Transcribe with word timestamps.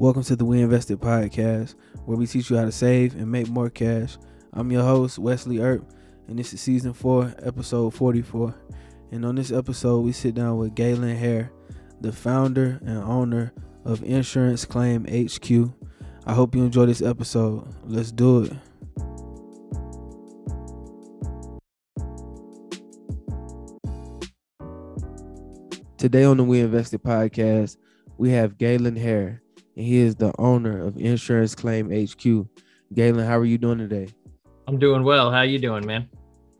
Welcome 0.00 0.22
to 0.22 0.34
the 0.34 0.46
We 0.46 0.62
Invested 0.62 0.98
podcast, 0.98 1.74
where 2.06 2.16
we 2.16 2.26
teach 2.26 2.48
you 2.48 2.56
how 2.56 2.64
to 2.64 2.72
save 2.72 3.14
and 3.16 3.30
make 3.30 3.48
more 3.48 3.68
cash. 3.68 4.16
I'm 4.54 4.72
your 4.72 4.82
host, 4.82 5.18
Wesley 5.18 5.58
Earp, 5.58 5.84
and 6.26 6.38
this 6.38 6.54
is 6.54 6.62
season 6.62 6.94
four, 6.94 7.34
episode 7.42 7.92
44. 7.92 8.54
And 9.12 9.26
on 9.26 9.34
this 9.34 9.52
episode, 9.52 10.00
we 10.00 10.12
sit 10.12 10.34
down 10.34 10.56
with 10.56 10.74
Galen 10.74 11.14
Hair, 11.14 11.52
the 12.00 12.12
founder 12.12 12.80
and 12.80 12.96
owner 12.96 13.52
of 13.84 14.02
Insurance 14.02 14.64
Claim 14.64 15.04
HQ. 15.04 15.70
I 16.24 16.32
hope 16.32 16.54
you 16.54 16.64
enjoy 16.64 16.86
this 16.86 17.02
episode. 17.02 17.68
Let's 17.84 18.10
do 18.10 18.44
it. 18.44 18.52
Today 25.98 26.24
on 26.24 26.38
the 26.38 26.44
We 26.44 26.60
Invested 26.60 27.02
podcast, 27.02 27.76
we 28.16 28.30
have 28.30 28.56
Galen 28.56 28.96
Hair, 28.96 29.42
and 29.80 29.88
he 29.88 29.96
is 29.96 30.14
the 30.14 30.30
owner 30.38 30.86
of 30.86 30.98
Insurance 30.98 31.54
Claim 31.54 31.90
HQ. 31.90 32.46
Galen, 32.92 33.24
how 33.24 33.38
are 33.38 33.46
you 33.46 33.56
doing 33.56 33.78
today? 33.78 34.08
I'm 34.68 34.78
doing 34.78 35.04
well. 35.04 35.32
How 35.32 35.40
you 35.40 35.58
doing, 35.58 35.86
man? 35.86 36.06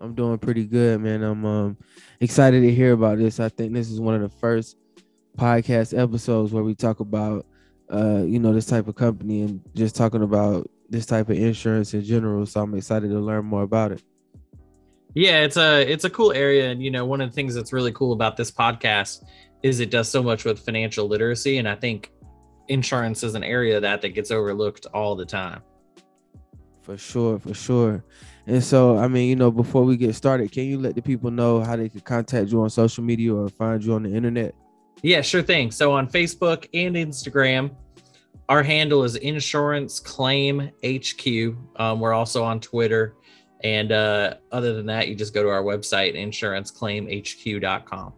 I'm 0.01 0.15
doing 0.15 0.39
pretty 0.39 0.65
good, 0.65 1.03
man. 1.03 1.23
I'm 1.23 1.45
um, 1.45 1.77
excited 2.21 2.63
to 2.63 2.75
hear 2.75 2.93
about 2.93 3.19
this. 3.19 3.39
I 3.39 3.51
think 3.51 3.75
this 3.75 3.91
is 3.91 4.01
one 4.01 4.15
of 4.15 4.23
the 4.23 4.31
first 4.31 4.79
podcast 5.37 5.97
episodes 5.97 6.51
where 6.51 6.65
we 6.65 6.75
talk 6.75 7.01
about, 7.01 7.45
uh, 7.93 8.23
you 8.25 8.39
know, 8.39 8.55
this 8.55 8.65
type 8.65 8.89
of 8.89 8.95
company 8.95 9.43
and 9.43 9.61
just 9.75 9.97
talking 9.97 10.23
about 10.23 10.71
this 10.89 11.05
type 11.05 11.29
of 11.29 11.37
insurance 11.37 11.93
in 11.93 12.03
general. 12.03 12.47
So 12.47 12.63
I'm 12.63 12.75
excited 12.75 13.09
to 13.09 13.21
learn 13.21 13.45
more 13.45 13.65
about 13.65 13.93
it. 13.93 14.03
Yeah, 15.13 15.43
it's 15.43 15.59
a 15.59 15.83
it's 15.83 16.05
a 16.05 16.11
cool 16.11 16.33
area, 16.33 16.71
and 16.71 16.83
you 16.83 16.91
know, 16.91 17.05
one 17.05 17.21
of 17.21 17.29
the 17.29 17.35
things 17.35 17.55
that's 17.55 17.73
really 17.73 17.93
cool 17.93 18.13
about 18.15 18.39
this 18.39 18.51
podcast 18.51 19.25
is 19.63 19.81
it 19.81 19.91
does 19.91 20.09
so 20.09 20.23
much 20.23 20.47
with 20.47 20.59
financial 20.59 21.07
literacy, 21.07 21.59
and 21.59 21.69
I 21.69 21.75
think 21.75 22.13
insurance 22.71 23.23
is 23.23 23.35
an 23.35 23.45
area 23.45 23.81
that 23.81 24.01
that 24.03 24.11
gets 24.11 24.31
overlooked 24.31 24.87
all 24.95 25.15
the 25.15 25.27
time. 25.27 25.63
For 26.83 26.97
sure, 26.97 27.39
for 27.39 27.55
sure. 27.55 28.05
And 28.47 28.65
so, 28.65 28.97
I 28.97 29.07
mean, 29.07 29.29
you 29.29 29.37
know, 29.37 29.51
before 29.51 29.85
we 29.85 29.97
get 29.97 30.15
started, 30.15 30.51
can 30.51 30.65
you 30.65 30.79
let 30.79 30.95
the 30.95 31.03
people 31.03 31.31
know 31.31 31.61
how 31.61 31.77
they 31.77 31.89
can 31.89 32.01
contact 32.01 32.51
you 32.51 32.63
on 32.63 32.71
social 32.71 33.05
media 33.05 33.35
or 33.35 33.49
find 33.49 33.85
you 33.85 33.95
on 33.95 34.03
the 34.03 34.15
internet? 34.15 34.55
Yeah, 35.03 35.21
sure 35.21 35.43
thing. 35.43 35.71
So 35.71 35.93
on 35.93 36.09
Facebook 36.09 36.69
and 36.75 36.97
Instagram, 36.97 37.71
our 38.49 38.63
handle 38.63 39.05
is 39.05 39.17
Insurance 39.17 40.01
Claim 40.01 40.71
HQ. 40.85 41.57
Um, 41.77 42.01
we're 42.01 42.15
also 42.15 42.43
on 42.43 42.61
Twitter 42.61 43.15
and 43.63 43.93
uh, 43.93 44.35
other 44.53 44.75
than 44.75 44.87
that, 44.87 45.09
you 45.09 45.15
just 45.15 45.35
go 45.35 45.43
to 45.43 45.49
our 45.49 45.63
website, 45.63 46.17
insuranceclaimhq.com. 46.17 48.13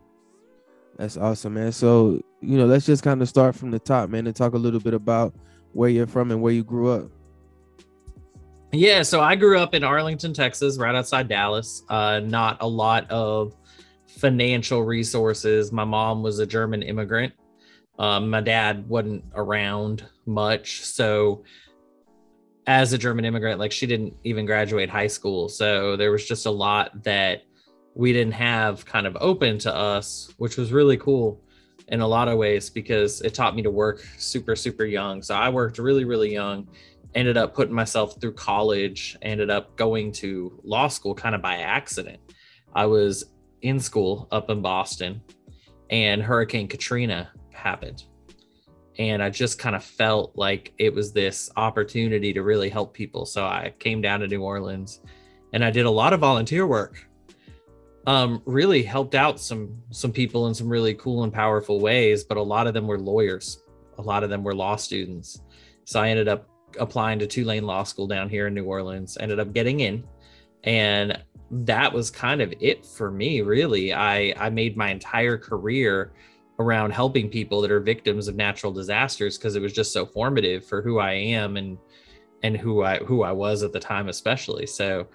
That's 0.96 1.16
awesome, 1.16 1.54
man. 1.54 1.72
So, 1.72 2.22
you 2.42 2.58
know, 2.58 2.66
let's 2.66 2.84
just 2.84 3.02
kind 3.02 3.22
of 3.22 3.28
start 3.28 3.54
from 3.54 3.70
the 3.70 3.78
top, 3.78 4.10
man, 4.10 4.26
and 4.26 4.34
talk 4.34 4.54
a 4.54 4.58
little 4.58 4.80
bit 4.80 4.94
about 4.94 5.34
where 5.72 5.88
you're 5.88 6.06
from 6.06 6.30
and 6.30 6.42
where 6.42 6.52
you 6.52 6.64
grew 6.64 6.90
up. 6.90 7.10
Yeah, 8.72 9.02
so 9.02 9.20
I 9.20 9.36
grew 9.36 9.58
up 9.58 9.74
in 9.74 9.84
Arlington, 9.84 10.32
Texas, 10.32 10.78
right 10.78 10.94
outside 10.94 11.28
Dallas. 11.28 11.82
Uh, 11.88 12.20
not 12.20 12.56
a 12.60 12.66
lot 12.66 13.08
of 13.10 13.54
financial 14.08 14.82
resources. 14.82 15.72
My 15.72 15.84
mom 15.84 16.22
was 16.22 16.38
a 16.38 16.46
German 16.46 16.82
immigrant. 16.82 17.34
Um, 17.98 18.30
my 18.30 18.40
dad 18.40 18.88
wasn't 18.88 19.24
around 19.34 20.04
much. 20.26 20.84
So 20.84 21.44
as 22.66 22.92
a 22.92 22.98
German 22.98 23.24
immigrant, 23.24 23.60
like 23.60 23.72
she 23.72 23.86
didn't 23.86 24.14
even 24.24 24.46
graduate 24.46 24.88
high 24.88 25.06
school. 25.06 25.48
So 25.48 25.96
there 25.96 26.10
was 26.10 26.26
just 26.26 26.46
a 26.46 26.50
lot 26.50 27.04
that 27.04 27.42
we 27.94 28.12
didn't 28.12 28.32
have 28.32 28.86
kind 28.86 29.06
of 29.06 29.16
open 29.20 29.58
to 29.58 29.74
us, 29.74 30.32
which 30.38 30.56
was 30.56 30.72
really 30.72 30.96
cool 30.96 31.40
in 31.92 32.00
a 32.00 32.08
lot 32.08 32.26
of 32.26 32.38
ways 32.38 32.70
because 32.70 33.20
it 33.20 33.34
taught 33.34 33.54
me 33.54 33.62
to 33.62 33.70
work 33.70 34.04
super, 34.16 34.56
super 34.56 34.86
young. 34.86 35.22
So 35.22 35.34
I 35.34 35.50
worked 35.50 35.78
really, 35.78 36.04
really 36.04 36.32
young, 36.32 36.66
ended 37.14 37.36
up 37.36 37.54
putting 37.54 37.74
myself 37.74 38.18
through 38.18 38.32
college, 38.32 39.16
ended 39.20 39.50
up 39.50 39.76
going 39.76 40.10
to 40.12 40.58
law 40.64 40.88
school 40.88 41.14
kind 41.14 41.34
of 41.34 41.42
by 41.42 41.58
accident. 41.58 42.18
I 42.74 42.86
was 42.86 43.26
in 43.60 43.78
school 43.78 44.26
up 44.32 44.48
in 44.48 44.62
Boston 44.62 45.20
and 45.90 46.22
Hurricane 46.22 46.66
Katrina 46.66 47.30
happened 47.52 48.04
and 48.98 49.22
I 49.22 49.28
just 49.28 49.58
kind 49.58 49.76
of 49.76 49.84
felt 49.84 50.32
like 50.34 50.72
it 50.78 50.94
was 50.94 51.12
this 51.12 51.50
opportunity 51.56 52.32
to 52.32 52.42
really 52.42 52.70
help 52.70 52.94
people. 52.94 53.26
So 53.26 53.44
I 53.44 53.74
came 53.78 54.00
down 54.00 54.20
to 54.20 54.28
New 54.28 54.42
Orleans 54.42 55.02
and 55.52 55.62
I 55.62 55.70
did 55.70 55.84
a 55.84 55.90
lot 55.90 56.14
of 56.14 56.20
volunteer 56.20 56.66
work. 56.66 57.06
Um, 58.06 58.42
really 58.46 58.82
helped 58.82 59.14
out 59.14 59.38
some 59.38 59.80
some 59.90 60.12
people 60.12 60.48
in 60.48 60.54
some 60.54 60.68
really 60.68 60.94
cool 60.94 61.22
and 61.22 61.32
powerful 61.32 61.80
ways, 61.80 62.24
but 62.24 62.36
a 62.36 62.42
lot 62.42 62.66
of 62.66 62.74
them 62.74 62.86
were 62.86 62.98
lawyers. 62.98 63.62
A 63.98 64.02
lot 64.02 64.24
of 64.24 64.30
them 64.30 64.42
were 64.42 64.54
law 64.54 64.76
students. 64.76 65.40
So 65.84 66.00
I 66.00 66.08
ended 66.08 66.26
up 66.26 66.48
applying 66.80 67.18
to 67.20 67.26
Tulane 67.26 67.64
Law 67.64 67.84
School 67.84 68.06
down 68.06 68.28
here 68.28 68.46
in 68.48 68.54
New 68.54 68.64
Orleans, 68.64 69.16
ended 69.20 69.38
up 69.38 69.52
getting 69.52 69.80
in. 69.80 70.04
And 70.64 71.22
that 71.50 71.92
was 71.92 72.10
kind 72.10 72.40
of 72.40 72.52
it 72.60 72.84
for 72.84 73.10
me, 73.10 73.40
really. 73.42 73.92
I 73.92 74.34
I 74.36 74.50
made 74.50 74.76
my 74.76 74.90
entire 74.90 75.38
career 75.38 76.12
around 76.58 76.92
helping 76.92 77.28
people 77.28 77.60
that 77.60 77.70
are 77.70 77.80
victims 77.80 78.28
of 78.28 78.36
natural 78.36 78.72
disasters 78.72 79.38
because 79.38 79.56
it 79.56 79.62
was 79.62 79.72
just 79.72 79.92
so 79.92 80.06
formative 80.06 80.64
for 80.64 80.82
who 80.82 80.98
I 80.98 81.12
am 81.12 81.56
and 81.56 81.78
and 82.42 82.56
who 82.56 82.82
I 82.82 82.98
who 82.98 83.22
I 83.22 83.32
was 83.32 83.62
at 83.62 83.72
the 83.72 83.80
time 83.80 84.08
especially. 84.08 84.66
So 84.66 85.06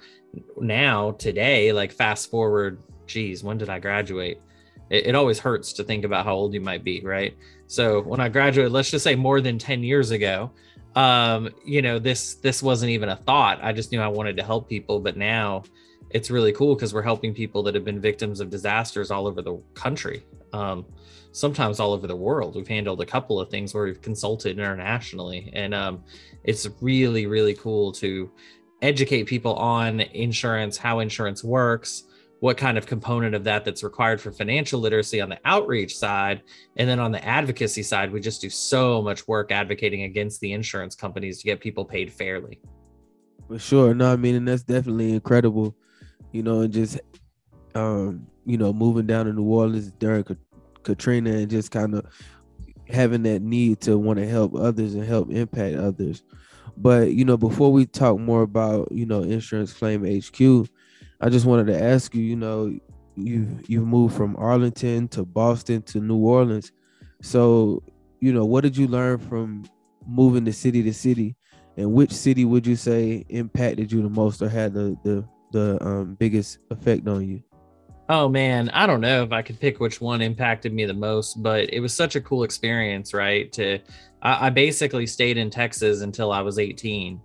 now 0.58 1.12
today 1.12 1.72
like 1.72 1.92
fast 1.92 2.30
forward 2.30 2.80
geez 3.06 3.44
when 3.44 3.58
did 3.58 3.70
I 3.70 3.80
graduate? 3.80 4.42
It, 4.90 5.08
it 5.08 5.16
always 5.16 5.40
hurts 5.40 5.74
to 5.74 5.84
think 5.84 6.06
about 6.06 6.26
how 6.26 6.34
old 6.34 6.54
you 6.54 6.62
might 6.62 6.84
be, 6.84 7.02
right? 7.02 7.36
So 7.68 8.02
when 8.02 8.20
I 8.20 8.30
graduated, 8.30 8.72
let's 8.72 8.92
just 8.92 9.04
say 9.04 9.16
more 9.16 9.42
than 9.42 9.58
10 9.58 9.84
years 9.84 10.12
ago, 10.12 10.52
um, 10.96 11.50
you 11.66 11.82
know, 11.82 12.00
this 12.00 12.36
this 12.36 12.64
wasn't 12.64 12.90
even 12.90 13.10
a 13.10 13.16
thought. 13.16 13.60
I 13.62 13.72
just 13.72 13.92
knew 13.92 14.02
I 14.02 14.08
wanted 14.08 14.38
to 14.38 14.44
help 14.44 14.68
people, 14.68 15.00
but 15.00 15.16
now 15.16 15.64
it's 16.10 16.32
really 16.32 16.54
cool 16.54 16.76
because 16.76 16.94
we're 16.94 17.02
helping 17.04 17.34
people 17.34 17.62
that 17.64 17.76
have 17.76 17.84
been 17.84 18.00
victims 18.00 18.40
of 18.40 18.50
disasters 18.50 19.12
all 19.12 19.28
over 19.28 19.42
the 19.42 19.62
country. 19.74 20.26
Um, 20.54 20.86
sometimes 21.38 21.80
all 21.80 21.94
over 21.94 22.08
the 22.08 22.16
world. 22.16 22.56
We've 22.56 22.68
handled 22.68 23.00
a 23.02 23.06
couple 23.06 23.40
of 23.40 23.50
things 23.50 23.74
where 23.74 23.86
we've 23.86 24.02
consulted 24.02 24.54
internationally, 24.58 25.52
and 25.54 25.74
um, 25.74 26.04
it's 26.44 26.68
really, 26.82 27.28
really 27.28 27.54
cool 27.54 27.92
to 27.94 28.32
educate 28.82 29.24
people 29.26 29.56
on 29.56 30.00
insurance, 30.00 30.78
how 30.78 31.00
insurance 31.00 31.44
works, 31.44 32.06
what 32.40 32.58
kind 32.58 32.78
of 32.78 32.86
component 32.86 33.36
of 33.36 33.44
that 33.44 33.66
that's 33.66 33.84
required 33.84 34.20
for 34.20 34.32
financial 34.32 34.80
literacy 34.80 35.22
on 35.22 35.30
the 35.30 35.40
outreach 35.46 35.96
side, 35.96 36.42
and 36.76 36.90
then 36.90 37.00
on 37.00 37.12
the 37.12 37.24
advocacy 37.24 37.84
side, 37.84 38.12
we 38.12 38.20
just 38.20 38.42
do 38.42 38.50
so 38.50 39.02
much 39.02 39.28
work 39.28 39.52
advocating 39.52 40.04
against 40.04 40.40
the 40.42 40.52
insurance 40.54 40.96
companies 40.96 41.40
to 41.40 41.46
get 41.46 41.60
people 41.60 41.86
paid 41.86 42.12
fairly. 42.12 42.60
For 43.48 43.60
sure, 43.60 43.94
no, 43.94 44.12
I 44.12 44.16
mean, 44.16 44.36
and 44.36 44.48
that's 44.48 44.64
definitely 44.64 45.14
incredible, 45.14 45.76
you 46.32 46.42
know, 46.44 46.62
and 46.62 46.74
just 46.74 47.00
um, 47.76 48.28
you 48.46 48.58
know, 48.58 48.74
moving 48.74 49.06
down 49.06 49.26
to 49.26 49.34
New 49.34 49.44
Orleans 49.44 49.92
during 50.00 50.24
Katrina 50.88 51.32
and 51.32 51.50
just 51.50 51.72
kind 51.72 51.94
of 51.94 52.06
having 52.90 53.24
that 53.24 53.42
need 53.42 53.82
to 53.82 53.98
want 53.98 54.18
to 54.18 54.28
help 54.28 54.56
others 54.56 54.96
and 54.96 55.04
help 55.04 55.30
impact 55.32 55.76
others. 55.76 56.24
But 56.78 57.14
you 57.14 57.26
know, 57.26 57.38
before 57.38 57.72
we 57.72 57.86
talk 57.86 58.20
more 58.20 58.42
about 58.42 58.92
you 58.92 59.06
know 59.06 59.24
insurance 59.24 59.74
claim 59.74 60.04
HQ, 60.06 60.70
I 61.20 61.30
just 61.30 61.46
wanted 61.46 61.68
to 61.68 61.82
ask 61.82 62.16
you, 62.16 62.24
you 62.24 62.36
know, 62.36 62.78
you 63.16 63.60
you 63.68 63.82
moved 63.82 64.16
from 64.16 64.36
Arlington 64.38 65.08
to 65.10 65.26
Boston 65.26 65.82
to 65.84 66.00
New 66.00 66.18
Orleans. 66.18 66.72
So, 67.22 67.84
you 68.20 68.32
know, 68.32 68.46
what 68.46 68.62
did 68.62 68.78
you 68.78 68.88
learn 68.88 69.18
from 69.18 69.66
moving 70.08 70.46
to 70.46 70.54
city 70.54 70.84
to 70.84 70.94
city? 70.94 71.36
And 71.76 71.94
which 71.94 72.12
city 72.12 72.46
would 72.46 72.66
you 72.66 72.76
say 72.76 73.26
impacted 73.30 73.92
you 73.92 74.02
the 74.02 74.10
most 74.10 74.42
or 74.42 74.50
had 74.50 74.74
the 74.74 74.96
the 75.04 75.28
the 75.52 75.84
um, 75.86 76.16
biggest 76.16 76.60
effect 76.70 77.08
on 77.08 77.28
you? 77.28 77.44
Oh 78.10 78.30
man, 78.30 78.70
I 78.70 78.86
don't 78.88 79.02
know 79.02 79.24
if 79.24 79.34
I 79.34 79.42
could 79.42 79.60
pick 79.60 79.80
which 79.80 80.00
one 80.00 80.22
impacted 80.22 80.74
me 80.74 80.86
the 80.86 80.94
most, 80.94 81.44
but 81.44 81.72
it 81.74 81.82
was 81.82 81.94
such 81.94 82.16
a 82.16 82.22
cool 82.22 82.44
experience, 82.44 83.14
right? 83.14 83.52
To 83.54 83.80
I, 84.22 84.48
I 84.48 84.50
basically 84.50 85.06
stayed 85.06 85.38
in 85.38 85.50
Texas 85.50 86.02
until 86.02 86.32
I 86.32 86.42
was 86.42 86.58
18. 86.58 87.20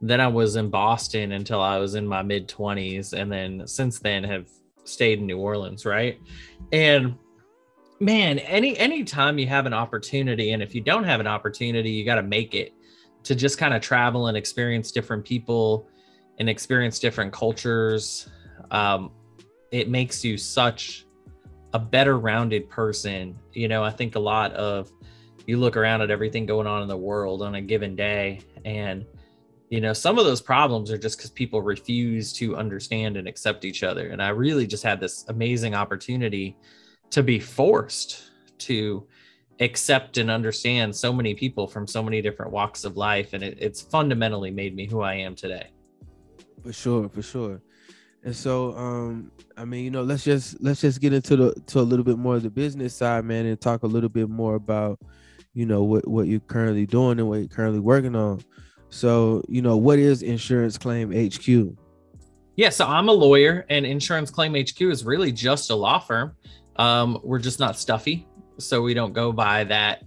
Then 0.00 0.20
I 0.20 0.28
was 0.28 0.56
in 0.56 0.70
Boston 0.70 1.32
until 1.32 1.60
I 1.60 1.76
was 1.78 1.94
in 1.94 2.06
my 2.06 2.22
mid 2.22 2.48
20s, 2.48 3.12
and 3.12 3.30
then 3.30 3.66
since 3.66 3.98
then 3.98 4.24
have 4.24 4.48
stayed 4.84 5.18
in 5.18 5.26
New 5.26 5.38
Orleans, 5.38 5.84
right? 5.84 6.18
And 6.72 7.16
man, 8.00 8.38
any 8.40 8.76
anytime 8.78 9.38
you 9.38 9.46
have 9.48 9.66
an 9.66 9.74
opportunity, 9.74 10.52
and 10.52 10.62
if 10.62 10.74
you 10.74 10.80
don't 10.80 11.04
have 11.04 11.20
an 11.20 11.26
opportunity, 11.26 11.90
you 11.90 12.06
got 12.06 12.16
to 12.16 12.22
make 12.22 12.54
it 12.54 12.72
to 13.24 13.34
just 13.34 13.58
kind 13.58 13.74
of 13.74 13.82
travel 13.82 14.28
and 14.28 14.36
experience 14.36 14.92
different 14.92 15.26
people 15.26 15.86
and 16.38 16.48
experience 16.48 16.98
different 16.98 17.34
cultures. 17.34 18.28
Um, 18.70 19.12
it 19.72 19.88
makes 19.88 20.22
you 20.22 20.36
such 20.36 21.06
a 21.72 21.78
better 21.78 22.18
rounded 22.18 22.68
person. 22.68 23.34
You 23.52 23.66
know, 23.66 23.82
I 23.82 23.90
think 23.90 24.14
a 24.14 24.20
lot 24.20 24.52
of 24.52 24.92
you 25.46 25.56
look 25.56 25.76
around 25.76 26.02
at 26.02 26.10
everything 26.10 26.46
going 26.46 26.66
on 26.66 26.82
in 26.82 26.88
the 26.88 26.96
world 26.96 27.42
on 27.42 27.56
a 27.56 27.60
given 27.60 27.96
day 27.96 28.40
and 28.64 29.04
you 29.70 29.80
know 29.80 29.92
some 29.92 30.16
of 30.18 30.24
those 30.24 30.40
problems 30.40 30.88
are 30.92 30.98
just 30.98 31.16
because 31.16 31.30
people 31.30 31.60
refuse 31.62 32.32
to 32.34 32.56
understand 32.56 33.16
and 33.16 33.26
accept 33.26 33.64
each 33.64 33.82
other. 33.82 34.10
And 34.10 34.22
i 34.22 34.28
really 34.28 34.66
just 34.66 34.84
had 34.84 35.00
this 35.00 35.24
amazing 35.28 35.74
opportunity 35.74 36.56
to 37.10 37.22
be 37.22 37.40
forced 37.40 38.30
to 38.58 39.06
accept 39.60 40.18
and 40.18 40.30
understand 40.30 40.94
so 40.94 41.12
many 41.12 41.34
people 41.34 41.66
from 41.66 41.86
so 41.86 42.02
many 42.02 42.20
different 42.22 42.52
walks 42.52 42.84
of 42.84 42.96
life. 42.96 43.32
And 43.32 43.42
it, 43.42 43.58
it's 43.60 43.80
fundamentally 43.80 44.50
made 44.50 44.76
me 44.76 44.86
who 44.86 45.00
i 45.00 45.14
am 45.14 45.34
today. 45.34 45.70
For 46.62 46.72
sure 46.72 47.08
for 47.08 47.22
sure 47.22 47.62
and 48.24 48.34
so 48.34 48.76
um 48.76 49.30
i 49.56 49.64
mean 49.64 49.84
you 49.84 49.90
know 49.90 50.02
let's 50.02 50.24
just 50.24 50.60
let's 50.62 50.80
just 50.80 51.00
get 51.00 51.12
into 51.12 51.36
the 51.36 51.54
to 51.66 51.80
a 51.80 51.82
little 51.82 52.04
bit 52.04 52.18
more 52.18 52.36
of 52.36 52.42
the 52.42 52.50
business 52.50 52.94
side 52.94 53.24
man 53.24 53.46
and 53.46 53.60
talk 53.60 53.82
a 53.82 53.86
little 53.86 54.08
bit 54.08 54.28
more 54.28 54.54
about 54.54 54.98
you 55.54 55.66
know 55.66 55.82
what 55.82 56.06
what 56.08 56.26
you're 56.26 56.40
currently 56.40 56.86
doing 56.86 57.18
and 57.18 57.28
what 57.28 57.38
you're 57.38 57.48
currently 57.48 57.80
working 57.80 58.16
on. 58.16 58.42
So 58.90 59.42
you 59.48 59.62
know 59.62 59.76
what 59.76 59.98
is 59.98 60.22
insurance 60.22 60.76
claim 60.76 61.10
hq 61.10 61.76
yeah 62.56 62.68
so 62.68 62.86
i'm 62.86 63.08
a 63.08 63.12
lawyer 63.12 63.64
and 63.70 63.86
insurance 63.86 64.30
claim 64.30 64.54
hq 64.54 64.80
is 64.82 65.04
really 65.04 65.32
just 65.32 65.70
a 65.70 65.74
law 65.74 65.98
firm. 65.98 66.34
Um, 66.76 67.20
we're 67.22 67.38
just 67.38 67.60
not 67.60 67.78
stuffy 67.78 68.26
so 68.58 68.80
we 68.80 68.94
don't 68.94 69.12
go 69.12 69.30
by 69.32 69.64
that 69.64 70.04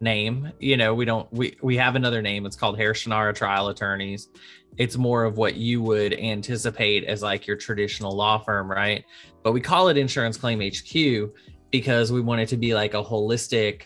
name. 0.00 0.52
You 0.58 0.76
know, 0.76 0.94
we 0.94 1.04
don't 1.04 1.30
we 1.32 1.56
we 1.62 1.76
have 1.76 1.96
another 1.96 2.22
name. 2.22 2.46
It's 2.46 2.56
called 2.56 2.78
Harris 2.78 3.04
Shunnarah 3.04 3.34
Trial 3.34 3.68
Attorneys. 3.68 4.28
It's 4.76 4.96
more 4.96 5.24
of 5.24 5.36
what 5.36 5.56
you 5.56 5.82
would 5.82 6.12
anticipate 6.14 7.04
as 7.04 7.22
like 7.22 7.46
your 7.46 7.56
traditional 7.56 8.12
law 8.12 8.38
firm, 8.38 8.70
right? 8.70 9.04
But 9.42 9.52
we 9.52 9.60
call 9.60 9.88
it 9.88 9.96
Insurance 9.96 10.36
Claim 10.36 10.60
HQ 10.60 11.32
because 11.70 12.12
we 12.12 12.20
want 12.20 12.40
it 12.40 12.48
to 12.50 12.56
be 12.56 12.74
like 12.74 12.94
a 12.94 13.02
holistic 13.02 13.82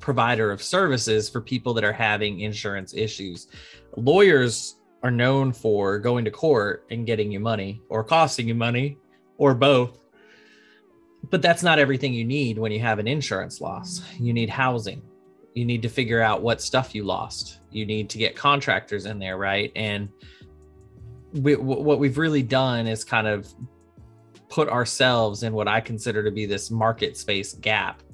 provider 0.00 0.52
of 0.52 0.62
services 0.62 1.28
for 1.28 1.40
people 1.40 1.74
that 1.74 1.84
are 1.84 1.92
having 1.92 2.40
insurance 2.40 2.94
issues. 2.94 3.48
Lawyers 3.96 4.76
are 5.02 5.10
known 5.10 5.52
for 5.52 5.98
going 5.98 6.24
to 6.24 6.30
court 6.30 6.84
and 6.90 7.06
getting 7.06 7.32
you 7.32 7.40
money 7.40 7.80
or 7.88 8.04
costing 8.04 8.48
you 8.48 8.54
money 8.54 8.98
or 9.38 9.54
both 9.54 9.98
but 11.30 11.42
that's 11.42 11.62
not 11.62 11.78
everything 11.78 12.14
you 12.14 12.24
need 12.24 12.58
when 12.58 12.72
you 12.72 12.80
have 12.80 12.98
an 12.98 13.08
insurance 13.08 13.60
loss. 13.60 14.02
You 14.18 14.32
need 14.32 14.48
housing. 14.48 15.02
You 15.58 15.64
need 15.64 15.82
to 15.82 15.88
figure 15.88 16.22
out 16.22 16.40
what 16.40 16.62
stuff 16.62 16.94
you 16.94 17.02
lost. 17.02 17.58
You 17.72 17.84
need 17.84 18.08
to 18.10 18.18
get 18.18 18.36
contractors 18.36 19.06
in 19.06 19.18
there, 19.18 19.36
right? 19.36 19.72
And 19.74 20.08
we, 21.32 21.56
what 21.56 21.98
we've 21.98 22.16
really 22.16 22.44
done 22.44 22.86
is 22.86 23.02
kind 23.02 23.26
of 23.26 23.52
put 24.48 24.68
ourselves 24.68 25.42
in 25.42 25.52
what 25.52 25.66
I 25.66 25.80
consider 25.80 26.22
to 26.22 26.30
be 26.30 26.46
this 26.46 26.70
market 26.70 27.16
space 27.16 27.54
gap 27.54 28.04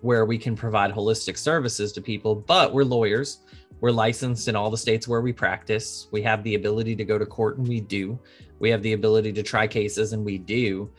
where 0.00 0.24
we 0.24 0.38
can 0.38 0.56
provide 0.56 0.90
holistic 0.90 1.36
services 1.36 1.92
to 1.92 2.00
people, 2.00 2.34
but 2.34 2.72
we're 2.72 2.84
lawyers. 2.84 3.44
We're 3.80 3.90
licensed 3.90 4.48
in 4.48 4.56
all 4.56 4.70
the 4.70 4.78
states 4.78 5.06
where 5.06 5.20
we 5.20 5.34
practice. 5.34 6.08
We 6.10 6.22
have 6.22 6.42
the 6.42 6.54
ability 6.54 6.96
to 6.96 7.04
go 7.04 7.18
to 7.18 7.26
court, 7.26 7.58
and 7.58 7.68
we 7.68 7.82
do. 7.82 8.18
We 8.60 8.70
have 8.70 8.82
the 8.82 8.94
ability 8.94 9.34
to 9.34 9.42
try 9.42 9.66
cases, 9.66 10.14
and 10.14 10.24
we 10.24 10.38
do 10.38 10.90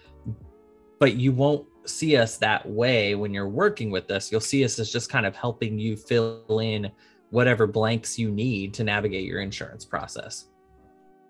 but 0.99 1.15
you 1.15 1.31
won't 1.31 1.65
see 1.85 2.17
us 2.17 2.37
that 2.37 2.67
way 2.69 3.15
when 3.15 3.33
you're 3.33 3.49
working 3.49 3.91
with 3.91 4.11
us. 4.11 4.31
You'll 4.31 4.41
see 4.41 4.63
us 4.63 4.79
as 4.79 4.91
just 4.91 5.09
kind 5.09 5.25
of 5.25 5.35
helping 5.35 5.79
you 5.79 5.95
fill 5.95 6.59
in 6.61 6.91
whatever 7.31 7.67
blanks 7.67 8.17
you 8.17 8.31
need 8.31 8.73
to 8.75 8.83
navigate 8.83 9.25
your 9.25 9.41
insurance 9.41 9.85
process. 9.85 10.47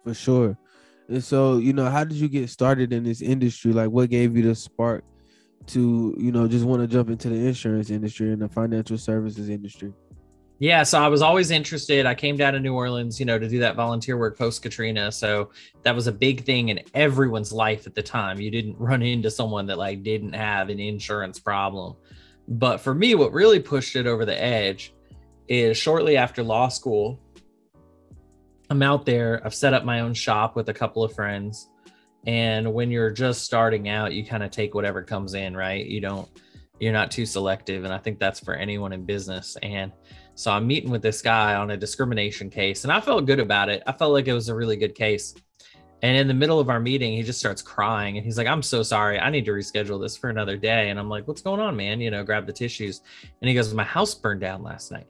For 0.03 0.13
sure. 0.13 0.57
And 1.07 1.23
so, 1.23 1.57
you 1.57 1.73
know, 1.73 1.89
how 1.89 2.03
did 2.03 2.17
you 2.17 2.29
get 2.29 2.49
started 2.49 2.93
in 2.93 3.03
this 3.03 3.21
industry? 3.21 3.73
Like, 3.73 3.89
what 3.89 4.09
gave 4.09 4.37
you 4.37 4.43
the 4.43 4.55
spark 4.55 5.03
to, 5.67 6.15
you 6.17 6.31
know, 6.31 6.47
just 6.47 6.65
want 6.65 6.81
to 6.81 6.87
jump 6.87 7.09
into 7.09 7.29
the 7.29 7.47
insurance 7.47 7.89
industry 7.89 8.31
and 8.31 8.41
the 8.41 8.47
financial 8.47 8.97
services 8.97 9.49
industry? 9.49 9.91
Yeah, 10.59 10.83
so 10.83 10.99
I 10.99 11.07
was 11.07 11.21
always 11.21 11.51
interested. 11.51 12.05
I 12.05 12.13
came 12.13 12.35
down 12.35 12.51
to 12.51 12.59
New 12.59 12.73
Orleans, 12.73 13.17
you 13.17 13.25
know, 13.25 13.39
to 13.39 13.47
do 13.47 13.59
that 13.59 13.77
volunteer 13.77 14.17
work 14.17 14.37
post 14.37 14.61
Katrina. 14.61 15.09
So 15.09 15.51
that 15.83 15.95
was 15.95 16.07
a 16.07 16.11
big 16.11 16.43
thing 16.43 16.67
in 16.67 16.81
everyone's 16.93 17.53
life 17.53 17.87
at 17.87 17.95
the 17.95 18.03
time. 18.03 18.41
You 18.41 18.51
didn't 18.51 18.75
run 18.79 19.01
into 19.01 19.31
someone 19.31 19.67
that 19.67 19.77
like 19.77 20.03
didn't 20.03 20.33
have 20.33 20.67
an 20.67 20.79
insurance 20.79 21.39
problem. 21.39 21.95
But 22.49 22.79
for 22.79 22.93
me, 22.93 23.15
what 23.15 23.31
really 23.31 23.61
pushed 23.61 23.95
it 23.95 24.05
over 24.05 24.25
the 24.25 24.41
edge 24.41 24.93
is 25.47 25.77
shortly 25.77 26.17
after 26.17 26.43
law 26.43 26.67
school, 26.67 27.19
I'm 28.69 28.83
out 28.83 29.05
there. 29.05 29.41
I've 29.45 29.55
set 29.55 29.73
up 29.73 29.85
my 29.85 30.01
own 30.01 30.13
shop 30.13 30.57
with 30.57 30.67
a 30.67 30.73
couple 30.73 31.03
of 31.03 31.13
friends. 31.13 31.69
And 32.27 32.73
when 32.73 32.91
you're 32.91 33.11
just 33.11 33.45
starting 33.45 33.87
out, 33.87 34.11
you 34.11 34.25
kind 34.25 34.43
of 34.43 34.51
take 34.51 34.75
whatever 34.75 35.03
comes 35.03 35.35
in, 35.35 35.55
right? 35.55 35.85
You 35.85 36.01
don't, 36.01 36.27
you're 36.79 36.91
not 36.91 37.11
too 37.11 37.25
selective. 37.25 37.85
And 37.85 37.93
I 37.93 37.97
think 37.97 38.19
that's 38.19 38.41
for 38.41 38.53
anyone 38.53 38.91
in 38.91 39.05
business. 39.05 39.55
And 39.63 39.93
so 40.39 40.51
I'm 40.51 40.65
meeting 40.65 40.89
with 40.89 41.01
this 41.01 41.21
guy 41.21 41.55
on 41.55 41.71
a 41.71 41.75
discrimination 41.75 42.49
case, 42.49 42.85
and 42.85 42.93
I 42.93 43.01
felt 43.01 43.25
good 43.25 43.41
about 43.41 43.67
it. 43.67 43.83
I 43.85 43.91
felt 43.91 44.13
like 44.13 44.29
it 44.29 44.31
was 44.31 44.47
a 44.47 44.55
really 44.55 44.77
good 44.77 44.95
case. 44.95 45.35
And 46.01 46.15
in 46.15 46.29
the 46.29 46.33
middle 46.33 46.61
of 46.61 46.69
our 46.69 46.79
meeting, 46.79 47.11
he 47.11 47.23
just 47.23 47.39
starts 47.39 47.61
crying 47.61 48.15
and 48.15 48.25
he's 48.25 48.37
like, 48.37 48.47
I'm 48.47 48.61
so 48.61 48.81
sorry. 48.81 49.19
I 49.19 49.29
need 49.31 49.43
to 49.43 49.51
reschedule 49.51 50.01
this 50.01 50.15
for 50.15 50.29
another 50.29 50.55
day. 50.55 50.91
And 50.91 50.97
I'm 50.97 51.09
like, 51.09 51.27
What's 51.27 51.41
going 51.41 51.59
on, 51.59 51.75
man? 51.75 51.99
You 51.99 52.09
know, 52.09 52.23
grab 52.23 52.47
the 52.47 52.53
tissues. 52.53 53.01
And 53.41 53.49
he 53.49 53.53
goes, 53.53 53.73
My 53.73 53.83
house 53.83 54.15
burned 54.15 54.39
down 54.39 54.63
last 54.63 54.93
night. 54.93 55.07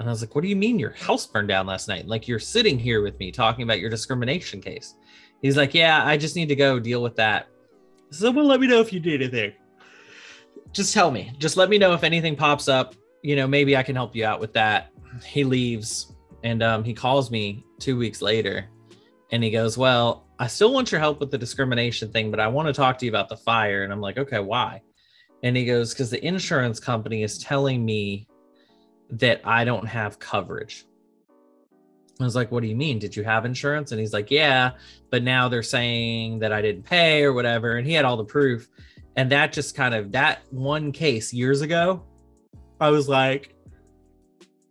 And 0.00 0.08
I 0.08 0.10
was 0.10 0.22
like, 0.22 0.34
What 0.34 0.42
do 0.42 0.48
you 0.48 0.56
mean 0.56 0.80
your 0.80 0.94
house 0.94 1.24
burned 1.24 1.46
down 1.46 1.68
last 1.68 1.86
night? 1.86 2.08
Like, 2.08 2.26
you're 2.26 2.40
sitting 2.40 2.80
here 2.80 3.00
with 3.00 3.16
me 3.20 3.30
talking 3.30 3.62
about 3.62 3.78
your 3.78 3.90
discrimination 3.90 4.60
case. 4.60 4.96
He's 5.40 5.56
like, 5.56 5.72
Yeah, 5.72 6.04
I 6.04 6.16
just 6.16 6.34
need 6.34 6.48
to 6.48 6.56
go 6.56 6.80
deal 6.80 7.00
with 7.00 7.14
that. 7.14 7.46
So, 8.10 8.32
well, 8.32 8.46
let 8.46 8.58
me 8.58 8.66
know 8.66 8.80
if 8.80 8.92
you 8.92 8.98
did 8.98 9.22
anything. 9.22 9.52
Just 10.72 10.92
tell 10.92 11.12
me. 11.12 11.32
Just 11.38 11.56
let 11.56 11.70
me 11.70 11.78
know 11.78 11.92
if 11.92 12.02
anything 12.02 12.34
pops 12.34 12.66
up 12.66 12.96
you 13.24 13.36
know, 13.36 13.46
maybe 13.46 13.74
I 13.74 13.82
can 13.82 13.96
help 13.96 14.14
you 14.14 14.26
out 14.26 14.38
with 14.38 14.52
that. 14.52 14.90
He 15.24 15.44
leaves 15.44 16.12
and 16.42 16.62
um, 16.62 16.84
he 16.84 16.92
calls 16.92 17.30
me 17.30 17.64
two 17.80 17.96
weeks 17.96 18.20
later 18.20 18.68
and 19.32 19.42
he 19.42 19.50
goes, 19.50 19.78
Well, 19.78 20.26
I 20.38 20.46
still 20.46 20.74
want 20.74 20.92
your 20.92 21.00
help 21.00 21.20
with 21.20 21.30
the 21.30 21.38
discrimination 21.38 22.12
thing, 22.12 22.30
but 22.30 22.38
I 22.38 22.48
want 22.48 22.68
to 22.68 22.74
talk 22.74 22.98
to 22.98 23.06
you 23.06 23.10
about 23.10 23.30
the 23.30 23.36
fire. 23.38 23.82
And 23.82 23.90
I'm 23.90 24.02
like, 24.02 24.18
Okay, 24.18 24.40
why? 24.40 24.82
And 25.42 25.56
he 25.56 25.64
goes, 25.64 25.94
Because 25.94 26.10
the 26.10 26.22
insurance 26.22 26.78
company 26.78 27.22
is 27.22 27.38
telling 27.38 27.82
me 27.82 28.28
that 29.08 29.40
I 29.42 29.64
don't 29.64 29.86
have 29.86 30.18
coverage. 30.18 30.84
I 32.20 32.24
was 32.24 32.36
like, 32.36 32.52
What 32.52 32.60
do 32.60 32.68
you 32.68 32.76
mean? 32.76 32.98
Did 32.98 33.16
you 33.16 33.24
have 33.24 33.46
insurance? 33.46 33.90
And 33.90 33.98
he's 33.98 34.12
like, 34.12 34.30
Yeah, 34.30 34.72
but 35.10 35.22
now 35.22 35.48
they're 35.48 35.62
saying 35.62 36.40
that 36.40 36.52
I 36.52 36.60
didn't 36.60 36.82
pay 36.82 37.24
or 37.24 37.32
whatever. 37.32 37.78
And 37.78 37.86
he 37.86 37.94
had 37.94 38.04
all 38.04 38.18
the 38.18 38.24
proof. 38.24 38.68
And 39.16 39.32
that 39.32 39.54
just 39.54 39.74
kind 39.74 39.94
of, 39.94 40.12
that 40.12 40.40
one 40.50 40.92
case 40.92 41.32
years 41.32 41.62
ago 41.62 42.04
I 42.80 42.90
was 42.90 43.08
like, 43.08 43.54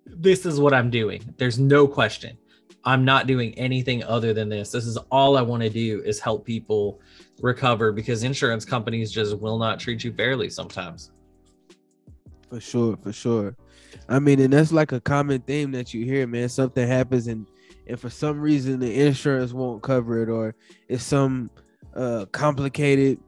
this 0.06 0.46
is 0.46 0.60
what 0.60 0.74
I'm 0.74 0.90
doing. 0.90 1.34
There's 1.38 1.60
no 1.60 1.88
question. 1.88 2.38
I'm 2.86 3.06
not 3.06 3.28
doing 3.28 3.58
anything 3.58 4.04
other 4.04 4.34
than 4.34 4.50
this. 4.50 4.72
This 4.72 4.86
is 4.86 4.98
all 5.10 5.38
I 5.38 5.42
want 5.42 5.64
to 5.64 5.70
do 5.70 6.02
is 6.06 6.20
help 6.20 6.46
people 6.46 7.00
recover 7.42 7.92
because 7.92 8.24
insurance 8.24 8.66
companies 8.66 9.12
just 9.12 9.38
will 9.38 9.58
not 9.58 9.80
treat 9.80 10.04
you 10.04 10.12
fairly 10.12 10.50
sometimes. 10.50 11.12
For 12.50 12.60
sure, 12.60 12.98
for 12.98 13.14
sure. 13.14 13.56
I 14.10 14.20
mean, 14.20 14.40
and 14.42 14.52
that's 14.52 14.74
like 14.74 14.92
a 14.92 15.00
common 15.00 15.42
theme 15.42 15.72
that 15.72 15.94
you 15.94 16.04
hear, 16.04 16.28
man. 16.28 16.50
Something 16.50 16.88
happens 16.88 17.28
and 17.28 17.48
and 17.88 18.00
for 18.00 18.10
some 18.10 18.40
reason 18.40 18.80
the 18.80 19.02
insurance 19.08 19.54
won't 19.54 19.84
cover 19.84 20.24
it 20.24 20.30
or 20.30 20.56
it's 20.88 21.04
some 21.04 21.50
uh 21.96 22.26
complicated 22.32 23.20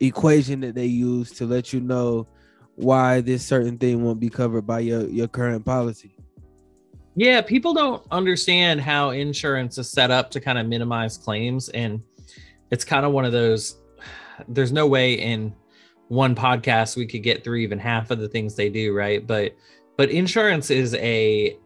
equation 0.00 0.60
that 0.60 0.74
they 0.74 0.86
use 0.86 1.30
to 1.30 1.46
let 1.46 1.72
you 1.72 1.80
know 1.80 2.26
why 2.76 3.20
this 3.20 3.44
certain 3.44 3.78
thing 3.78 4.02
won't 4.02 4.20
be 4.20 4.28
covered 4.28 4.66
by 4.66 4.80
your 4.80 5.08
your 5.08 5.28
current 5.28 5.64
policy. 5.64 6.16
Yeah, 7.16 7.40
people 7.42 7.74
don't 7.74 8.04
understand 8.10 8.80
how 8.80 9.10
insurance 9.10 9.78
is 9.78 9.88
set 9.88 10.10
up 10.10 10.30
to 10.32 10.40
kind 10.40 10.58
of 10.58 10.66
minimize 10.66 11.16
claims 11.16 11.68
and 11.68 12.02
it's 12.70 12.84
kind 12.84 13.06
of 13.06 13.12
one 13.12 13.24
of 13.24 13.32
those 13.32 13.78
there's 14.48 14.72
no 14.72 14.86
way 14.86 15.14
in 15.14 15.54
one 16.08 16.34
podcast 16.34 16.96
we 16.96 17.06
could 17.06 17.22
get 17.22 17.44
through 17.44 17.56
even 17.56 17.78
half 17.78 18.10
of 18.10 18.18
the 18.18 18.28
things 18.28 18.54
they 18.54 18.68
do, 18.68 18.94
right? 18.94 19.26
But 19.26 19.54
but 19.96 20.10
insurance 20.10 20.70
is 20.70 20.94
a 20.94 21.56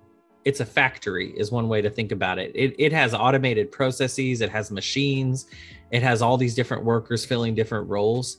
it's 0.49 0.61
a 0.61 0.67
factory 0.67 1.29
is 1.37 1.53
one 1.53 1.69
way 1.69 1.83
to 1.83 1.91
think 1.91 2.11
about 2.11 2.39
it. 2.39 2.51
It 2.55 2.75
it 2.79 2.93
has 2.93 3.15
automated 3.15 3.71
processes, 3.71 4.41
it 4.41 4.51
has 4.51 4.71
machines, 4.71 5.47
it 5.91 6.03
has 6.03 6.23
all 6.23 6.37
these 6.37 6.55
different 6.55 6.85
workers 6.85 7.25
filling 7.25 7.55
different 7.55 7.89
roles 7.89 8.39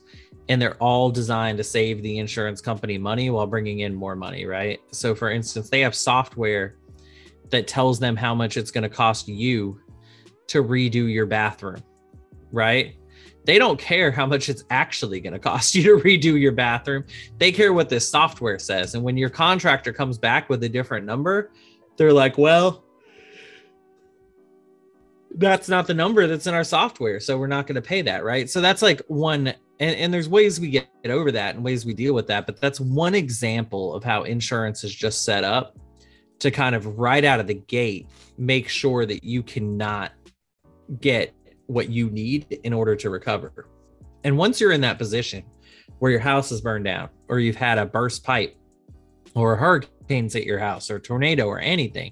and 0.49 0.59
they're 0.59 0.75
all 0.77 1.11
designed 1.11 1.59
to 1.59 1.63
save 1.63 2.01
the 2.01 2.17
insurance 2.17 2.59
company 2.59 2.97
money 2.97 3.29
while 3.29 3.45
bringing 3.45 3.81
in 3.81 3.93
more 3.93 4.15
money, 4.15 4.45
right? 4.45 4.79
So, 4.91 5.13
for 5.13 5.29
instance, 5.29 5.69
they 5.69 5.81
have 5.81 5.93
software 5.93 6.75
that 7.51 7.67
tells 7.67 7.99
them 7.99 8.15
how 8.15 8.33
much 8.33 8.57
it's 8.57 8.71
going 8.71 8.81
to 8.81 8.89
cost 8.89 9.27
you 9.27 9.79
to 10.47 10.63
redo 10.63 11.11
your 11.11 11.27
bathroom, 11.27 11.83
right? 12.51 12.95
They 13.45 13.59
don't 13.59 13.79
care 13.79 14.11
how 14.11 14.25
much 14.25 14.49
it's 14.49 14.63
actually 14.71 15.19
going 15.19 15.33
to 15.33 15.39
cost 15.39 15.75
you 15.75 15.83
to 15.83 16.03
redo 16.03 16.39
your 16.39 16.51
bathroom. 16.51 17.05
They 17.37 17.51
care 17.51 17.71
what 17.71 17.89
this 17.89 18.09
software 18.09 18.57
says. 18.57 18.95
And 18.95 19.03
when 19.03 19.17
your 19.17 19.29
contractor 19.29 19.93
comes 19.93 20.17
back 20.17 20.49
with 20.49 20.63
a 20.63 20.69
different 20.69 21.05
number, 21.05 21.51
they're 21.99 22.13
like, 22.13 22.39
well, 22.39 22.83
that's 25.35 25.69
not 25.69 25.85
the 25.85 25.93
number 25.93 26.25
that's 26.25 26.47
in 26.47 26.55
our 26.55 26.63
software. 26.63 27.19
So 27.19 27.37
we're 27.37 27.47
not 27.47 27.67
going 27.67 27.75
to 27.75 27.81
pay 27.81 28.01
that, 28.01 28.23
right? 28.23 28.49
So 28.49 28.61
that's 28.61 28.81
like 28.81 29.01
one 29.07 29.53
and, 29.79 29.95
and 29.95 30.13
there's 30.13 30.29
ways 30.29 30.59
we 30.59 30.69
get 30.69 30.87
over 31.05 31.31
that 31.31 31.55
and 31.55 31.63
ways 31.63 31.85
we 31.85 31.93
deal 31.93 32.13
with 32.13 32.27
that 32.27 32.45
but 32.45 32.59
that's 32.59 32.79
one 32.79 33.15
example 33.15 33.93
of 33.93 34.03
how 34.03 34.23
insurance 34.23 34.83
is 34.83 34.93
just 34.93 35.23
set 35.23 35.43
up 35.43 35.77
to 36.39 36.51
kind 36.51 36.75
of 36.75 36.99
right 36.99 37.25
out 37.25 37.39
of 37.39 37.47
the 37.47 37.55
gate 37.55 38.07
make 38.37 38.67
sure 38.67 39.05
that 39.05 39.23
you 39.23 39.41
cannot 39.43 40.11
get 41.01 41.33
what 41.67 41.89
you 41.89 42.09
need 42.09 42.59
in 42.63 42.73
order 42.73 42.95
to 42.95 43.09
recover 43.09 43.67
and 44.23 44.37
once 44.37 44.59
you're 44.59 44.71
in 44.71 44.81
that 44.81 44.97
position 44.97 45.43
where 45.99 46.11
your 46.11 46.19
house 46.19 46.51
is 46.51 46.61
burned 46.61 46.85
down 46.85 47.09
or 47.27 47.39
you've 47.39 47.55
had 47.55 47.77
a 47.77 47.85
burst 47.85 48.23
pipe 48.23 48.55
or 49.33 49.53
a 49.53 49.57
at 50.09 50.43
your 50.43 50.59
house 50.59 50.89
or 50.89 50.99
tornado 50.99 51.45
or 51.45 51.59
anything. 51.59 52.11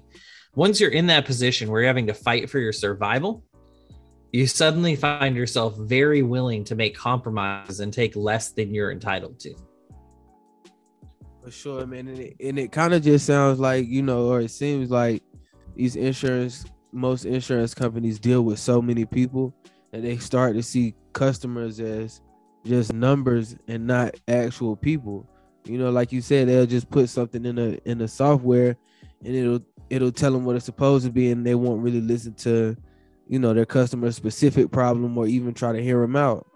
Once 0.54 0.80
you're 0.80 0.90
in 0.90 1.06
that 1.08 1.24
position 1.24 1.70
where 1.70 1.80
you're 1.80 1.88
having 1.88 2.06
to 2.06 2.14
fight 2.14 2.48
for 2.48 2.58
your 2.58 2.72
survival, 2.72 3.44
you 4.32 4.46
suddenly 4.46 4.94
find 4.94 5.34
yourself 5.34 5.76
very 5.76 6.22
willing 6.22 6.62
to 6.64 6.74
make 6.74 6.96
compromises 6.96 7.80
and 7.80 7.92
take 7.92 8.14
less 8.14 8.50
than 8.50 8.72
you're 8.72 8.92
entitled 8.92 9.40
to. 9.40 9.54
For 11.42 11.50
sure, 11.50 11.86
man. 11.86 12.08
And 12.08 12.18
it, 12.18 12.36
and 12.40 12.58
it 12.58 12.72
kind 12.72 12.94
of 12.94 13.02
just 13.02 13.26
sounds 13.26 13.58
like, 13.58 13.86
you 13.88 14.02
know, 14.02 14.26
or 14.26 14.40
it 14.40 14.50
seems 14.50 14.90
like 14.90 15.22
these 15.74 15.96
insurance, 15.96 16.66
most 16.92 17.24
insurance 17.24 17.74
companies 17.74 18.20
deal 18.20 18.42
with 18.42 18.58
so 18.58 18.80
many 18.80 19.04
people 19.04 19.54
and 19.92 20.04
they 20.04 20.18
start 20.18 20.54
to 20.54 20.62
see 20.62 20.94
customers 21.14 21.80
as 21.80 22.20
just 22.64 22.92
numbers 22.92 23.56
and 23.66 23.86
not 23.86 24.14
actual 24.28 24.76
people. 24.76 25.26
You 25.68 25.78
know, 25.78 25.90
like 25.90 26.12
you 26.12 26.20
said, 26.20 26.48
they'll 26.48 26.66
just 26.66 26.90
put 26.90 27.08
something 27.08 27.44
in 27.44 27.58
a 27.58 27.78
in 27.84 27.98
the 27.98 28.08
software 28.08 28.76
and 29.24 29.34
it'll 29.34 29.60
it'll 29.90 30.12
tell 30.12 30.32
them 30.32 30.44
what 30.44 30.56
it's 30.56 30.64
supposed 30.64 31.04
to 31.04 31.12
be 31.12 31.30
and 31.30 31.46
they 31.46 31.54
won't 31.54 31.82
really 31.82 32.00
listen 32.00 32.34
to 32.34 32.76
you 33.28 33.38
know 33.38 33.52
their 33.52 33.66
customer 33.66 34.10
specific 34.12 34.70
problem 34.70 35.16
or 35.16 35.26
even 35.26 35.54
try 35.54 35.72
to 35.72 35.82
hear 35.82 36.00
them 36.00 36.16
out. 36.16 36.46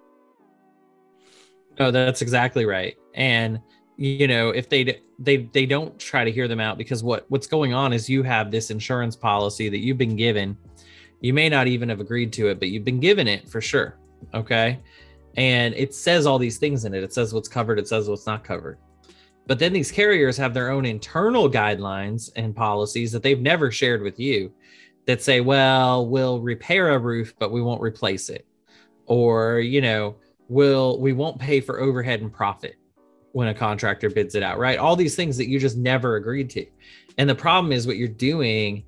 No 1.78 1.90
that's 1.90 2.23
exactly 2.23 2.64
right. 2.64 2.97
And 3.14 3.61
you 3.97 4.26
know 4.26 4.50
if 4.50 4.69
they 4.69 5.00
they 5.19 5.49
they 5.52 5.66
don't 5.66 5.99
try 5.99 6.25
to 6.25 6.33
hear 6.33 6.49
them 6.49 6.61
out 6.61 6.78
because 6.78 7.02
what 7.02 7.26
what's 7.28 7.47
going 7.47 7.75
on 7.75 7.92
is 7.92 8.09
you 8.09 8.23
have 8.23 8.50
this 8.50 8.71
insurance 8.71 9.16
policy 9.16 9.69
that 9.69 9.78
you've 9.78 9.99
been 9.99 10.16
given. 10.16 10.57
You 11.21 11.33
may 11.33 11.49
not 11.49 11.69
even 11.69 11.88
have 11.88 12.00
agreed 12.00 12.33
to 12.35 12.49
it 12.49 12.59
but 12.59 12.69
you've 12.69 12.85
been 12.85 13.00
given 13.00 13.28
it 13.28 13.49
for 13.49 13.61
sure 13.61 13.99
okay? 14.35 14.78
And 15.37 15.75
it 15.75 15.95
says 15.95 16.26
all 16.26 16.38
these 16.38 16.59
things 16.59 16.85
in 16.85 16.95
it. 16.95 17.02
It 17.02 17.12
says 17.12 17.33
what's 17.35 17.49
covered 17.49 17.78
it 17.78 17.88
says 17.88 18.09
what's 18.09 18.26
not 18.26 18.45
covered 18.45 18.78
but 19.47 19.59
then 19.59 19.73
these 19.73 19.91
carriers 19.91 20.37
have 20.37 20.55
their 20.55 20.71
own 20.71 20.85
internal 20.85 21.51
guidelines 21.51 22.31
and 22.37 22.55
policies 22.55 23.13
that 23.13 23.23
they've 23.23 23.41
never 23.41 23.71
shared 23.71 24.03
with 24.03 24.19
you 24.19 24.53
that 25.07 25.23
say, 25.23 25.41
well, 25.41 26.07
we'll 26.07 26.41
repair 26.41 26.91
a 26.91 26.99
roof, 26.99 27.35
but 27.39 27.51
we 27.51 27.61
won't 27.61 27.83
replace 27.83 28.29
it. 28.29 28.47
Or, 29.07 29.59
you 29.59 29.81
know, 29.81 30.17
we'll 30.49 31.01
we 31.01 31.13
won't 31.13 31.41
pay 31.41 31.61
for 31.61 31.81
overhead 31.81 32.21
and 32.21 32.33
profit 32.33 32.77
when 33.33 33.49
a 33.49 33.55
contractor 33.55 34.11
bids 34.11 34.35
it 34.35 34.43
out, 34.43 34.59
right? 34.59 34.79
All 34.79 34.95
these 34.95 35.17
things 35.17 35.37
that 35.39 35.49
you 35.49 35.59
just 35.59 35.77
never 35.77 36.17
agreed 36.17 36.51
to. 36.51 36.67
And 37.19 37.29
the 37.29 37.35
problem 37.35 37.73
is 37.73 37.87
what 37.87 37.97
you're 37.97 38.09
doing 38.09 38.85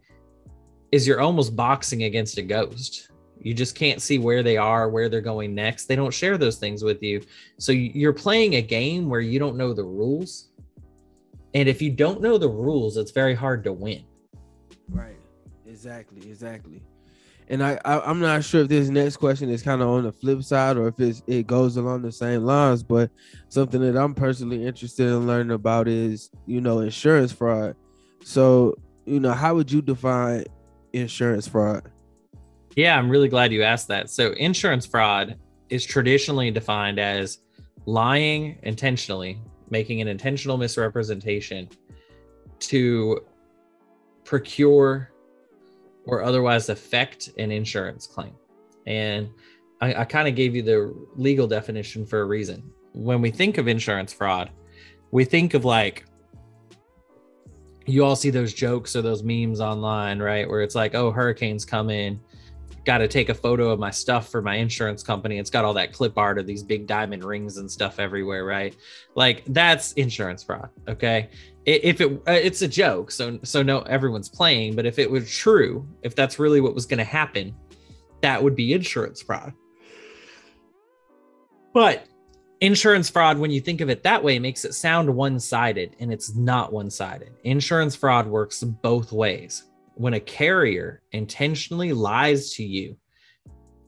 is 0.93 1.07
you're 1.07 1.21
almost 1.21 1.57
boxing 1.57 2.05
against 2.05 2.39
a 2.39 2.43
ghost. 2.43 3.11
You 3.45 3.55
just 3.55 3.77
can't 3.77 4.01
see 4.01 4.19
where 4.19 4.43
they 4.43 4.57
are, 4.57 4.89
where 4.89 5.09
they're 5.09 5.21
going 5.21 5.55
next. 5.55 5.85
They 5.85 5.97
don't 5.97 6.13
share 6.13 6.39
those 6.39 6.57
things 6.57 6.83
with 6.83 7.03
you. 7.03 7.23
So 7.59 7.73
you're 7.73 8.15
playing 8.15 8.55
a 8.55 8.63
game 8.63 9.09
where 9.09 9.21
you 9.21 9.39
don't 9.39 9.57
know 9.57 9.75
the 9.75 9.85
rules. 9.85 10.49
And 11.53 11.69
if 11.69 11.81
you 11.81 11.91
don't 11.91 12.21
know 12.21 12.39
the 12.39 12.49
rules, 12.49 12.97
it's 12.97 13.13
very 13.13 13.35
hard 13.35 13.63
to 13.65 13.73
win. 13.73 14.03
Right. 14.89 15.19
Exactly, 15.67 16.23
exactly. 16.31 16.83
And 17.49 17.63
I, 17.63 17.79
I 17.85 18.11
am 18.11 18.21
not 18.21 18.43
sure 18.43 18.63
if 18.63 18.69
this 18.69 18.89
next 18.89 19.19
question 19.19 19.51
is 19.51 19.63
kind 19.63 19.83
of 19.83 19.89
on 19.89 20.05
the 20.05 20.13
flip 20.13 20.43
side 20.43 20.79
or 20.79 20.89
if 20.89 20.99
it's 20.99 21.23
it 21.27 21.47
goes 21.47 21.77
along 21.77 22.01
the 22.01 22.13
same 22.13 22.43
lines, 22.45 22.83
but 22.83 23.11
something 23.51 23.83
that 23.83 23.97
I'm 24.01 24.15
personally 24.15 24.65
interested 24.65 25.09
in 25.09 25.27
learning 25.27 25.53
about 25.53 25.87
is 25.87 26.31
you 26.47 26.63
know 26.63 26.81
insurance 26.81 27.33
fraud. 27.33 27.77
So 28.23 28.77
you 29.05 29.21
know 29.21 29.33
how 29.33 29.55
would 29.57 29.71
you 29.71 29.83
define 29.83 30.45
insurance 30.95 31.47
fraud? 31.47 31.91
Yeah, 32.77 32.99
I'm 32.99 33.09
really 33.09 33.29
glad 33.29 33.53
you 33.53 33.63
asked 33.63 33.89
that. 33.89 34.11
So 34.11 34.33
insurance 34.33 34.85
fraud 34.87 35.37
is 35.69 35.85
traditionally 35.85 36.51
defined 36.51 36.99
as 36.99 37.39
lying 37.87 38.59
intentionally, 38.63 39.41
making 39.71 40.01
an 40.01 40.09
intentional 40.09 40.57
misrepresentation 40.57 41.69
to 42.61 43.25
procure 44.25 45.11
or 46.07 46.23
otherwise 46.23 46.69
affect 46.69 47.31
an 47.39 47.51
insurance 47.51 48.07
claim. 48.07 48.35
And 48.87 49.29
I, 49.81 49.95
I 49.95 50.05
kind 50.05 50.29
of 50.29 50.35
gave 50.35 50.55
you 50.55 50.63
the 50.63 50.95
legal 51.17 51.47
definition 51.47 52.05
for 52.05 52.21
a 52.21 52.25
reason. 52.25 52.71
When 52.93 53.21
we 53.21 53.31
think 53.31 53.59
of 53.59 53.69
insurance 53.69 54.13
fraud, 54.13 54.51
we 55.11 55.25
think 55.25 55.55
of 55.55 55.65
like, 55.65 56.07
you 57.87 58.05
all 58.05 58.17
see 58.17 58.31
those 58.31 58.55
jokes 58.55 58.97
or 58.97 59.03
those 59.03 59.23
memes 59.23 59.61
online, 59.61 60.19
right? 60.19 60.49
Where 60.49 60.63
it's 60.63 60.75
like, 60.75 60.95
oh, 60.95 61.11
hurricanes 61.11 61.65
come 61.65 61.91
in, 61.91 62.19
got 62.85 62.99
to 62.99 63.09
take 63.09 63.29
a 63.29 63.35
photo 63.35 63.71
of 63.71 63.79
my 63.79 63.91
stuff 63.91 64.31
for 64.31 64.43
my 64.43 64.57
insurance 64.57 65.03
company. 65.03 65.39
It's 65.39 65.51
got 65.51 65.65
all 65.65 65.75
that 65.75 65.93
clip 65.93 66.19
art 66.19 66.39
of 66.39 66.47
these 66.47 66.63
big 66.63 66.87
diamond 66.87 67.25
rings 67.25 67.57
and 67.57 67.71
stuff 67.71 67.99
everywhere, 67.99 68.45
right? 68.45 68.77
Like 69.15 69.45
that's 69.47 69.93
insurance 69.93 70.43
fraud. 70.43 70.69
Okay 70.89 71.31
if 71.67 72.01
it 72.01 72.13
uh, 72.29 72.33
it's 72.33 72.63
a 72.63 72.69
joke 72.69 73.11
so 73.11 73.39
so 73.43 73.63
no 73.63 73.81
everyone's 73.83 74.29
playing 74.29 74.77
but 74.77 74.85
if 74.85 74.99
it 74.99 75.11
was 75.11 75.31
true 75.31 75.87
if 76.03 76.15
that's 76.15 76.39
really 76.39 76.61
what 76.61 76.75
was 76.75 76.87
going 76.87 76.99
to 76.99 77.05
happen 77.05 77.55
that 78.21 78.43
would 78.43 78.55
be 78.55 78.73
insurance 78.73 79.23
fraud 79.23 79.53
but 81.73 82.07
insurance 82.61 83.09
fraud 83.09 83.39
when 83.39 83.51
you 83.51 83.61
think 83.61 83.81
of 83.81 83.89
it 83.89 84.03
that 84.03 84.23
way 84.23 84.39
makes 84.39 84.65
it 84.65 84.75
sound 84.75 85.09
one-sided 85.09 85.97
and 86.01 86.13
it's 86.13 86.35
not 86.35 86.73
one-sided 86.73 87.33
insurance 87.45 87.97
fraud 87.97 88.27
works 88.27 88.63
both 88.63 89.11
ways 89.11 89.65
when 89.95 90.15
a 90.15 90.21
carrier 90.21 91.03
intentionally 91.13 91.93
lies 91.93 92.53
to 92.55 92.65
you 92.65 92.97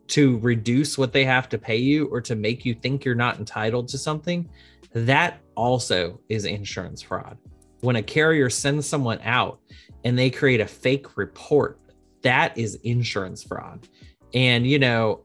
to 0.09 0.39
reduce 0.39 0.97
what 0.97 1.13
they 1.13 1.25
have 1.25 1.49
to 1.49 1.59
pay 1.59 1.77
you 1.77 2.07
or 2.07 2.21
to 2.21 2.37
make 2.37 2.65
you 2.65 2.75
think 2.75 3.05
you're 3.05 3.15
not 3.15 3.39
entitled 3.39 3.89
to 3.89 3.99
something 3.99 4.49
that 4.93 5.41
also 5.57 6.21
is 6.29 6.45
insurance 6.45 7.03
fraud 7.03 7.37
when 7.81 7.97
a 7.97 8.03
carrier 8.03 8.51
sends 8.51 8.87
someone 8.87 9.21
out 9.23 9.61
and 10.05 10.19
they 10.19 10.31
create 10.31 10.61
a 10.61 10.67
fake 10.67 11.17
report, 11.17 11.79
that 12.23 12.57
is 12.57 12.77
insurance 12.83 13.43
fraud. 13.45 13.87
And, 14.35 14.67
you 14.67 14.79
know, 14.79 15.25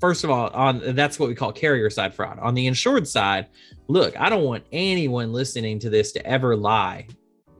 first 0.00 0.24
of 0.24 0.30
all, 0.30 0.48
on 0.50 0.94
that's 0.94 1.18
what 1.18 1.28
we 1.28 1.34
call 1.34 1.52
carrier 1.52 1.90
side 1.90 2.14
fraud. 2.14 2.38
On 2.40 2.54
the 2.54 2.66
insured 2.66 3.08
side, 3.08 3.46
look, 3.88 4.18
I 4.20 4.28
don't 4.28 4.44
want 4.44 4.64
anyone 4.72 5.32
listening 5.32 5.78
to 5.80 5.90
this 5.90 6.12
to 6.12 6.26
ever 6.26 6.56
lie 6.56 7.06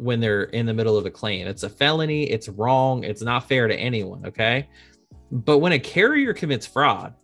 when 0.02 0.20
they're 0.20 0.44
in 0.44 0.66
the 0.66 0.74
middle 0.74 0.98
of 0.98 1.06
a 1.06 1.10
claim. 1.10 1.46
It's 1.46 1.62
a 1.62 1.68
felony, 1.68 2.24
it's 2.24 2.48
wrong, 2.48 3.04
it's 3.04 3.22
not 3.22 3.48
fair 3.48 3.68
to 3.68 3.74
anyone, 3.74 4.26
okay? 4.26 4.68
But 5.30 5.58
when 5.58 5.72
a 5.72 5.78
carrier 5.78 6.34
commits 6.34 6.66
fraud, 6.66 7.14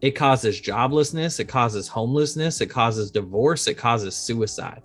it 0.00 0.12
causes 0.12 0.60
joblessness, 0.60 1.40
it 1.40 1.48
causes 1.48 1.88
homelessness, 1.88 2.60
it 2.60 2.66
causes 2.66 3.10
divorce, 3.10 3.66
it 3.66 3.74
causes 3.74 4.16
suicide. 4.16 4.82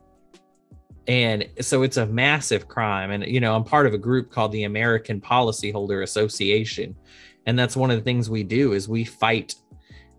And 1.08 1.48
so 1.62 1.84
it's 1.84 1.98
a 1.98 2.06
massive 2.06 2.68
crime. 2.68 3.12
And 3.12 3.26
you 3.26 3.40
know 3.40 3.56
i'm 3.56 3.64
part 3.64 3.88
of 3.88 3.94
a 3.94 3.98
group 3.98 4.30
called 4.30 4.52
the 4.52 4.64
american 4.64 5.22
policyholder 5.22 6.04
association. 6.04 6.96
And 7.46 7.58
that's 7.58 7.78
one 7.78 7.92
of 7.92 7.98
the 7.98 8.04
things 8.04 8.30
we 8.30 8.44
do 8.44 8.74
is 8.74 8.90
we 8.90 9.06
fight 9.06 9.56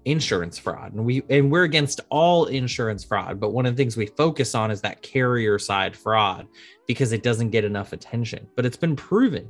insurance 0.07 0.59
fraud. 0.59 0.95
And 0.95 1.05
we 1.05 1.23
and 1.29 1.51
we're 1.51 1.65
against 1.65 2.01
all 2.09 2.47
insurance 2.47 3.05
fraud. 3.05 3.39
But 3.39 3.51
one 3.51 3.67
of 3.67 3.77
the 3.77 3.83
things 3.83 3.97
we 3.97 4.07
focus 4.07 4.55
on 4.55 4.71
is 4.71 4.81
that 4.81 5.03
carrier 5.03 5.59
side 5.59 5.97
fraud 5.97 6.47
because 6.89 7.13
it 7.13 7.23
doesn't 7.23 7.51
get 7.51 7.65
enough 7.65 7.93
attention 7.93 8.49
but 8.57 8.67
it's 8.67 8.77
been 8.77 8.97
proven 8.97 9.49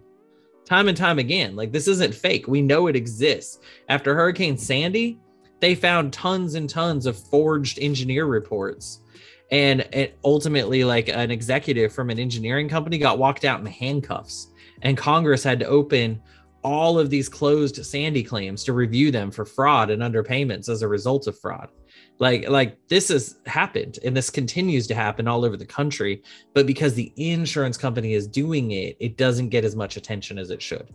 time 0.68 0.88
and 0.88 0.96
time 0.96 1.18
again 1.18 1.56
like 1.56 1.72
this 1.72 1.88
isn't 1.88 2.14
fake. 2.14 2.46
We 2.46 2.60
know 2.60 2.88
it 2.88 2.96
exists. 2.96 3.60
After 3.88 4.14
hurricane 4.14 4.58
sandy 4.58 5.18
they 5.60 5.74
found 5.74 6.12
tons 6.12 6.54
and 6.54 6.68
tons 6.68 7.06
of 7.06 7.18
forged 7.18 7.78
engineer 7.80 8.26
reports. 8.26 9.00
And 9.50 9.80
it 9.92 10.18
ultimately 10.24 10.84
like 10.84 11.08
an 11.08 11.30
executive 11.30 11.92
from 11.92 12.10
an 12.10 12.18
engineering 12.18 12.68
company 12.68 12.98
got 12.98 13.18
walked 13.18 13.46
out 13.46 13.60
in 13.60 13.66
handcuffs 13.66 14.48
and 14.82 14.96
congress 14.96 15.42
had 15.42 15.58
to 15.58 15.66
open 15.66 16.20
all 16.68 16.98
of 16.98 17.08
these 17.08 17.30
closed 17.30 17.84
sandy 17.84 18.22
claims 18.22 18.62
to 18.62 18.74
review 18.74 19.10
them 19.10 19.30
for 19.30 19.46
fraud 19.46 19.88
and 19.88 20.02
underpayments 20.02 20.68
as 20.68 20.82
a 20.82 20.88
result 20.88 21.26
of 21.26 21.38
fraud. 21.40 21.70
Like 22.18 22.46
like 22.48 22.76
this 22.88 23.08
has 23.08 23.38
happened 23.46 23.98
and 24.04 24.14
this 24.14 24.28
continues 24.28 24.86
to 24.88 24.94
happen 24.94 25.26
all 25.26 25.44
over 25.46 25.56
the 25.56 25.64
country 25.64 26.22
but 26.52 26.66
because 26.66 26.92
the 26.92 27.10
insurance 27.16 27.78
company 27.78 28.12
is 28.12 28.26
doing 28.26 28.72
it 28.72 28.96
it 29.00 29.16
doesn't 29.16 29.48
get 29.48 29.64
as 29.64 29.74
much 29.74 29.96
attention 29.96 30.38
as 30.38 30.50
it 30.50 30.60
should. 30.60 30.88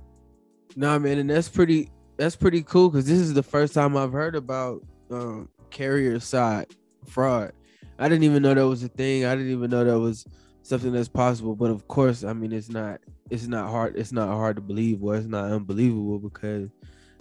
No 0.75 0.99
man 0.99 1.17
and 1.17 1.29
that's 1.29 1.49
pretty 1.49 1.89
that's 2.17 2.35
pretty 2.35 2.61
cool 2.61 2.89
because 2.89 3.07
this 3.07 3.17
is 3.17 3.33
the 3.33 3.41
first 3.41 3.73
time 3.73 3.97
i've 3.97 4.11
heard 4.11 4.35
about 4.35 4.83
um, 5.09 5.49
carrier 5.71 6.19
side 6.19 6.67
fraud. 7.07 7.51
I 7.97 8.07
didn't 8.09 8.25
even 8.25 8.43
know 8.43 8.53
that 8.53 8.67
was 8.67 8.83
a 8.83 8.89
thing. 8.89 9.25
I 9.25 9.35
didn't 9.35 9.51
even 9.51 9.71
know 9.71 9.83
that 9.83 9.99
was 9.99 10.25
something 10.63 10.91
that's 10.91 11.09
possible. 11.09 11.55
But 11.55 11.69
of 11.69 11.87
course, 11.87 12.23
I 12.23 12.33
mean, 12.33 12.51
it's 12.51 12.69
not. 12.69 12.99
It's 13.29 13.47
not 13.47 13.69
hard. 13.69 13.95
It's 13.95 14.11
not 14.11 14.29
hard 14.29 14.55
to 14.55 14.61
believe, 14.61 15.03
or 15.03 15.15
it's 15.15 15.27
not 15.27 15.51
unbelievable 15.51 16.19
because 16.19 16.69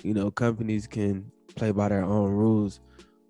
you 0.03 0.15
know 0.15 0.31
companies 0.31 0.87
can 0.87 1.31
play 1.55 1.71
by 1.71 1.89
their 1.89 2.05
own 2.05 2.31
rules 2.31 2.81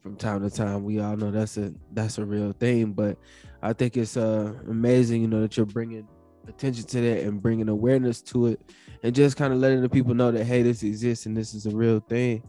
from 0.02 0.16
time 0.16 0.42
to 0.42 0.54
time. 0.54 0.85
We 0.85 1.00
all 1.00 1.16
know 1.16 1.31
that's 1.31 1.57
a 1.57 1.73
that's 1.92 2.19
a 2.19 2.25
real 2.25 2.52
thing. 2.52 2.92
But 2.92 3.19
I 3.62 3.73
think 3.73 3.97
it's 3.97 4.16
uh 4.16 4.54
amazing, 4.69 5.23
you 5.23 5.28
know, 5.28 5.40
that 5.40 5.57
you're 5.57 5.66
bringing 5.66 6.07
attention 6.49 6.85
to 6.85 7.00
that 7.00 7.23
and 7.23 7.42
bringing 7.42 7.69
awareness 7.69 8.21
to 8.23 8.47
it, 8.47 8.61
and 9.02 9.14
just 9.14 9.37
kind 9.37 9.52
of 9.52 9.59
letting 9.61 9.83
the 9.83 9.88
people 9.88 10.14
know 10.14 10.31
that 10.31 10.45
hey, 10.45 10.62
this 10.62 10.83
exists 10.83 11.26
and 11.26 11.37
this 11.37 11.54
is 11.54 11.66
a 11.66 11.71
real 11.71 12.00
thing. 12.00 12.42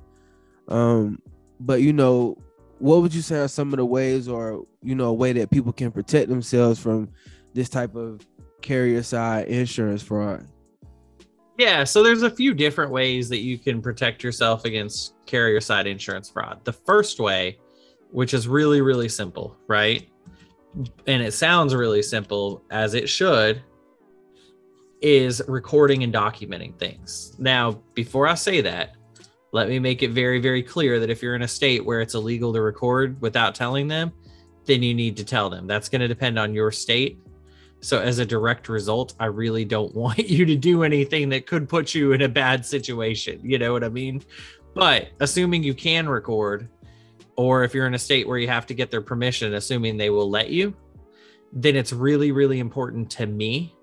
Um, 0.67 1.22
but 1.60 1.82
you 1.82 1.93
know, 1.93 2.38
what 2.79 3.01
would 3.01 3.13
you 3.13 3.22
say 3.22 3.38
are 3.39 3.48
some 3.48 3.72
of 3.72 3.77
the 3.77 3.86
ways 3.86 4.27
or 4.27 4.65
you 4.82 4.96
know 4.96 5.05
a 5.05 5.13
way 5.13 5.34
that 5.34 5.51
people 5.51 5.72
can 5.72 5.91
protect 5.91 6.29
themselves 6.29 6.79
from 6.79 7.10
this 7.54 7.70
type 7.70 7.96
of 7.96 8.26
carrier 8.62 9.04
side 9.04 9.48
insurance 9.48 10.02
fraud 10.02 10.48
yeah 11.58 11.84
so 11.84 12.02
there's 12.02 12.24
a 12.24 12.30
few 12.30 12.54
different 12.54 12.92
ways 12.92 13.30
that 13.30 13.40
you 13.40 13.58
can 13.58 13.82
protect 13.82 14.24
yourself 14.24 14.66
against 14.66 15.16
carrier 15.26 15.60
side 15.60 15.88
insurance 15.88 16.30
fraud 16.30 16.60
the 16.64 16.74
first 16.74 17.20
way 17.20 17.58
which 18.12 18.34
is 18.34 18.48
really 18.48 18.82
really 18.82 19.10
simple 19.10 19.56
right 19.68 20.10
and 21.08 21.22
it 21.22 21.34
sounds 21.34 21.76
really 21.76 22.02
simple 22.02 22.64
as 22.72 22.94
it 22.94 23.08
should 23.08 23.62
is 25.02 25.42
recording 25.48 26.04
and 26.04 26.14
documenting 26.14 26.78
things 26.80 27.36
now 27.38 27.72
before 27.94 28.28
i 28.28 28.34
say 28.34 28.62
that 28.62 28.96
let 29.54 29.70
me 29.70 29.78
make 29.78 30.02
it 30.02 30.10
very, 30.10 30.40
very 30.40 30.64
clear 30.64 31.00
that 31.00 31.12
if 31.12 31.22
you're 31.22 31.36
in 31.36 31.44
a 31.44 31.48
state 31.48 31.86
where 31.86 32.02
it's 32.02 32.16
illegal 32.16 32.52
to 32.54 32.60
record 32.60 33.22
without 33.22 33.54
telling 33.54 33.88
them, 33.88 34.12
then 34.66 34.82
you 34.82 34.96
need 34.96 35.16
to 35.18 35.24
tell 35.24 35.48
them. 35.48 35.68
That's 35.68 35.90
going 35.90 36.02
to 36.02 36.08
depend 36.08 36.40
on 36.40 36.56
your 36.56 36.72
state. 36.72 37.20
So, 37.84 38.00
as 38.00 38.20
a 38.20 38.25
direct 38.25 38.70
result, 38.70 39.13
I 39.20 39.25
really 39.25 39.66
don't 39.66 39.94
want 40.04 40.30
you 40.30 40.46
to 40.46 40.56
do 40.56 40.84
anything 40.84 41.30
that 41.30 41.46
could 41.46 41.68
put 41.68 41.94
you 41.94 42.13
in 42.13 42.22
a 42.22 42.30
bad 42.30 42.66
situation. 42.66 43.40
You 43.44 43.60
know 43.60 43.74
what 43.74 43.84
I 43.84 43.90
mean? 43.90 44.24
But 44.74 45.10
assuming 45.20 45.63
you 45.63 45.74
can 45.74 46.08
record, 46.08 46.70
or 47.36 47.63
if 47.63 47.74
you're 47.74 47.86
in 47.86 47.94
a 47.94 48.00
state 48.00 48.28
where 48.28 48.38
you 48.38 48.48
have 48.48 48.66
to 48.68 48.74
get 48.74 48.90
their 48.90 49.02
permission, 49.02 49.54
assuming 49.54 49.98
they 49.98 50.10
will 50.10 50.30
let 50.30 50.50
you, 50.50 50.74
then 51.52 51.75
it's 51.75 51.94
really, 51.94 52.32
really 52.32 52.60
important 52.60 53.10
to 53.12 53.28
me 53.28 53.75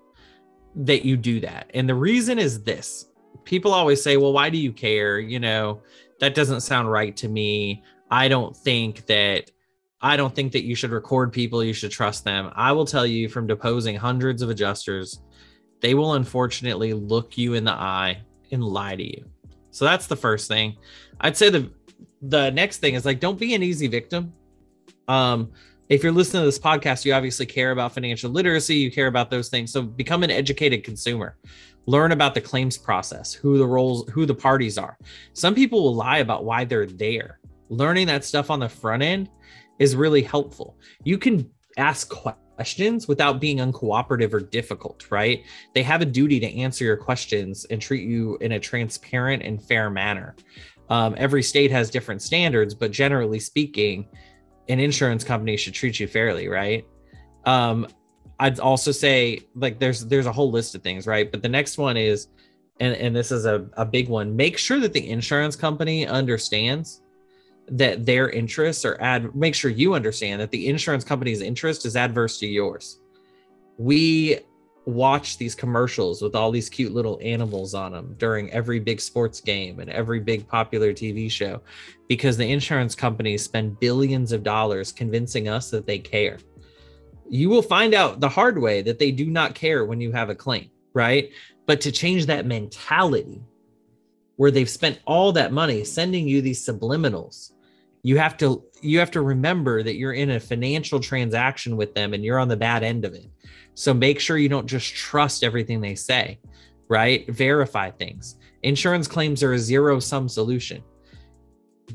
that 0.75 1.05
you 1.05 1.15
do 1.15 1.39
that. 1.41 1.69
And 1.73 1.87
the 1.87 1.95
reason 1.95 2.39
is 2.39 2.63
this 2.63 3.05
people 3.45 3.73
always 3.73 4.01
say, 4.01 4.17
well, 4.17 4.33
why 4.33 4.49
do 4.49 4.57
you 4.57 4.71
care? 4.71 5.19
You 5.19 5.39
know, 5.39 5.81
that 6.19 6.35
doesn't 6.35 6.61
sound 6.61 6.91
right 6.91 7.15
to 7.17 7.27
me. 7.27 7.83
I 8.09 8.27
don't 8.27 8.55
think 8.55 9.05
that 9.05 9.51
I 10.01 10.17
don't 10.17 10.33
think 10.33 10.51
that 10.53 10.63
you 10.63 10.75
should 10.75 10.91
record 10.91 11.31
people, 11.31 11.63
you 11.63 11.73
should 11.73 11.91
trust 11.91 12.23
them. 12.23 12.51
I 12.55 12.71
will 12.71 12.85
tell 12.85 13.05
you 13.05 13.29
from 13.29 13.47
deposing 13.47 13.95
hundreds 13.95 14.41
of 14.41 14.49
adjusters, 14.49 15.21
they 15.79 15.93
will 15.93 16.13
unfortunately 16.13 16.93
look 16.93 17.37
you 17.37 17.53
in 17.53 17.63
the 17.63 17.71
eye 17.71 18.21
and 18.51 18.63
lie 18.63 18.95
to 18.95 19.03
you. 19.03 19.25
So 19.69 19.85
that's 19.85 20.07
the 20.07 20.15
first 20.15 20.47
thing. 20.47 20.77
I'd 21.19 21.37
say 21.37 21.49
the 21.49 21.71
the 22.23 22.51
next 22.51 22.77
thing 22.77 22.93
is 22.95 23.05
like 23.05 23.19
don't 23.19 23.39
be 23.39 23.53
an 23.53 23.63
easy 23.63 23.87
victim. 23.87 24.33
Um 25.07 25.51
if 25.89 26.03
you're 26.03 26.13
listening 26.13 26.41
to 26.41 26.45
this 26.45 26.59
podcast, 26.59 27.03
you 27.03 27.13
obviously 27.13 27.45
care 27.45 27.71
about 27.71 27.93
financial 27.93 28.31
literacy, 28.31 28.75
you 28.75 28.89
care 28.89 29.07
about 29.07 29.29
those 29.29 29.49
things. 29.49 29.73
So 29.73 29.81
become 29.81 30.23
an 30.23 30.31
educated 30.31 30.85
consumer 30.85 31.35
learn 31.87 32.11
about 32.11 32.33
the 32.33 32.41
claims 32.41 32.77
process 32.77 33.33
who 33.33 33.57
the 33.57 33.65
roles 33.65 34.07
who 34.11 34.25
the 34.25 34.35
parties 34.35 34.77
are 34.77 34.97
some 35.33 35.55
people 35.55 35.83
will 35.83 35.95
lie 35.95 36.19
about 36.19 36.45
why 36.45 36.63
they're 36.63 36.85
there 36.85 37.39
learning 37.69 38.05
that 38.07 38.23
stuff 38.23 38.51
on 38.51 38.59
the 38.59 38.69
front 38.69 39.01
end 39.01 39.29
is 39.79 39.95
really 39.95 40.21
helpful 40.21 40.77
you 41.03 41.17
can 41.17 41.49
ask 41.77 42.09
questions 42.09 43.07
without 43.07 43.39
being 43.39 43.57
uncooperative 43.57 44.33
or 44.33 44.39
difficult 44.39 45.09
right 45.11 45.43
they 45.73 45.83
have 45.83 46.01
a 46.01 46.05
duty 46.05 46.39
to 46.39 46.57
answer 46.57 46.83
your 46.83 46.97
questions 46.97 47.65
and 47.65 47.81
treat 47.81 48.07
you 48.07 48.37
in 48.41 48.53
a 48.53 48.59
transparent 48.59 49.41
and 49.43 49.61
fair 49.63 49.89
manner 49.89 50.35
um, 50.89 51.15
every 51.17 51.41
state 51.41 51.71
has 51.71 51.89
different 51.89 52.21
standards 52.21 52.73
but 52.75 52.91
generally 52.91 53.39
speaking 53.39 54.07
an 54.69 54.79
insurance 54.79 55.23
company 55.23 55.57
should 55.57 55.73
treat 55.73 55.99
you 55.99 56.07
fairly 56.07 56.47
right 56.47 56.85
um, 57.45 57.87
I'd 58.41 58.59
also 58.59 58.91
say 58.91 59.41
like 59.53 59.79
there's 59.79 60.03
there's 60.05 60.25
a 60.25 60.31
whole 60.31 60.49
list 60.49 60.73
of 60.73 60.81
things, 60.81 61.05
right? 61.05 61.31
But 61.31 61.43
the 61.43 61.49
next 61.49 61.77
one 61.77 61.95
is 61.95 62.27
and 62.79 62.95
and 62.95 63.15
this 63.15 63.31
is 63.31 63.45
a, 63.45 63.67
a 63.73 63.85
big 63.85 64.09
one. 64.09 64.35
Make 64.35 64.57
sure 64.57 64.79
that 64.79 64.93
the 64.93 65.09
insurance 65.09 65.55
company 65.55 66.07
understands 66.07 67.00
that 67.67 68.05
their 68.05 68.29
interests 68.29 68.83
are 68.85 68.97
ad 69.01 69.33
make 69.35 69.55
sure 69.55 69.71
you 69.71 69.93
understand 69.93 70.41
that 70.41 70.51
the 70.51 70.67
insurance 70.67 71.03
company's 71.03 71.41
interest 71.41 71.85
is 71.85 71.95
adverse 71.95 72.37
to 72.39 72.47
yours. 72.47 72.99
We 73.77 74.39
watch 74.85 75.37
these 75.37 75.53
commercials 75.53 76.21
with 76.21 76.35
all 76.35 76.51
these 76.51 76.67
cute 76.67 76.91
little 76.91 77.19
animals 77.21 77.73
on 77.73 77.91
them 77.91 78.15
during 78.17 78.51
every 78.51 78.79
big 78.79 78.99
sports 78.99 79.39
game 79.39 79.79
and 79.79 79.89
every 79.91 80.19
big 80.19 80.47
popular 80.47 80.91
TV 80.91 81.29
show 81.29 81.61
because 82.09 82.35
the 82.35 82.51
insurance 82.51 82.95
companies 82.95 83.43
spend 83.43 83.79
billions 83.79 84.31
of 84.31 84.43
dollars 84.43 84.91
convincing 84.91 85.47
us 85.47 85.69
that 85.69 85.85
they 85.85 85.99
care 85.99 86.39
you 87.31 87.47
will 87.49 87.61
find 87.61 87.93
out 87.93 88.19
the 88.19 88.27
hard 88.27 88.59
way 88.59 88.81
that 88.81 88.99
they 88.99 89.09
do 89.09 89.25
not 89.25 89.55
care 89.55 89.85
when 89.85 90.01
you 90.01 90.11
have 90.11 90.29
a 90.29 90.35
claim, 90.35 90.69
right? 90.93 91.31
But 91.65 91.79
to 91.81 91.91
change 91.91 92.25
that 92.25 92.45
mentality 92.45 93.41
where 94.35 94.51
they've 94.51 94.69
spent 94.69 94.99
all 95.05 95.31
that 95.31 95.53
money 95.53 95.85
sending 95.85 96.27
you 96.27 96.41
these 96.41 96.63
subliminals, 96.63 97.53
you 98.03 98.17
have 98.17 98.37
to 98.37 98.63
you 98.81 98.99
have 98.99 99.11
to 99.11 99.21
remember 99.21 99.83
that 99.83 99.95
you're 99.95 100.13
in 100.13 100.31
a 100.31 100.39
financial 100.39 100.99
transaction 100.99 101.77
with 101.77 101.93
them 101.93 102.13
and 102.13 102.23
you're 102.23 102.39
on 102.39 102.47
the 102.47 102.57
bad 102.57 102.83
end 102.83 103.05
of 103.05 103.13
it. 103.13 103.27
So 103.75 103.93
make 103.93 104.19
sure 104.19 104.37
you 104.37 104.49
don't 104.49 104.67
just 104.67 104.95
trust 104.95 105.43
everything 105.43 105.81
they 105.81 105.95
say, 105.95 106.39
right? 106.87 107.29
Verify 107.31 107.91
things. 107.91 108.37
Insurance 108.63 109.07
claims 109.07 109.43
are 109.43 109.53
a 109.53 109.59
zero 109.59 109.99
sum 109.99 110.27
solution. 110.27 110.83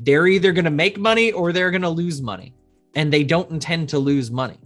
They're 0.01 0.27
either 0.27 0.53
going 0.53 0.65
to 0.65 0.71
make 0.71 0.97
money 0.97 1.31
or 1.31 1.51
they're 1.51 1.71
going 1.71 1.81
to 1.81 1.89
lose 1.89 2.21
money, 2.21 2.53
and 2.95 3.11
they 3.11 3.23
don't 3.23 3.51
intend 3.51 3.89
to 3.89 3.99
lose 3.99 4.31
money. 4.31 4.59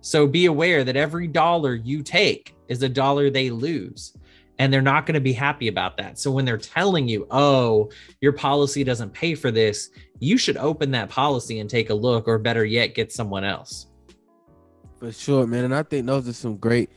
So 0.00 0.26
be 0.26 0.46
aware 0.46 0.84
that 0.84 0.96
every 0.96 1.26
dollar 1.26 1.74
you 1.74 2.02
take 2.02 2.54
is 2.68 2.82
a 2.82 2.88
dollar 2.88 3.30
they 3.30 3.50
lose. 3.50 4.16
And 4.62 4.72
they're 4.72 4.80
not 4.80 5.06
going 5.06 5.14
to 5.14 5.20
be 5.20 5.32
happy 5.32 5.66
about 5.66 5.96
that. 5.96 6.20
So 6.20 6.30
when 6.30 6.44
they're 6.44 6.56
telling 6.56 7.08
you, 7.08 7.26
oh, 7.32 7.90
your 8.20 8.30
policy 8.30 8.84
doesn't 8.84 9.12
pay 9.12 9.34
for 9.34 9.50
this, 9.50 9.90
you 10.20 10.38
should 10.38 10.56
open 10.56 10.92
that 10.92 11.08
policy 11.08 11.58
and 11.58 11.68
take 11.68 11.90
a 11.90 11.94
look, 11.94 12.28
or 12.28 12.38
better 12.38 12.64
yet, 12.64 12.94
get 12.94 13.10
someone 13.10 13.42
else. 13.42 13.88
For 15.00 15.10
sure, 15.10 15.48
man. 15.48 15.64
And 15.64 15.74
I 15.74 15.82
think 15.82 16.06
those 16.06 16.28
are 16.28 16.32
some 16.32 16.58
great 16.58 16.90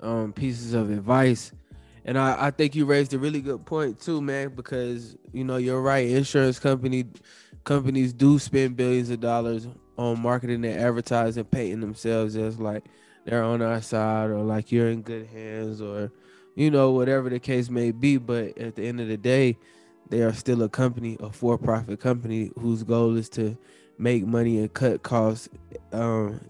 um, 0.00 0.32
pieces 0.32 0.74
of 0.74 0.92
advice. 0.92 1.50
And 2.04 2.16
I, 2.16 2.46
I 2.46 2.50
think 2.52 2.76
you 2.76 2.84
raised 2.84 3.12
a 3.14 3.18
really 3.18 3.40
good 3.40 3.66
point 3.66 4.00
too, 4.00 4.20
man, 4.20 4.54
because 4.54 5.16
you 5.32 5.42
know, 5.42 5.56
you're 5.56 5.82
right. 5.82 6.08
Insurance 6.08 6.60
company 6.60 7.06
companies 7.64 8.12
do 8.12 8.38
spend 8.38 8.76
billions 8.76 9.10
of 9.10 9.18
dollars 9.18 9.66
on 9.96 10.22
marketing 10.22 10.64
and 10.64 10.80
advertising, 10.80 11.42
painting 11.46 11.80
themselves 11.80 12.36
as 12.36 12.60
like 12.60 12.84
they're 13.24 13.42
on 13.42 13.60
our 13.60 13.82
side 13.82 14.30
or 14.30 14.38
like 14.38 14.70
you're 14.70 14.90
in 14.90 15.02
good 15.02 15.26
hands 15.26 15.82
or 15.82 16.12
you 16.58 16.70
know 16.70 16.90
whatever 16.90 17.30
the 17.30 17.38
case 17.38 17.70
may 17.70 17.90
be. 17.90 18.16
But 18.16 18.58
at 18.58 18.76
the 18.76 18.86
end 18.86 19.00
of 19.00 19.08
the 19.08 19.16
day, 19.16 19.56
they 20.08 20.22
are 20.22 20.32
still 20.32 20.62
a 20.62 20.68
company, 20.68 21.16
a 21.20 21.30
for-profit 21.30 22.00
company 22.00 22.50
whose 22.58 22.82
goal 22.82 23.16
is 23.16 23.28
to 23.30 23.56
make 23.98 24.26
money 24.26 24.58
and 24.58 24.72
cut 24.72 25.02
costs 25.02 25.48
um, 25.92 26.40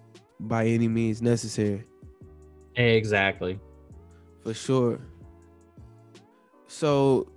by 0.40 0.66
any 0.66 0.88
means 0.88 1.22
necessary. 1.22 1.84
Exactly. 2.76 3.58
For 4.42 4.54
sure. 4.54 5.00
So, 6.68 7.28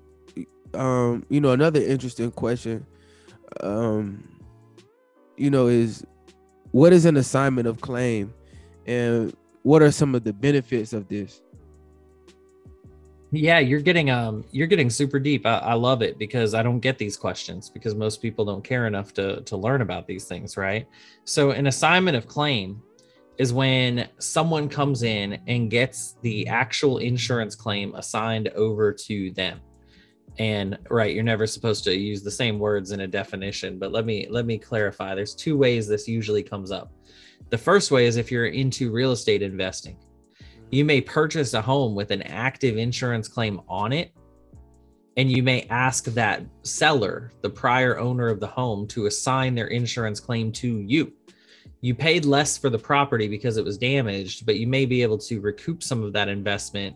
um, 0.73 1.25
you 1.29 1.41
know, 1.41 1.51
another 1.51 1.81
interesting 1.81 2.31
question 2.31 2.86
um, 3.62 4.23
you 5.38 5.49
know, 5.49 5.67
is 5.67 6.05
what 6.71 6.93
is 6.93 7.05
an 7.05 7.17
assignment 7.17 7.67
of 7.67 7.81
claim 7.81 8.34
and 8.86 9.36
what 9.63 9.81
are 9.81 9.91
some 9.91 10.15
of 10.15 10.23
the 10.23 10.34
benefits 10.34 10.93
of 10.93 11.07
this? 11.07 11.41
Yeah, 13.34 13.60
you're 13.60 13.80
getting 13.80 14.10
um 14.10 14.44
you're 14.52 14.67
getting 14.67 14.89
super 14.89 15.20
deep. 15.20 15.46
I, 15.46 15.58
I, 15.60 15.74
love 15.74 16.02
it 16.02 16.17
because 16.17 16.54
I 16.54 16.63
don't 16.63 16.82
get 16.82 16.98
these 16.98 17.15
questions 17.15 17.70
because 17.70 17.96
most 17.96 18.22
people 18.22 18.44
don't 18.44 18.63
care 18.63 18.88
enough 18.88 19.13
to 19.13 19.41
to 19.41 19.56
learn 19.56 19.82
about 19.82 20.06
these 20.06 20.26
things, 20.26 20.58
right? 20.58 20.86
So 21.24 21.52
an 21.52 21.67
assignment 21.67 22.17
of 22.17 22.28
claim 22.28 22.82
is 23.38 23.54
when 23.54 24.10
someone 24.20 24.67
comes 24.67 25.04
in 25.04 25.39
and 25.48 25.72
gets 25.72 26.17
the 26.22 26.46
actual 26.48 26.98
insurance 26.98 27.56
claim 27.56 27.96
assigned 27.96 28.50
over 28.50 28.91
to 28.91 29.32
them 29.32 29.62
and 30.38 30.78
right 30.89 31.13
you're 31.13 31.24
never 31.24 31.48
supposed 31.48 31.84
to 31.84 31.96
use 31.96 32.24
the 32.24 32.32
same 32.32 32.60
words 32.60 32.91
in 32.91 33.02
a 33.02 33.08
definition 33.08 33.78
but 33.78 33.91
let 33.91 34.06
me 34.06 34.28
let 34.30 34.46
me 34.46 34.58
clarify 34.58 35.13
there's 35.13 35.36
two 35.36 35.58
ways 35.58 35.88
this 35.88 36.08
usually 36.08 36.44
comes 36.44 36.72
up 36.72 36.91
the 37.50 37.58
first 37.58 37.91
way 37.91 38.06
is 38.06 38.15
if 38.15 38.32
you're 38.32 38.46
into 38.48 38.91
real 38.91 39.12
estate 39.12 39.41
investing 39.41 39.98
you 40.71 40.86
may 40.86 41.01
purchase 41.01 41.53
a 41.53 41.62
home 41.62 41.95
with 41.95 42.12
an 42.12 42.21
active 42.23 42.77
insurance 42.77 43.27
claim 43.27 43.62
on 43.67 43.93
it 43.93 44.12
and 45.17 45.29
you 45.29 45.43
may 45.43 45.67
ask 45.69 46.05
that 46.05 46.43
seller 46.63 47.31
the 47.41 47.49
prior 47.49 47.99
owner 47.99 48.27
of 48.27 48.39
the 48.39 48.47
home 48.47 48.88
to 48.88 49.05
assign 49.05 49.53
their 49.53 49.67
insurance 49.67 50.19
claim 50.19 50.51
to 50.51 50.79
you 50.81 51.12
you 51.81 51.93
paid 51.93 52.25
less 52.25 52.57
for 52.57 52.69
the 52.69 52.77
property 52.77 53.27
because 53.27 53.57
it 53.57 53.65
was 53.65 53.77
damaged 53.77 54.45
but 54.45 54.57
you 54.57 54.67
may 54.67 54.86
be 54.86 55.01
able 55.01 55.17
to 55.17 55.41
recoup 55.41 55.84
some 55.84 56.03
of 56.03 56.13
that 56.13 56.29
investment 56.29 56.95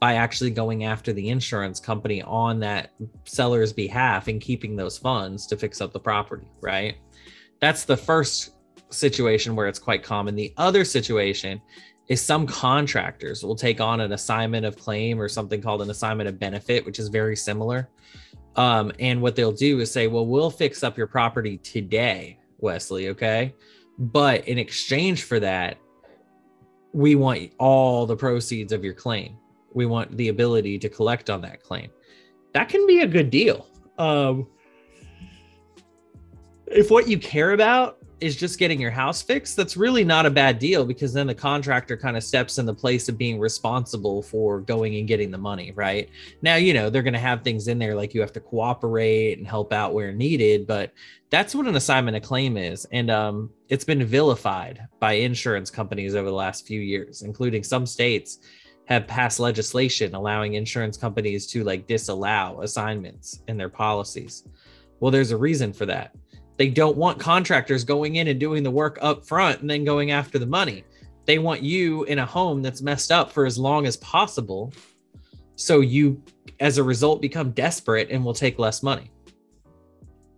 by 0.00 0.14
actually 0.14 0.50
going 0.50 0.84
after 0.84 1.12
the 1.12 1.28
insurance 1.28 1.78
company 1.78 2.22
on 2.22 2.58
that 2.58 2.90
seller's 3.24 3.72
behalf 3.72 4.28
and 4.28 4.40
keeping 4.40 4.74
those 4.74 4.96
funds 4.96 5.46
to 5.46 5.58
fix 5.58 5.82
up 5.82 5.92
the 5.92 6.00
property, 6.00 6.48
right? 6.62 6.96
That's 7.60 7.84
the 7.84 7.98
first 7.98 8.52
situation 8.88 9.54
where 9.54 9.68
it's 9.68 9.78
quite 9.78 10.02
common. 10.02 10.34
The 10.34 10.54
other 10.56 10.86
situation 10.86 11.60
is 12.10 12.20
some 12.20 12.44
contractors 12.44 13.44
will 13.44 13.54
take 13.54 13.80
on 13.80 14.00
an 14.00 14.12
assignment 14.12 14.66
of 14.66 14.76
claim 14.76 15.20
or 15.20 15.28
something 15.28 15.62
called 15.62 15.80
an 15.80 15.90
assignment 15.90 16.28
of 16.28 16.40
benefit, 16.40 16.84
which 16.84 16.98
is 16.98 17.06
very 17.06 17.36
similar. 17.36 17.88
Um, 18.56 18.90
and 18.98 19.22
what 19.22 19.36
they'll 19.36 19.52
do 19.52 19.78
is 19.78 19.92
say, 19.92 20.08
well, 20.08 20.26
we'll 20.26 20.50
fix 20.50 20.82
up 20.82 20.98
your 20.98 21.06
property 21.06 21.56
today, 21.58 22.40
Wesley, 22.58 23.10
okay? 23.10 23.54
But 23.96 24.48
in 24.48 24.58
exchange 24.58 25.22
for 25.22 25.38
that, 25.38 25.78
we 26.92 27.14
want 27.14 27.52
all 27.58 28.06
the 28.06 28.16
proceeds 28.16 28.72
of 28.72 28.82
your 28.82 28.94
claim. 28.94 29.36
We 29.72 29.86
want 29.86 30.16
the 30.16 30.30
ability 30.30 30.80
to 30.80 30.88
collect 30.88 31.30
on 31.30 31.40
that 31.42 31.62
claim. 31.62 31.90
That 32.54 32.68
can 32.68 32.88
be 32.88 33.02
a 33.02 33.06
good 33.06 33.30
deal. 33.30 33.68
Um, 33.98 34.48
if 36.66 36.90
what 36.90 37.06
you 37.06 37.18
care 37.18 37.52
about 37.52 37.98
is 38.20 38.36
just 38.36 38.58
getting 38.58 38.80
your 38.80 38.90
house 38.90 39.22
fixed, 39.22 39.56
that's 39.56 39.76
really 39.76 40.04
not 40.04 40.26
a 40.26 40.30
bad 40.30 40.58
deal 40.58 40.84
because 40.84 41.12
then 41.12 41.26
the 41.26 41.34
contractor 41.34 41.96
kind 41.96 42.16
of 42.16 42.22
steps 42.22 42.58
in 42.58 42.66
the 42.66 42.74
place 42.74 43.08
of 43.08 43.16
being 43.16 43.38
responsible 43.38 44.22
for 44.22 44.60
going 44.60 44.96
and 44.96 45.08
getting 45.08 45.30
the 45.30 45.38
money, 45.38 45.72
right? 45.72 46.08
Now, 46.42 46.56
you 46.56 46.74
know, 46.74 46.90
they're 46.90 47.02
going 47.02 47.14
to 47.14 47.18
have 47.18 47.42
things 47.42 47.68
in 47.68 47.78
there 47.78 47.94
like 47.94 48.14
you 48.14 48.20
have 48.20 48.32
to 48.34 48.40
cooperate 48.40 49.38
and 49.38 49.46
help 49.46 49.72
out 49.72 49.94
where 49.94 50.12
needed, 50.12 50.66
but 50.66 50.92
that's 51.30 51.54
what 51.54 51.66
an 51.66 51.76
assignment 51.76 52.16
of 52.16 52.22
claim 52.22 52.56
is. 52.56 52.86
And 52.92 53.10
um, 53.10 53.50
it's 53.68 53.84
been 53.84 54.04
vilified 54.04 54.86
by 54.98 55.12
insurance 55.12 55.70
companies 55.70 56.14
over 56.14 56.28
the 56.28 56.34
last 56.34 56.66
few 56.66 56.80
years, 56.80 57.22
including 57.22 57.62
some 57.62 57.86
states 57.86 58.38
have 58.84 59.06
passed 59.06 59.38
legislation 59.38 60.14
allowing 60.14 60.54
insurance 60.54 60.96
companies 60.96 61.46
to 61.46 61.62
like 61.64 61.86
disallow 61.86 62.60
assignments 62.62 63.42
in 63.46 63.56
their 63.56 63.68
policies. 63.68 64.44
Well, 64.98 65.12
there's 65.12 65.30
a 65.30 65.36
reason 65.36 65.72
for 65.72 65.86
that 65.86 66.14
they 66.60 66.68
don't 66.68 66.98
want 66.98 67.18
contractors 67.18 67.84
going 67.84 68.16
in 68.16 68.28
and 68.28 68.38
doing 68.38 68.62
the 68.62 68.70
work 68.70 68.98
up 69.00 69.24
front 69.24 69.62
and 69.62 69.70
then 69.70 69.82
going 69.82 70.10
after 70.10 70.38
the 70.38 70.44
money. 70.44 70.84
They 71.24 71.38
want 71.38 71.62
you 71.62 72.04
in 72.04 72.18
a 72.18 72.26
home 72.26 72.60
that's 72.60 72.82
messed 72.82 73.10
up 73.10 73.32
for 73.32 73.46
as 73.46 73.56
long 73.56 73.86
as 73.86 73.96
possible. 73.96 74.70
So 75.56 75.80
you, 75.80 76.22
as 76.60 76.76
a 76.76 76.82
result, 76.82 77.22
become 77.22 77.52
desperate 77.52 78.10
and 78.10 78.22
will 78.22 78.34
take 78.34 78.58
less 78.58 78.82
money. 78.82 79.10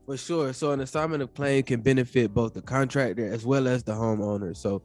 For 0.07 0.17
sure. 0.17 0.53
So 0.53 0.71
an 0.71 0.79
assignment 0.79 1.25
of 1.25 1.35
claim 1.35 1.65
can 1.65 1.81
benefit 1.81 2.33
both 2.33 2.55
the 2.55 2.63
contractor 2.63 3.27
as 3.27 3.45
well 3.45 3.67
as 3.67 3.83
the 3.83 3.91
homeowner. 3.91 4.57
So 4.57 4.81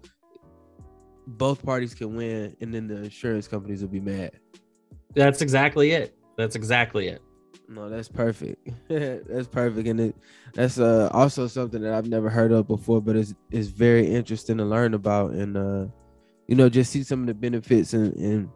both 1.27 1.63
parties 1.63 1.93
can 1.93 2.15
win, 2.15 2.57
and 2.61 2.73
then 2.73 2.87
the 2.87 3.03
insurance 3.03 3.47
companies 3.47 3.83
will 3.83 3.89
be 3.89 3.99
mad. 3.99 4.31
That's 5.13 5.43
exactly 5.43 5.91
it. 5.91 6.17
That's 6.35 6.55
exactly 6.55 7.09
it. 7.09 7.21
No, 7.69 7.89
that's 7.89 8.07
perfect. 8.07 8.69
that's 8.87 9.47
perfect, 9.47 9.87
and 9.87 9.99
it 9.99 10.15
that's 10.53 10.79
uh 10.79 11.09
also 11.11 11.47
something 11.47 11.81
that 11.81 11.93
I've 11.93 12.07
never 12.07 12.29
heard 12.29 12.51
of 12.51 12.67
before, 12.67 13.01
but 13.01 13.15
it's 13.15 13.33
it's 13.51 13.67
very 13.67 14.07
interesting 14.07 14.57
to 14.57 14.65
learn 14.65 14.93
about, 14.93 15.31
and 15.31 15.57
uh, 15.57 15.85
you 16.47 16.55
know, 16.55 16.69
just 16.69 16.91
see 16.91 17.03
some 17.03 17.21
of 17.21 17.27
the 17.27 17.33
benefits 17.33 17.93
and 17.93 18.13
and 18.15 18.49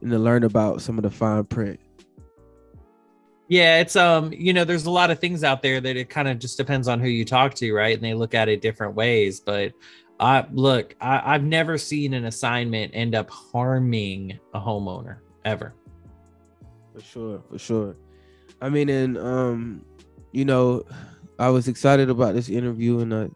and 0.00 0.10
to 0.10 0.18
learn 0.18 0.44
about 0.44 0.80
some 0.80 0.96
of 0.96 1.02
the 1.02 1.10
fine 1.10 1.44
print. 1.44 1.80
Yeah, 3.48 3.80
it's 3.80 3.96
um, 3.96 4.32
you 4.32 4.52
know, 4.52 4.64
there's 4.64 4.86
a 4.86 4.90
lot 4.90 5.10
of 5.10 5.18
things 5.18 5.42
out 5.42 5.60
there 5.60 5.80
that 5.80 5.96
it 5.96 6.08
kind 6.08 6.28
of 6.28 6.38
just 6.38 6.56
depends 6.56 6.86
on 6.86 7.00
who 7.00 7.08
you 7.08 7.24
talk 7.24 7.54
to, 7.54 7.72
right? 7.74 7.94
And 7.94 8.04
they 8.04 8.14
look 8.14 8.32
at 8.32 8.48
it 8.48 8.60
different 8.60 8.94
ways, 8.94 9.40
but 9.40 9.72
I 10.20 10.46
look, 10.52 10.94
I, 11.00 11.34
I've 11.34 11.42
never 11.42 11.76
seen 11.78 12.14
an 12.14 12.26
assignment 12.26 12.92
end 12.94 13.16
up 13.16 13.28
harming 13.28 14.38
a 14.54 14.60
homeowner 14.60 15.18
ever. 15.44 15.74
For 16.94 17.00
sure, 17.00 17.42
for 17.50 17.58
sure. 17.58 17.96
I 18.62 18.68
mean, 18.68 18.88
and 18.88 19.18
um, 19.18 19.84
you 20.30 20.44
know, 20.44 20.84
I 21.38 21.50
was 21.50 21.66
excited 21.66 22.08
about 22.08 22.34
this 22.34 22.48
interview, 22.48 23.00
and 23.00 23.12
uh, 23.12 23.28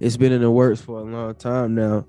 it's 0.00 0.18
been 0.18 0.32
in 0.32 0.42
the 0.42 0.50
works 0.50 0.82
for 0.82 1.00
a 1.00 1.02
long 1.02 1.34
time 1.34 1.74
now. 1.74 2.06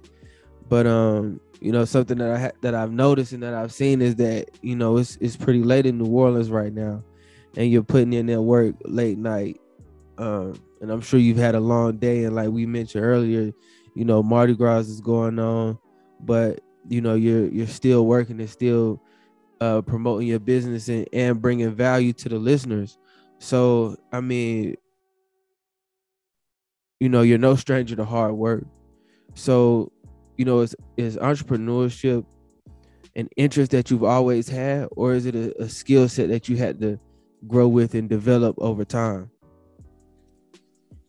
But 0.67 0.85
um, 0.85 1.39
you 1.61 1.71
know, 1.71 1.85
something 1.85 2.17
that 2.17 2.29
I 2.29 2.39
ha- 2.39 2.57
that 2.61 2.75
I've 2.75 2.91
noticed 2.91 3.31
and 3.31 3.41
that 3.41 3.53
I've 3.53 3.71
seen 3.71 4.01
is 4.01 4.15
that 4.17 4.49
you 4.61 4.75
know 4.75 4.97
it's 4.97 5.17
it's 5.21 5.37
pretty 5.37 5.63
late 5.63 5.85
in 5.85 5.97
New 5.97 6.07
Orleans 6.07 6.51
right 6.51 6.73
now, 6.73 7.01
and 7.55 7.71
you're 7.71 7.83
putting 7.83 8.11
in 8.11 8.25
that 8.25 8.41
work 8.41 8.75
late 8.83 9.17
night. 9.17 9.61
Um, 10.17 10.61
and 10.81 10.91
I'm 10.91 11.01
sure 11.01 11.21
you've 11.21 11.37
had 11.37 11.55
a 11.55 11.61
long 11.61 11.97
day, 11.97 12.25
and 12.25 12.35
like 12.35 12.49
we 12.49 12.65
mentioned 12.65 13.05
earlier, 13.05 13.53
you 13.95 14.03
know, 14.03 14.21
Mardi 14.21 14.55
Gras 14.55 14.79
is 14.79 14.99
going 14.99 15.39
on, 15.39 15.79
but 16.19 16.59
you 16.89 16.99
know 16.99 17.15
you're 17.15 17.47
you're 17.47 17.65
still 17.65 18.05
working 18.05 18.41
and 18.41 18.49
still 18.49 19.01
uh, 19.61 19.81
promoting 19.81 20.27
your 20.27 20.39
business 20.39 20.87
and, 20.89 21.07
and 21.13 21.41
bringing 21.41 21.73
value 21.73 22.13
to 22.13 22.29
the 22.29 22.37
listeners. 22.37 22.97
So, 23.39 23.95
I 24.11 24.21
mean, 24.21 24.75
you 26.99 27.09
know, 27.09 27.21
you're 27.21 27.37
no 27.37 27.55
stranger 27.55 27.95
to 27.95 28.05
hard 28.05 28.33
work. 28.33 28.65
So, 29.35 29.91
you 30.37 30.45
know, 30.45 30.59
is 30.61 30.75
is 30.97 31.17
entrepreneurship 31.17 32.25
an 33.15 33.27
interest 33.35 33.71
that 33.71 33.89
you've 33.89 34.03
always 34.03 34.47
had, 34.47 34.87
or 34.91 35.13
is 35.13 35.25
it 35.25 35.35
a, 35.35 35.63
a 35.63 35.67
skill 35.69 36.07
set 36.07 36.29
that 36.29 36.47
you 36.47 36.55
had 36.55 36.79
to 36.81 36.99
grow 37.47 37.67
with 37.67 37.95
and 37.95 38.07
develop 38.07 38.55
over 38.59 38.85
time? 38.85 39.29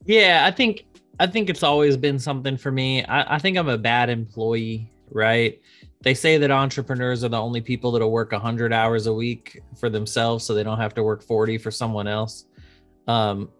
Yeah, 0.04 0.44
I 0.46 0.50
think 0.50 0.86
I 1.20 1.26
think 1.26 1.50
it's 1.50 1.62
always 1.62 1.96
been 1.96 2.18
something 2.18 2.56
for 2.56 2.72
me. 2.72 3.04
I, 3.04 3.36
I 3.36 3.38
think 3.38 3.56
I'm 3.56 3.68
a 3.68 3.78
bad 3.78 4.08
employee, 4.08 4.90
right? 5.10 5.60
They 6.02 6.14
say 6.14 6.38
that 6.38 6.50
entrepreneurs 6.50 7.24
are 7.24 7.28
the 7.28 7.40
only 7.40 7.60
people 7.60 7.90
that'll 7.90 8.10
work 8.10 8.32
100 8.32 8.72
hours 8.72 9.06
a 9.06 9.12
week 9.12 9.60
for 9.78 9.90
themselves 9.90 10.44
so 10.44 10.54
they 10.54 10.62
don't 10.62 10.78
have 10.78 10.94
to 10.94 11.02
work 11.02 11.22
40 11.22 11.58
for 11.58 11.70
someone 11.70 12.06
else. 12.06 12.44
Um, 13.06 13.50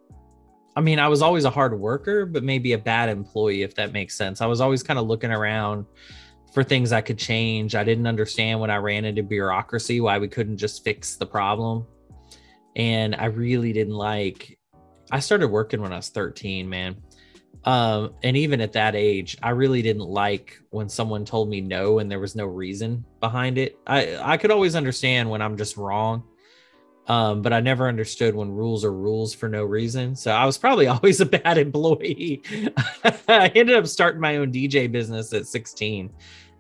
i 0.77 0.81
mean 0.81 0.99
i 1.01 1.09
was 1.09 1.23
always 1.23 1.45
a 1.45 1.51
hard 1.51 1.77
worker 1.77 2.25
but 2.25 2.45
maybe 2.45 2.75
a 2.75 2.79
bad 2.79 3.09
employee 3.09 3.63
if 3.63 3.75
that 3.75 3.93
makes 3.93 4.15
sense. 4.15 4.41
I 4.41 4.47
was 4.47 4.61
always 4.61 4.83
kind 4.83 4.99
of 4.99 5.07
looking 5.07 5.33
around 5.33 5.87
for 6.53 6.63
things 6.63 6.93
i 6.93 7.01
could 7.01 7.19
change. 7.19 7.75
I 7.75 7.83
didn't 7.83 8.07
understand 8.07 8.61
when 8.61 8.71
i 8.71 8.77
ran 8.77 9.05
into 9.05 9.23
bureaucracy 9.23 10.01
why 10.01 10.19
we 10.19 10.29
couldn't 10.29 10.59
just 10.59 10.85
fix 10.85 11.17
the 11.17 11.27
problem. 11.27 11.87
And 12.77 13.17
i 13.17 13.25
really 13.25 13.73
didn't 13.73 13.95
like 13.95 14.59
i 15.11 15.19
started 15.19 15.49
working 15.49 15.81
when 15.81 15.93
i 15.93 15.97
was 15.97 16.11
13 16.11 16.69
man 16.69 16.97
um, 17.65 18.15
and 18.23 18.37
even 18.37 18.61
at 18.61 18.73
that 18.73 18.95
age, 18.95 19.37
I 19.43 19.51
really 19.51 19.83
didn't 19.83 20.09
like 20.09 20.61
when 20.71 20.89
someone 20.89 21.25
told 21.25 21.49
me 21.49 21.61
no 21.61 21.99
and 21.99 22.11
there 22.11 22.21
was 22.21 22.35
no 22.35 22.47
reason 22.47 23.05
behind 23.21 23.59
it. 23.59 23.79
I 23.87 24.17
I 24.17 24.37
could 24.37 24.51
always 24.51 24.75
understand 24.75 25.29
when 25.29 25.43
I'm 25.43 25.57
just 25.57 25.77
wrong. 25.77 26.23
Um, 27.09 27.41
but 27.41 27.55
I 27.55 27.61
never 27.61 27.89
understood 27.89 28.35
when 28.35 28.51
rules 28.51 28.85
are 28.85 28.93
rules 28.93 29.33
for 29.33 29.49
no 29.49 29.65
reason. 29.65 30.15
So 30.15 30.31
I 30.31 30.45
was 30.45 30.59
probably 30.59 30.87
always 30.89 31.21
a 31.21 31.27
bad 31.27 31.57
employee. 31.57 32.43
I 33.29 33.51
ended 33.55 33.77
up 33.77 33.87
starting 33.87 34.21
my 34.21 34.37
own 34.37 34.53
DJ 34.53 34.93
business 34.93 35.33
at 35.33 35.47
16 35.47 36.11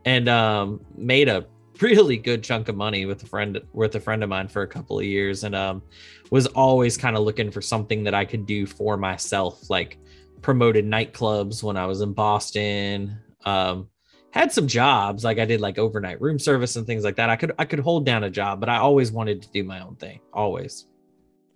and 0.06 0.28
um, 0.28 0.80
made 0.96 1.28
a 1.28 1.46
really 1.82 2.16
good 2.16 2.42
chunk 2.42 2.68
of 2.68 2.76
money 2.76 3.04
with 3.06 3.22
a 3.22 3.26
friend 3.26 3.60
with 3.72 3.94
a 3.94 4.00
friend 4.00 4.22
of 4.24 4.28
mine 4.28 4.48
for 4.48 4.62
a 4.62 4.66
couple 4.66 4.98
of 4.98 5.04
years 5.04 5.44
and 5.44 5.54
um, 5.54 5.82
was 6.30 6.46
always 6.48 6.96
kind 6.96 7.16
of 7.16 7.22
looking 7.22 7.50
for 7.50 7.60
something 7.60 8.02
that 8.04 8.14
I 8.14 8.24
could 8.24 8.46
do 8.46 8.66
for 8.66 8.96
myself 8.96 9.70
like 9.70 9.98
promoted 10.42 10.84
nightclubs 10.84 11.62
when 11.62 11.76
I 11.76 11.86
was 11.86 12.00
in 12.00 12.12
Boston. 12.12 13.18
Um, 13.44 13.88
had 14.30 14.52
some 14.52 14.66
jobs 14.68 15.24
like 15.24 15.38
I 15.38 15.44
did 15.44 15.60
like 15.60 15.78
overnight 15.78 16.20
room 16.20 16.38
service 16.38 16.76
and 16.76 16.86
things 16.86 17.04
like 17.04 17.16
that. 17.16 17.30
I 17.30 17.36
could 17.36 17.52
I 17.58 17.64
could 17.64 17.80
hold 17.80 18.04
down 18.04 18.24
a 18.24 18.30
job, 18.30 18.60
but 18.60 18.68
I 18.68 18.76
always 18.76 19.10
wanted 19.10 19.42
to 19.42 19.48
do 19.50 19.64
my 19.64 19.80
own 19.80 19.96
thing. 19.96 20.20
Always. 20.32 20.86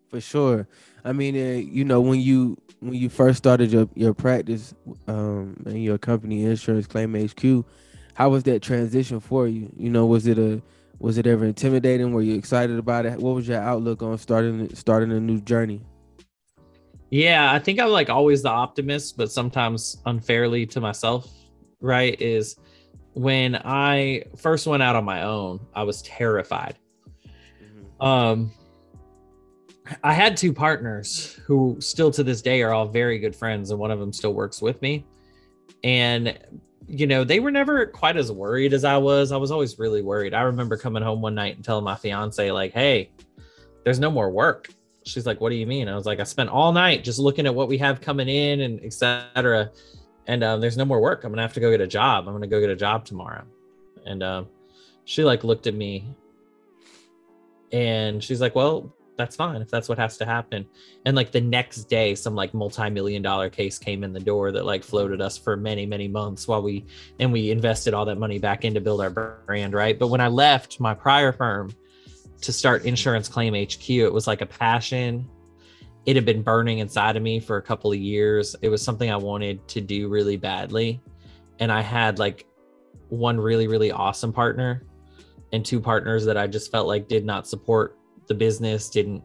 For 0.09 0.21
sure. 0.21 0.69
I 1.05 1.13
mean, 1.13 1.37
uh, 1.37 1.59
you 1.59 1.85
know, 1.85 2.01
when 2.01 2.21
you 2.21 2.57
when 2.81 2.95
you 2.95 3.09
first 3.09 3.39
started 3.39 3.71
your 3.71 3.89
your 3.95 4.15
practice 4.15 4.75
um, 5.07 5.63
and 5.67 5.83
your 5.83 5.99
company 5.99 6.45
Insurance 6.45 6.87
Claim 6.87 7.15
HQ, 7.15 7.65
how 8.15 8.31
was 8.31 8.43
that 8.45 8.63
transition 8.63 9.21
for 9.21 9.47
you? 9.47 9.73
You 9.77 9.91
know, 9.91 10.07
was 10.07 10.27
it 10.27 10.39
a 10.39 10.63
was 10.99 11.19
it 11.19 11.27
ever 11.27 11.45
intimidating? 11.45 12.13
Were 12.13 12.23
you 12.23 12.35
excited 12.35 12.79
about 12.79 13.07
it? 13.07 13.19
What 13.19 13.35
was 13.35 13.49
your 13.49 13.61
outlook 13.61 14.03
on 14.03 14.19
starting 14.19 14.75
starting 14.75 15.13
a 15.13 15.21
new 15.21 15.41
journey? 15.41 15.83
Yeah, 17.13 17.53
I 17.53 17.59
think 17.59 17.79
I'm 17.79 17.91
like 17.91 18.09
always 18.09 18.41
the 18.41 18.49
optimist, 18.49 19.19
but 19.19 19.31
sometimes 19.31 19.99
unfairly 20.07 20.65
to 20.69 20.81
myself, 20.81 21.31
right? 21.79 22.19
Is 22.19 22.57
when 23.13 23.55
I 23.55 24.25
first 24.39 24.67
went 24.67 24.83
out 24.83 24.97
on 24.97 25.05
my 25.05 25.23
own, 25.25 25.61
I 25.75 25.83
was 25.83 26.01
terrified. 26.01 26.79
Mm-hmm. 27.63 28.03
Um 28.03 28.53
I 30.03 30.15
had 30.15 30.39
two 30.39 30.55
partners 30.55 31.39
who 31.45 31.77
still 31.81 32.11
to 32.13 32.23
this 32.25 32.41
day 32.41 32.63
are 32.63 32.73
all 32.73 32.89
very 32.89 33.19
good 33.19 33.37
friends 33.37 33.71
and 33.71 33.79
one 33.79 33.91
of 33.91 34.01
them 34.01 34.15
still 34.15 34.33
works 34.33 34.63
with 34.63 34.81
me. 34.81 35.05
And 35.85 36.39
you 36.87 37.07
know, 37.07 37.25
they 37.25 37.41
were 37.41 37.51
never 37.51 37.85
quite 37.85 38.17
as 38.17 38.33
worried 38.33 38.73
as 38.73 38.85
I 38.85 38.97
was. 38.97 39.33
I 39.33 39.37
was 39.37 39.51
always 39.51 39.79
really 39.79 40.01
worried. 40.01 40.33
I 40.33 40.43
remember 40.43 40.79
coming 40.79 41.03
home 41.03 41.21
one 41.21 41.35
night 41.35 41.57
and 41.57 41.65
telling 41.65 41.85
my 41.85 41.95
fiance 41.95 42.51
like, 42.53 42.73
"Hey, 42.73 43.11
there's 43.85 43.99
no 43.99 44.11
more 44.11 44.31
work." 44.31 44.71
She's 45.05 45.27
like, 45.27 45.41
"What 45.41 45.51
do 45.51 45.57
you 45.57 45.67
mean?" 45.67 45.89
I 45.89 45.95
was 45.95 46.07
like, 46.07 46.21
"I 46.21 46.25
spent 46.25 46.51
all 46.51 46.73
night 46.73 47.05
just 47.05 47.19
looking 47.19 47.47
at 47.47 47.55
what 47.55 47.69
we 47.69 47.79
have 47.79 48.01
coming 48.01 48.29
in 48.29 48.61
and 48.61 48.85
etc. 48.85 49.71
And 50.27 50.45
um, 50.45 50.61
there's 50.61 50.77
no 50.77 50.85
more 50.85 51.01
work. 51.01 51.25
I'm 51.25 51.33
gonna 51.33 51.43
have 51.43 51.55
to 51.55 51.61
go 51.61 51.71
get 51.71 51.81
a 51.81 51.87
job. 51.87 52.27
I'm 52.29 52.35
gonna 52.35 52.47
go 52.47 52.61
get 52.61 52.71
a 52.71 52.77
job 52.77 53.05
tomorrow." 53.05 53.45
And 54.05 54.23
um, 54.23 54.49
she 55.05 55.25
like 55.25 55.45
looked 55.45 55.67
at 55.67 55.75
me, 55.75 56.05
and 57.73 58.23
she's 58.23 58.41
like, 58.41 58.55
"Well, 58.55 58.95
that's 59.17 59.37
fine 59.37 59.61
if 59.63 59.71
that's 59.71 59.89
what 59.89 59.99
has 59.99 60.17
to 60.19 60.25
happen." 60.25 60.67
And 61.05 61.17
like 61.17 61.33
the 61.33 61.41
next 61.41 61.85
day, 61.85 62.15
some 62.15 62.35
like 62.35 62.55
multi-million 62.55 63.23
dollar 63.23 63.51
case 63.51 63.79
came 63.79 64.05
in 64.05 64.13
the 64.13 64.21
door 64.21 64.53
that 64.53 64.65
like 64.65 64.85
floated 64.85 65.21
us 65.21 65.37
for 65.37 65.57
many 65.57 65.87
many 65.87 66.09
months 66.09 66.47
while 66.47 66.63
we 66.63 66.85
and 67.19 67.33
we 67.33 67.51
invested 67.51 67.95
all 67.95 68.05
that 68.07 68.19
money 68.19 68.39
back 68.39 68.65
in 68.65 68.75
to 68.75 68.81
build 68.81 69.01
our 69.01 69.11
brand, 69.11 69.75
right? 69.75 69.99
But 69.99 70.09
when 70.09 70.21
I 70.21 70.29
left 70.29 70.81
my 70.81 70.95
prior 70.95 71.33
firm 71.33 71.75
to 72.43 72.53
start 72.53 72.85
insurance 72.85 73.29
claim 73.29 73.55
HQ. 73.55 73.89
It 73.89 74.13
was 74.13 74.27
like 74.27 74.41
a 74.41 74.47
passion. 74.47 75.29
it 76.05 76.17
had 76.17 76.25
been 76.25 76.43
burning 76.43 76.79
inside 76.79 77.17
of 77.17 77.23
me 77.23 77.39
for 77.39 77.57
a 77.57 77.63
couple 77.63 77.93
of 77.93 77.99
years. 77.99 78.57
It 78.61 78.69
was 78.69 78.83
something 78.83 79.11
I 79.11 79.17
wanted 79.17 79.67
to 79.69 79.81
do 79.81 80.09
really 80.09 80.37
badly. 80.37 81.01
And 81.61 81.71
I 81.71 81.81
had 81.81 82.19
like 82.19 82.47
one 83.09 83.39
really, 83.39 83.69
really 83.69 83.93
awesome 83.93 84.33
partner 84.33 84.83
and 85.53 85.65
two 85.65 85.81
partners 85.81 86.25
that 86.25 86.37
I 86.37 86.47
just 86.49 86.73
felt 86.73 86.89
like 86.89 87.09
did 87.09 87.25
not 87.25 87.47
support 87.47 87.99
the 88.27 88.35
business, 88.35 88.91
didn't 88.91 89.23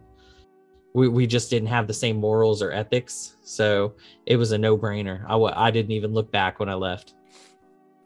we, 0.98 1.08
we 1.08 1.28
just 1.28 1.52
didn't 1.52 1.68
have 1.68 1.86
the 1.86 1.94
same 1.94 2.18
morals 2.18 2.62
or 2.64 2.72
ethics. 2.72 3.36
So 3.44 3.94
it 4.26 4.36
was 4.36 4.52
a 4.52 4.58
no 4.58 4.76
brainer. 4.76 5.24
I 5.56 5.70
didn't 5.70 5.92
even 5.92 6.12
look 6.12 6.32
back 6.32 6.60
when 6.60 6.70
I 6.70 6.74
left. 6.74 7.14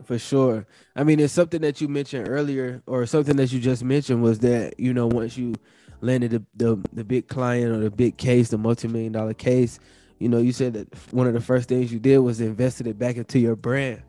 For 0.04 0.18
sure. 0.18 0.66
I 0.96 1.04
mean, 1.04 1.20
it's 1.20 1.34
something 1.34 1.62
that 1.62 1.80
you 1.80 1.88
mentioned 1.88 2.28
earlier, 2.28 2.82
or 2.88 3.06
something 3.06 3.36
that 3.38 3.52
you 3.52 3.60
just 3.60 3.84
mentioned 3.84 4.22
was 4.24 4.40
that, 4.40 4.80
you 4.80 4.94
know, 4.94 5.08
once 5.08 5.38
you 5.38 5.56
landed 6.02 6.32
the, 6.32 6.44
the, 6.56 6.84
the 6.94 7.04
big 7.04 7.28
client 7.28 7.72
or 7.72 7.78
the 7.80 7.92
big 7.92 8.18
case, 8.18 8.50
the 8.50 8.58
multi-million 8.58 9.12
dollar 9.12 9.34
case, 9.34 9.80
you 10.20 10.28
know, 10.30 10.40
you 10.40 10.52
said 10.52 10.74
that 10.74 10.88
one 11.14 11.28
of 11.28 11.34
the 11.34 11.42
first 11.42 11.70
things 11.70 11.92
you 11.94 12.00
did 12.00 12.20
was 12.20 12.42
invested 12.42 12.88
it 12.88 12.98
back 12.98 13.16
into 13.16 13.40
your 13.40 13.56
brand. 13.56 14.02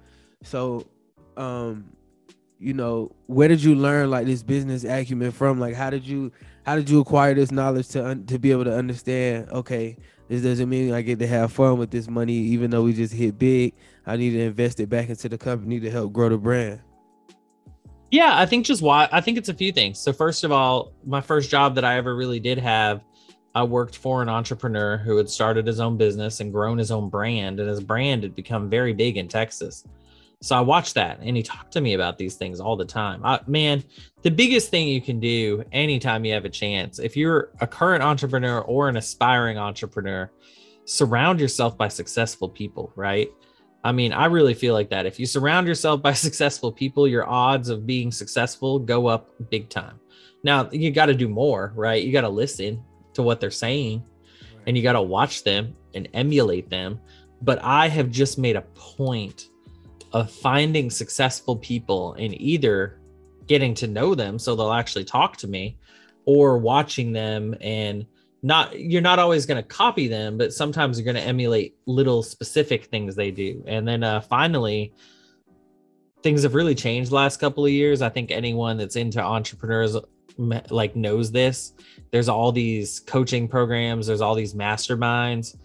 So, 0.43 0.87
um, 1.37 1.85
you 2.59 2.75
know, 2.75 3.13
where 3.27 3.49
did 3.49 3.63
you 3.63 3.75
learn 3.75 4.11
like 4.11 4.27
this 4.27 4.43
business 4.43 4.85
acumen 4.85 5.31
from? 5.31 5.59
Like, 5.59 5.75
how 5.75 5.91
did 5.91 6.07
you 6.07 6.33
how 6.65 6.77
did 6.77 6.89
you 6.89 7.01
acquire 7.01 7.35
this 7.35 7.51
knowledge 7.51 7.89
to 7.89 8.07
un- 8.07 8.27
to 8.27 8.39
be 8.39 8.51
able 8.51 8.65
to 8.65 8.77
understand? 8.77 9.51
Okay, 9.51 9.97
this 10.29 10.43
doesn't 10.43 10.69
mean 10.69 10.93
I 10.93 11.03
get 11.03 11.19
to 11.19 11.27
have 11.27 11.53
fun 11.53 11.79
with 11.79 11.91
this 11.91 12.09
money, 12.09 12.35
even 12.35 12.71
though 12.71 12.83
we 12.83 12.93
just 12.93 13.13
hit 13.13 13.39
big. 13.39 13.75
I 14.07 14.17
need 14.17 14.31
to 14.31 14.41
invest 14.41 14.81
it 14.81 14.89
back 14.89 15.09
into 15.09 15.29
the 15.29 15.39
company 15.39 15.81
to 15.81 15.91
help 15.91 16.13
grow 16.13 16.29
the 16.29 16.39
brand. 16.39 16.81
Yeah, 18.11 18.39
I 18.39 18.47
think 18.47 18.67
just 18.67 18.83
why 18.83 19.09
I 19.11 19.21
think 19.21 19.39
it's 19.39 19.49
a 19.49 19.55
few 19.55 19.73
things. 19.73 19.99
So 19.99 20.13
first 20.13 20.45
of 20.45 20.53
all, 20.53 20.93
my 21.05 21.21
first 21.21 21.51
job 21.51 21.75
that 21.75 21.85
I 21.85 21.97
ever 21.97 22.15
really 22.15 22.41
did 22.41 22.59
have, 22.59 23.03
I 23.55 23.63
worked 23.65 23.97
for 23.97 24.23
an 24.23 24.29
entrepreneur 24.29 24.97
who 24.99 25.17
had 25.17 25.29
started 25.29 25.67
his 25.67 25.81
own 25.81 25.97
business 25.97 26.41
and 26.41 26.53
grown 26.53 26.79
his 26.79 26.91
own 26.91 27.09
brand, 27.09 27.59
and 27.59 27.69
his 27.69 27.83
brand 27.83 28.23
had 28.23 28.35
become 28.35 28.71
very 28.71 28.93
big 28.93 29.17
in 29.17 29.29
Texas. 29.29 29.85
So 30.43 30.57
I 30.57 30.61
watched 30.61 30.95
that 30.95 31.21
and 31.23 31.37
he 31.37 31.43
talked 31.45 31.73
to 31.75 31.81
me 31.81 31.95
about 31.95 32.19
these 32.19 32.35
things 32.35 32.59
all 32.59 32.77
the 32.77 32.85
time. 32.85 33.25
I, 33.25 33.39
man, 33.47 33.85
the 34.23 34.31
biggest 34.31 34.71
thing 34.71 34.89
you 34.89 35.01
can 35.01 35.21
do 35.21 35.63
anytime 35.71 36.25
you 36.25 36.33
have 36.35 36.45
a 36.45 36.51
chance, 36.51 36.99
if 36.99 37.17
you're 37.17 37.53
a 37.61 37.67
current 37.67 38.03
entrepreneur 38.03 38.59
or 38.63 38.89
an 38.89 38.97
aspiring 38.97 39.57
entrepreneur, 39.57 40.29
surround 40.85 41.39
yourself 41.39 41.79
by 41.79 41.87
successful 41.87 42.49
people, 42.49 42.93
right? 42.97 43.29
I 43.85 43.93
mean, 43.93 44.13
I 44.13 44.27
really 44.27 44.55
feel 44.55 44.75
like 44.75 44.91
that. 44.91 45.07
If 45.07 45.21
you 45.21 45.27
surround 45.27 45.69
yourself 45.69 46.03
by 46.03 46.13
successful 46.27 46.73
people, 46.73 47.07
your 47.07 47.29
odds 47.29 47.69
of 47.69 47.87
being 47.87 48.11
successful 48.11 48.81
go 48.81 49.07
up 49.07 49.31
big 49.49 49.69
time. 49.69 50.01
Now, 50.43 50.69
you 50.73 50.91
got 50.91 51.07
to 51.07 51.15
do 51.15 51.29
more, 51.29 51.73
right? 51.77 52.03
You 52.03 52.11
got 52.11 52.23
to 52.23 52.29
listen 52.29 52.83
to 53.15 53.23
what 53.23 53.41
they're 53.41 53.53
saying 53.53 54.03
and 54.67 54.77
you 54.77 54.83
got 54.83 54.95
to 54.95 55.03
watch 55.03 55.45
them 55.45 55.77
and 55.95 56.09
emulate 56.15 56.69
them. 56.69 57.01
But 57.43 57.63
I 57.63 57.87
have 57.87 58.11
just 58.11 58.39
made 58.39 58.57
a 58.57 58.63
point 58.63 59.51
of 60.13 60.31
finding 60.31 60.91
successful 60.91 61.57
people 61.57 62.15
and 62.15 62.39
either 62.41 63.01
getting 63.47 63.75
to 63.75 63.87
know 63.87 64.15
them 64.15 64.39
so 64.39 64.55
they'll 64.55 64.73
actually 64.73 65.05
talk 65.05 65.37
to 65.37 65.49
me 65.49 65.77
or 66.25 66.59
watching 66.59 67.13
them 67.13 67.55
and 67.61 68.07
not 68.43 68.79
you're 68.79 69.03
not 69.03 69.19
always 69.19 69.47
going 69.47 69.61
to 69.61 69.69
copy 69.69 70.09
them 70.09 70.37
but 70.37 70.53
sometimes 70.53 70.99
you're 70.99 71.05
going 71.05 71.17
to 71.17 71.23
emulate 71.23 71.77
little 71.87 72.23
specific 72.23 72.87
things 72.87 73.15
they 73.15 73.31
do. 73.31 73.63
And 73.67 73.87
then 73.87 74.03
uh, 74.03 74.21
finally 74.21 74.93
things 76.23 76.43
have 76.45 76.55
really 76.55 76.75
changed 76.75 77.11
the 77.11 77.17
last 77.17 77.41
couple 77.41 77.65
of 77.65 77.71
years. 77.71 78.01
I 78.01 78.09
think 78.09 78.31
anyone 78.31 78.77
that's 78.77 78.97
into 78.97 79.21
entrepreneurs 79.21 79.97
like 80.39 80.97
knows 80.97 81.31
this. 81.31 81.75
There's 82.11 82.29
all 82.29 82.53
these 82.53 83.01
coaching 83.01 83.49
programs. 83.49 84.07
There's 84.07 84.21
all 84.21 84.35
these 84.35 84.55
masterminds 84.55 85.57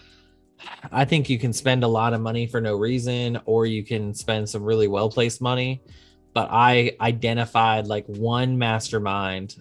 I 0.91 1.05
think 1.05 1.29
you 1.29 1.39
can 1.39 1.53
spend 1.53 1.83
a 1.83 1.87
lot 1.87 2.13
of 2.13 2.21
money 2.21 2.47
for 2.47 2.61
no 2.61 2.75
reason, 2.75 3.39
or 3.45 3.65
you 3.65 3.83
can 3.83 4.13
spend 4.13 4.49
some 4.49 4.63
really 4.63 4.87
well 4.87 5.09
placed 5.09 5.41
money. 5.41 5.81
But 6.33 6.49
I 6.51 6.95
identified 7.01 7.87
like 7.87 8.05
one 8.07 8.57
mastermind. 8.57 9.55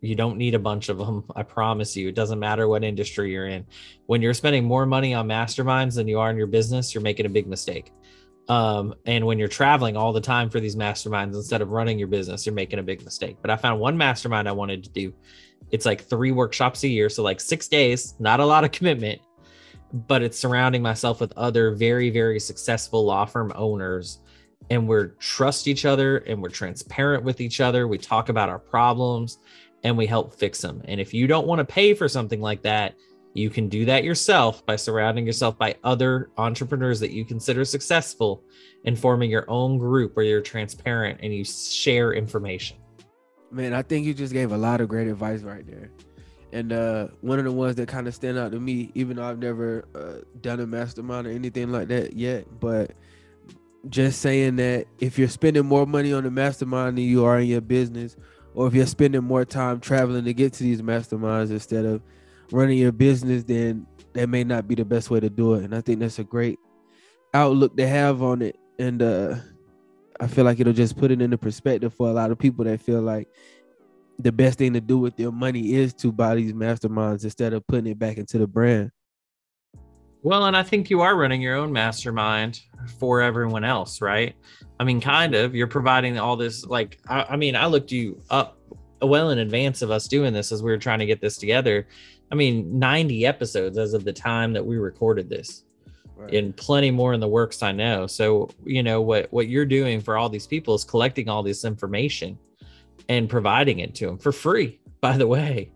You 0.00 0.14
don't 0.14 0.36
need 0.36 0.54
a 0.54 0.58
bunch 0.58 0.88
of 0.88 0.98
them. 0.98 1.24
I 1.36 1.42
promise 1.42 1.96
you. 1.96 2.08
It 2.08 2.14
doesn't 2.14 2.38
matter 2.38 2.68
what 2.68 2.84
industry 2.84 3.32
you're 3.32 3.46
in. 3.46 3.66
When 4.06 4.22
you're 4.22 4.34
spending 4.34 4.64
more 4.64 4.86
money 4.86 5.14
on 5.14 5.28
masterminds 5.28 5.94
than 5.94 6.08
you 6.08 6.18
are 6.18 6.30
in 6.30 6.36
your 6.36 6.46
business, 6.46 6.94
you're 6.94 7.02
making 7.02 7.26
a 7.26 7.30
big 7.30 7.46
mistake. 7.46 7.92
Um, 8.48 8.94
and 9.06 9.24
when 9.24 9.38
you're 9.38 9.48
traveling 9.48 9.96
all 9.96 10.12
the 10.12 10.20
time 10.20 10.50
for 10.50 10.58
these 10.58 10.74
masterminds 10.74 11.34
instead 11.34 11.62
of 11.62 11.70
running 11.70 11.98
your 11.98 12.08
business, 12.08 12.44
you're 12.44 12.54
making 12.54 12.80
a 12.80 12.82
big 12.82 13.04
mistake. 13.04 13.36
But 13.40 13.50
I 13.50 13.56
found 13.56 13.80
one 13.80 13.96
mastermind 13.96 14.48
I 14.48 14.52
wanted 14.52 14.82
to 14.84 14.90
do. 14.90 15.12
It's 15.70 15.86
like 15.86 16.02
three 16.02 16.32
workshops 16.32 16.82
a 16.82 16.88
year. 16.88 17.08
So, 17.08 17.22
like 17.22 17.40
six 17.40 17.68
days, 17.68 18.14
not 18.18 18.40
a 18.40 18.44
lot 18.44 18.64
of 18.64 18.72
commitment 18.72 19.20
but 19.92 20.22
it's 20.22 20.38
surrounding 20.38 20.82
myself 20.82 21.20
with 21.20 21.32
other 21.36 21.72
very 21.72 22.10
very 22.10 22.40
successful 22.40 23.04
law 23.04 23.24
firm 23.24 23.52
owners. 23.54 24.20
And 24.70 24.88
we're 24.88 25.08
trust 25.18 25.66
each 25.66 25.84
other 25.84 26.18
and 26.18 26.40
we're 26.40 26.48
transparent 26.48 27.24
with 27.24 27.40
each 27.40 27.60
other. 27.60 27.88
We 27.88 27.98
talk 27.98 28.28
about 28.28 28.48
our 28.48 28.60
problems 28.60 29.38
and 29.82 29.96
we 29.98 30.06
help 30.06 30.34
fix 30.34 30.60
them. 30.60 30.80
And 30.84 31.00
if 31.00 31.12
you 31.12 31.26
don't 31.26 31.46
want 31.46 31.58
to 31.58 31.64
pay 31.64 31.94
for 31.94 32.08
something 32.08 32.40
like 32.40 32.62
that 32.62 32.94
you 33.34 33.48
can 33.48 33.68
do 33.68 33.84
that 33.86 34.04
yourself 34.04 34.64
by 34.66 34.76
surrounding 34.76 35.26
yourself 35.26 35.56
by 35.56 35.74
other 35.84 36.30
entrepreneurs 36.36 37.00
that 37.00 37.12
you 37.12 37.24
consider 37.24 37.64
successful 37.64 38.44
and 38.84 38.98
forming 38.98 39.30
your 39.30 39.48
own 39.48 39.78
group 39.78 40.14
where 40.16 40.24
you're 40.24 40.42
transparent 40.42 41.20
and 41.22 41.34
you 41.34 41.44
share 41.44 42.12
information. 42.12 42.76
Man 43.50 43.74
i 43.74 43.82
think 43.82 44.06
you 44.06 44.14
just 44.14 44.32
gave 44.32 44.52
a 44.52 44.56
lot 44.56 44.80
of 44.80 44.88
great 44.88 45.08
advice 45.08 45.42
right 45.42 45.66
there 45.66 45.90
and 46.52 46.72
uh, 46.72 47.08
one 47.22 47.38
of 47.38 47.44
the 47.46 47.52
ones 47.52 47.76
that 47.76 47.88
kind 47.88 48.06
of 48.06 48.14
stand 48.14 48.38
out 48.38 48.52
to 48.52 48.60
me, 48.60 48.92
even 48.94 49.16
though 49.16 49.24
I've 49.24 49.38
never 49.38 49.86
uh, 49.94 50.24
done 50.40 50.60
a 50.60 50.66
mastermind 50.66 51.26
or 51.26 51.30
anything 51.30 51.72
like 51.72 51.88
that 51.88 52.14
yet, 52.14 52.46
but 52.60 52.92
just 53.88 54.20
saying 54.20 54.56
that 54.56 54.86
if 55.00 55.18
you're 55.18 55.28
spending 55.28 55.64
more 55.64 55.86
money 55.86 56.12
on 56.12 56.24
the 56.24 56.30
mastermind 56.30 56.98
than 56.98 57.04
you 57.04 57.24
are 57.24 57.40
in 57.40 57.48
your 57.48 57.62
business, 57.62 58.16
or 58.54 58.66
if 58.66 58.74
you're 58.74 58.86
spending 58.86 59.24
more 59.24 59.44
time 59.44 59.80
traveling 59.80 60.24
to 60.24 60.34
get 60.34 60.52
to 60.52 60.62
these 60.62 60.82
masterminds 60.82 61.50
instead 61.50 61.86
of 61.86 62.02
running 62.50 62.76
your 62.78 62.92
business, 62.92 63.44
then 63.44 63.86
that 64.12 64.28
may 64.28 64.44
not 64.44 64.68
be 64.68 64.74
the 64.74 64.84
best 64.84 65.10
way 65.10 65.20
to 65.20 65.30
do 65.30 65.54
it. 65.54 65.64
And 65.64 65.74
I 65.74 65.80
think 65.80 66.00
that's 66.00 66.18
a 66.18 66.24
great 66.24 66.58
outlook 67.32 67.76
to 67.78 67.88
have 67.88 68.22
on 68.22 68.42
it. 68.42 68.58
And 68.78 69.00
uh, 69.00 69.36
I 70.20 70.26
feel 70.26 70.44
like 70.44 70.60
it'll 70.60 70.74
just 70.74 70.98
put 70.98 71.10
it 71.10 71.22
into 71.22 71.38
perspective 71.38 71.94
for 71.94 72.08
a 72.08 72.12
lot 72.12 72.30
of 72.30 72.38
people 72.38 72.66
that 72.66 72.80
feel 72.80 73.00
like 73.00 73.28
the 74.22 74.32
best 74.32 74.58
thing 74.58 74.72
to 74.74 74.80
do 74.80 74.98
with 74.98 75.18
your 75.18 75.32
money 75.32 75.74
is 75.74 75.92
to 75.94 76.12
buy 76.12 76.34
these 76.34 76.52
masterminds 76.52 77.24
instead 77.24 77.52
of 77.52 77.66
putting 77.66 77.90
it 77.90 77.98
back 77.98 78.18
into 78.18 78.38
the 78.38 78.46
brand. 78.46 78.90
Well, 80.22 80.46
and 80.46 80.56
I 80.56 80.62
think 80.62 80.88
you 80.88 81.00
are 81.00 81.16
running 81.16 81.42
your 81.42 81.56
own 81.56 81.72
mastermind 81.72 82.60
for 82.98 83.20
everyone 83.20 83.64
else, 83.64 84.00
right? 84.00 84.36
I 84.78 84.84
mean, 84.84 85.00
kind 85.00 85.34
of. 85.34 85.54
You're 85.54 85.66
providing 85.66 86.18
all 86.18 86.36
this. 86.36 86.64
Like, 86.64 87.00
I, 87.08 87.24
I 87.30 87.36
mean, 87.36 87.56
I 87.56 87.66
looked 87.66 87.90
you 87.90 88.22
up 88.30 88.58
well 89.00 89.30
in 89.30 89.38
advance 89.38 89.82
of 89.82 89.90
us 89.90 90.06
doing 90.06 90.32
this 90.32 90.52
as 90.52 90.62
we 90.62 90.70
were 90.70 90.78
trying 90.78 91.00
to 91.00 91.06
get 91.06 91.20
this 91.20 91.38
together. 91.38 91.88
I 92.30 92.36
mean, 92.36 92.78
90 92.78 93.26
episodes 93.26 93.78
as 93.78 93.94
of 93.94 94.04
the 94.04 94.12
time 94.12 94.52
that 94.52 94.64
we 94.64 94.78
recorded 94.78 95.28
this. 95.28 95.64
Right. 96.14 96.34
and 96.34 96.56
plenty 96.56 96.92
more 96.92 97.14
in 97.14 97.20
the 97.20 97.26
works 97.26 97.64
i 97.64 97.72
know 97.72 98.06
so 98.06 98.48
you 98.64 98.84
know 98.84 99.00
what 99.00 99.32
what 99.32 99.48
you're 99.48 99.64
doing 99.64 100.00
for 100.00 100.16
all 100.16 100.28
these 100.28 100.46
people 100.46 100.72
is 100.74 100.84
collecting 100.84 101.28
all 101.28 101.42
this 101.42 101.64
information 101.64 102.38
and 103.12 103.28
providing 103.28 103.80
it 103.80 103.94
to 103.96 104.06
them 104.06 104.18
for 104.18 104.32
free, 104.32 104.80
by 105.02 105.18
the 105.18 105.26
way, 105.26 105.70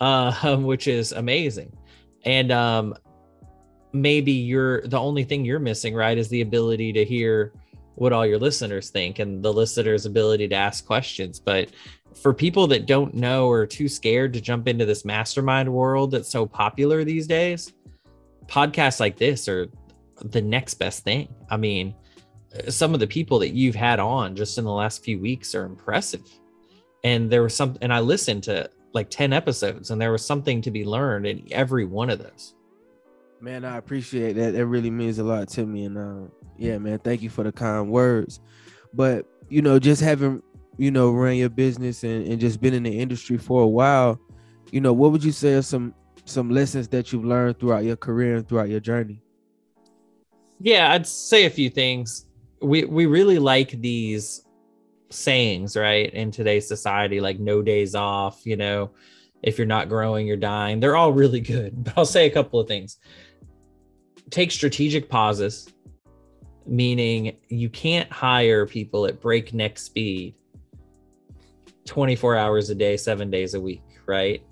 uh, 0.00 0.56
which 0.56 0.88
is 0.88 1.12
amazing. 1.12 1.76
And 2.24 2.50
um, 2.50 2.94
maybe 3.92 4.32
you're 4.32 4.86
the 4.86 4.98
only 4.98 5.24
thing 5.24 5.44
you're 5.44 5.58
missing, 5.58 5.94
right, 5.94 6.16
is 6.16 6.28
the 6.28 6.40
ability 6.40 6.92
to 6.94 7.04
hear 7.04 7.52
what 7.96 8.14
all 8.14 8.24
your 8.24 8.38
listeners 8.38 8.88
think 8.88 9.18
and 9.18 9.42
the 9.42 9.52
listeners' 9.52 10.06
ability 10.06 10.48
to 10.48 10.54
ask 10.54 10.86
questions. 10.86 11.38
But 11.38 11.70
for 12.22 12.32
people 12.32 12.66
that 12.68 12.86
don't 12.86 13.14
know 13.14 13.48
or 13.48 13.66
too 13.66 13.88
scared 13.88 14.32
to 14.32 14.40
jump 14.40 14.66
into 14.66 14.86
this 14.86 15.04
mastermind 15.04 15.70
world 15.70 16.12
that's 16.12 16.30
so 16.30 16.46
popular 16.46 17.04
these 17.04 17.26
days, 17.26 17.74
podcasts 18.46 19.00
like 19.00 19.18
this 19.18 19.48
are 19.48 19.68
the 20.22 20.40
next 20.40 20.74
best 20.74 21.04
thing. 21.04 21.28
I 21.50 21.58
mean, 21.58 21.94
some 22.68 22.94
of 22.94 23.00
the 23.00 23.06
people 23.06 23.38
that 23.40 23.50
you've 23.50 23.74
had 23.74 24.00
on 24.00 24.34
just 24.34 24.56
in 24.56 24.64
the 24.64 24.72
last 24.72 25.04
few 25.04 25.20
weeks 25.20 25.54
are 25.54 25.64
impressive 25.66 26.22
and 27.04 27.30
there 27.30 27.42
was 27.42 27.54
some 27.54 27.76
and 27.80 27.92
i 27.92 28.00
listened 28.00 28.42
to 28.42 28.68
like 28.92 29.10
10 29.10 29.32
episodes 29.32 29.90
and 29.90 30.00
there 30.00 30.12
was 30.12 30.24
something 30.24 30.60
to 30.62 30.70
be 30.70 30.84
learned 30.84 31.26
in 31.26 31.46
every 31.52 31.84
one 31.84 32.10
of 32.10 32.18
those. 32.18 32.54
Man 33.40 33.64
i 33.64 33.76
appreciate 33.76 34.34
that. 34.34 34.52
That 34.52 34.66
really 34.66 34.90
means 34.90 35.18
a 35.18 35.24
lot 35.24 35.48
to 35.50 35.64
me 35.64 35.84
and 35.84 35.96
uh, 35.96 36.28
yeah 36.58 36.78
man 36.78 36.98
thank 36.98 37.22
you 37.22 37.30
for 37.30 37.44
the 37.44 37.52
kind 37.52 37.90
words. 37.90 38.40
But 38.92 39.26
you 39.48 39.62
know 39.62 39.78
just 39.78 40.02
having 40.02 40.42
you 40.76 40.90
know 40.90 41.12
run 41.12 41.36
your 41.36 41.48
business 41.48 42.04
and, 42.04 42.26
and 42.26 42.40
just 42.40 42.60
been 42.60 42.74
in 42.74 42.82
the 42.82 42.98
industry 42.98 43.36
for 43.36 43.62
a 43.62 43.66
while 43.66 44.20
you 44.70 44.80
know 44.80 44.92
what 44.92 45.12
would 45.12 45.24
you 45.24 45.32
say 45.32 45.54
are 45.54 45.62
some 45.62 45.94
some 46.24 46.50
lessons 46.50 46.86
that 46.88 47.12
you've 47.12 47.24
learned 47.24 47.58
throughout 47.58 47.84
your 47.84 47.96
career 47.96 48.36
and 48.36 48.48
throughout 48.48 48.68
your 48.68 48.80
journey? 48.80 49.22
Yeah 50.60 50.92
i'd 50.92 51.06
say 51.06 51.46
a 51.46 51.50
few 51.50 51.70
things. 51.70 52.26
We 52.60 52.84
we 52.84 53.06
really 53.06 53.38
like 53.38 53.70
these 53.80 54.44
sayings, 55.10 55.76
right? 55.76 56.12
In 56.12 56.30
today's 56.30 56.66
society, 56.66 57.20
like 57.20 57.38
no 57.38 57.62
days 57.62 57.94
off, 57.94 58.44
you 58.44 58.56
know, 58.56 58.90
If 59.42 59.56
you're 59.56 59.66
not 59.66 59.88
growing, 59.88 60.26
you're 60.26 60.36
dying. 60.36 60.80
They're 60.80 60.96
all 60.96 61.12
really 61.12 61.40
good, 61.54 61.84
but 61.84 61.94
I'll 61.96 62.04
say 62.04 62.26
a 62.26 62.30
couple 62.30 62.60
of 62.60 62.68
things. 62.68 62.98
Take 64.30 64.50
strategic 64.52 65.08
pauses, 65.08 65.72
meaning 66.66 67.36
you 67.48 67.68
can't 67.70 68.10
hire 68.12 68.66
people 68.66 69.06
at 69.06 69.20
breakneck 69.20 69.78
speed 69.78 70.34
24 71.86 72.36
hours 72.36 72.70
a 72.70 72.74
day, 72.74 72.96
seven 72.96 73.30
days 73.30 73.54
a 73.54 73.60
week, 73.60 73.82
right? 74.06 74.42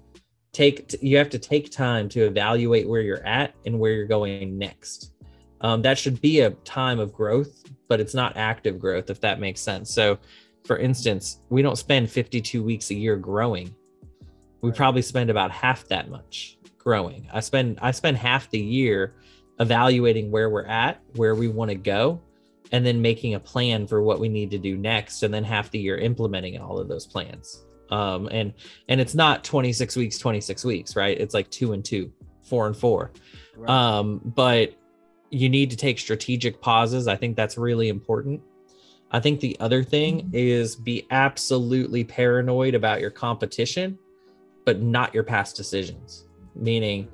Take 0.52 0.96
you 1.02 1.18
have 1.18 1.28
to 1.30 1.38
take 1.38 1.70
time 1.70 2.08
to 2.08 2.24
evaluate 2.24 2.88
where 2.88 3.02
you're 3.02 3.24
at 3.24 3.54
and 3.66 3.78
where 3.78 3.92
you're 3.92 4.06
going 4.06 4.58
next. 4.58 5.12
Um, 5.60 5.82
that 5.82 5.98
should 5.98 6.20
be 6.20 6.40
a 6.40 6.50
time 6.50 6.98
of 6.98 7.12
growth, 7.12 7.64
but 7.88 8.00
it's 8.00 8.14
not 8.14 8.36
active 8.36 8.78
growth, 8.78 9.10
if 9.10 9.20
that 9.20 9.40
makes 9.40 9.60
sense. 9.60 9.92
So, 9.92 10.18
for 10.68 10.76
instance, 10.76 11.40
we 11.48 11.62
don't 11.62 11.78
spend 11.78 12.10
52 12.10 12.62
weeks 12.62 12.90
a 12.90 12.94
year 12.94 13.16
growing. 13.16 13.74
We 14.60 14.70
probably 14.70 15.00
spend 15.00 15.30
about 15.30 15.50
half 15.50 15.88
that 15.88 16.10
much 16.10 16.58
growing. 16.76 17.26
I 17.32 17.40
spend 17.40 17.78
I 17.80 17.90
spend 17.90 18.18
half 18.18 18.50
the 18.50 18.60
year 18.60 19.14
evaluating 19.60 20.30
where 20.30 20.50
we're 20.50 20.66
at, 20.66 21.00
where 21.14 21.34
we 21.34 21.48
want 21.48 21.70
to 21.70 21.74
go, 21.74 22.20
and 22.70 22.84
then 22.84 23.00
making 23.00 23.34
a 23.34 23.40
plan 23.40 23.86
for 23.86 24.02
what 24.02 24.20
we 24.20 24.28
need 24.28 24.50
to 24.50 24.58
do 24.58 24.76
next, 24.76 25.22
and 25.22 25.32
then 25.32 25.42
half 25.42 25.70
the 25.70 25.78
year 25.78 25.96
implementing 25.96 26.60
all 26.60 26.78
of 26.78 26.86
those 26.86 27.06
plans. 27.06 27.64
Um, 27.90 28.28
and 28.30 28.52
and 28.90 29.00
it's 29.00 29.14
not 29.14 29.44
26 29.44 29.96
weeks, 29.96 30.18
26 30.18 30.66
weeks, 30.66 30.96
right? 30.96 31.18
It's 31.18 31.32
like 31.32 31.48
two 31.48 31.72
and 31.72 31.82
two, 31.82 32.12
four 32.42 32.66
and 32.66 32.76
four. 32.76 33.12
Right. 33.56 33.70
Um, 33.70 34.20
but 34.22 34.74
you 35.30 35.48
need 35.48 35.70
to 35.70 35.76
take 35.76 35.98
strategic 35.98 36.60
pauses. 36.60 37.08
I 37.08 37.16
think 37.16 37.36
that's 37.36 37.56
really 37.56 37.88
important. 37.88 38.42
I 39.10 39.20
think 39.20 39.40
the 39.40 39.56
other 39.60 39.82
thing 39.82 40.20
mm-hmm. 40.20 40.30
is 40.34 40.76
be 40.76 41.06
absolutely 41.10 42.04
paranoid 42.04 42.74
about 42.74 43.00
your 43.00 43.10
competition, 43.10 43.98
but 44.64 44.82
not 44.82 45.14
your 45.14 45.24
past 45.24 45.56
decisions. 45.56 46.26
Meaning, 46.54 47.08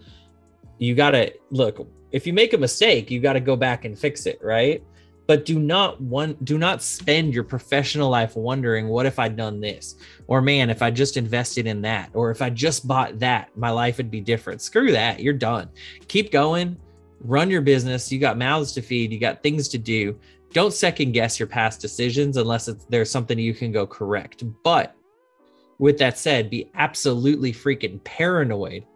you 0.79 0.95
got 0.95 1.13
to 1.13 1.33
look, 1.51 1.87
if 2.11 2.27
you 2.27 2.33
make 2.33 2.53
a 2.53 2.59
mistake, 2.59 3.11
you 3.11 3.21
got 3.21 3.35
to 3.35 3.41
go 3.41 3.57
back 3.57 3.85
and 3.85 3.99
fix 3.99 4.27
it, 4.27 4.39
right? 4.43 4.83
But 5.27 5.47
do 5.47 5.59
not 5.59 6.01
one 6.01 6.37
do 6.45 6.59
not 6.59 6.83
spend 6.83 7.33
your 7.33 7.45
professional 7.45 8.11
life 8.11 8.37
wondering 8.37 8.89
what 8.89 9.07
if 9.07 9.19
I'd 9.19 9.37
done 9.37 9.59
this 9.59 9.95
or 10.27 10.43
man 10.43 10.69
if 10.69 10.83
I 10.83 10.91
just 10.91 11.17
invested 11.17 11.67
in 11.67 11.81
that 11.83 12.11
or 12.13 12.31
if 12.31 12.43
I 12.43 12.51
just 12.51 12.87
bought 12.87 13.19
that 13.21 13.57
my 13.57 13.71
life 13.71 13.97
would 13.97 14.11
be 14.11 14.21
different. 14.21 14.61
Screw 14.61 14.93
that. 14.93 15.21
You're 15.21 15.33
done. 15.33 15.71
Keep 16.09 16.31
going. 16.31 16.77
Run 17.21 17.49
your 17.49 17.63
business. 17.63 18.13
You 18.13 18.19
got 18.19 18.37
mouths 18.37 18.73
to 18.73 18.83
feed, 18.83 19.13
you 19.13 19.19
got 19.19 19.43
things 19.43 19.69
to 19.69 19.79
do. 19.79 20.19
Don't 20.55 20.73
second 20.73 21.13
guess 21.13 21.39
your 21.41 21.49
past 21.49 21.81
decisions 21.81 22.37
unless 22.37 22.67
there's 22.89 23.11
something 23.11 23.39
you 23.39 23.55
can 23.55 23.73
go 23.73 23.89
correct. 23.89 24.45
But 24.63 24.95
with 25.81 25.99
that 25.99 26.17
said, 26.17 26.49
be 26.49 26.71
absolutely 26.75 27.53
freaking 27.53 28.03
paranoid 28.05 28.87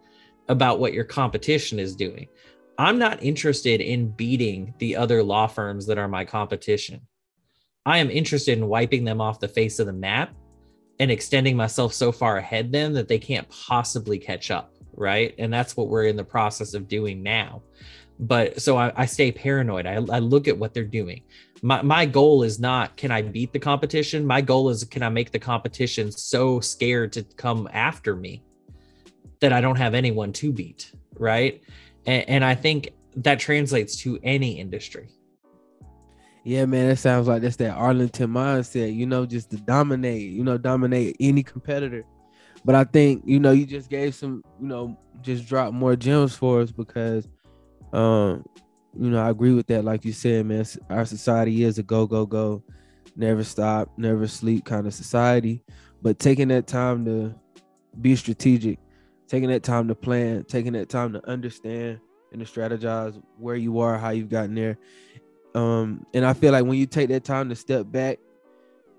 about 0.47 0.79
what 0.79 0.93
your 0.93 1.03
competition 1.03 1.77
is 1.77 1.97
doing. 1.97 2.29
I'm 2.77 2.97
not 2.97 3.21
interested 3.21 3.81
in 3.81 4.07
beating 4.07 4.73
the 4.79 4.95
other 4.95 5.21
law 5.21 5.47
firms 5.47 5.85
that 5.87 5.97
are 5.97 6.07
my 6.07 6.23
competition. 6.23 7.01
I 7.85 7.97
am 7.97 8.09
interested 8.09 8.57
in 8.57 8.69
wiping 8.69 9.03
them 9.03 9.19
off 9.19 9.41
the 9.41 9.49
face 9.49 9.79
of 9.79 9.87
the 9.87 9.93
map 9.93 10.33
and 11.01 11.11
extending 11.11 11.57
myself 11.57 11.93
so 11.93 12.13
far 12.13 12.37
ahead 12.37 12.71
them 12.71 12.93
that 12.93 13.09
they 13.09 13.19
can't 13.19 13.49
possibly 13.49 14.17
catch 14.17 14.49
up. 14.49 14.73
Right. 14.93 15.35
And 15.37 15.51
that's 15.51 15.75
what 15.75 15.89
we're 15.89 16.05
in 16.05 16.15
the 16.15 16.23
process 16.23 16.73
of 16.73 16.87
doing 16.87 17.21
now. 17.21 17.63
But 18.19 18.61
so 18.61 18.77
I, 18.77 18.91
I 18.95 19.05
stay 19.05 19.31
paranoid. 19.31 19.85
I, 19.85 19.95
I 19.95 20.19
look 20.19 20.47
at 20.47 20.57
what 20.57 20.73
they're 20.73 20.83
doing. 20.83 21.23
My, 21.61 21.81
my 21.81 22.05
goal 22.05 22.43
is 22.43 22.59
not 22.59 22.95
can 22.95 23.11
I 23.11 23.21
beat 23.21 23.53
the 23.53 23.59
competition? 23.59 24.25
My 24.25 24.41
goal 24.41 24.69
is 24.69 24.83
can 24.83 25.03
I 25.03 25.09
make 25.09 25.31
the 25.31 25.39
competition 25.39 26.11
so 26.11 26.59
scared 26.59 27.11
to 27.13 27.23
come 27.23 27.67
after 27.73 28.15
me 28.15 28.43
that 29.41 29.53
I 29.53 29.61
don't 29.61 29.77
have 29.77 29.93
anyone 29.93 30.33
to 30.33 30.51
beat. 30.51 30.91
Right 31.17 31.61
and, 32.05 32.29
and 32.29 32.45
I 32.45 32.55
think 32.55 32.91
that 33.17 33.39
translates 33.39 33.97
to 33.97 34.19
any 34.23 34.59
industry. 34.59 35.09
Yeah, 36.43 36.65
man, 36.65 36.89
it 36.89 36.97
sounds 36.97 37.27
like 37.27 37.41
that's 37.41 37.57
that 37.57 37.75
Arlington 37.75 38.29
mindset, 38.29 38.95
you 38.95 39.05
know, 39.05 39.25
just 39.25 39.51
to 39.51 39.57
dominate, 39.57 40.31
you 40.31 40.43
know, 40.43 40.57
dominate 40.57 41.17
any 41.19 41.43
competitor. 41.43 42.05
But 42.65 42.75
I 42.75 42.85
think, 42.85 43.23
you 43.25 43.39
know, 43.39 43.51
you 43.51 43.65
just 43.65 43.89
gave 43.89 44.15
some, 44.15 44.43
you 44.59 44.67
know, 44.67 44.97
just 45.21 45.47
drop 45.47 45.73
more 45.73 45.95
gems 45.95 46.35
for 46.35 46.61
us 46.61 46.71
because 46.71 47.27
um, 47.93 48.45
you 48.97 49.09
know, 49.09 49.21
I 49.21 49.29
agree 49.29 49.53
with 49.53 49.67
that. 49.67 49.83
Like 49.83 50.05
you 50.05 50.13
said, 50.13 50.45
man, 50.45 50.65
our 50.89 51.05
society 51.05 51.63
is 51.63 51.77
a 51.77 51.83
go, 51.83 52.07
go, 52.07 52.25
go, 52.25 52.63
never 53.15 53.43
stop, 53.43 53.91
never 53.97 54.27
sleep 54.27 54.65
kind 54.65 54.87
of 54.87 54.93
society. 54.93 55.63
But 56.01 56.19
taking 56.19 56.47
that 56.49 56.67
time 56.67 57.05
to 57.05 57.35
be 58.01 58.15
strategic, 58.15 58.79
taking 59.27 59.49
that 59.49 59.63
time 59.63 59.87
to 59.89 59.95
plan, 59.95 60.45
taking 60.45 60.73
that 60.73 60.89
time 60.89 61.13
to 61.13 61.29
understand 61.29 61.99
and 62.31 62.45
to 62.45 62.51
strategize 62.51 63.21
where 63.37 63.55
you 63.55 63.79
are, 63.79 63.97
how 63.97 64.09
you've 64.09 64.29
gotten 64.29 64.55
there. 64.55 64.77
Um, 65.55 66.05
and 66.13 66.25
I 66.25 66.33
feel 66.33 66.51
like 66.51 66.65
when 66.65 66.77
you 66.77 66.85
take 66.85 67.09
that 67.09 67.23
time 67.23 67.49
to 67.49 67.55
step 67.55 67.91
back 67.91 68.19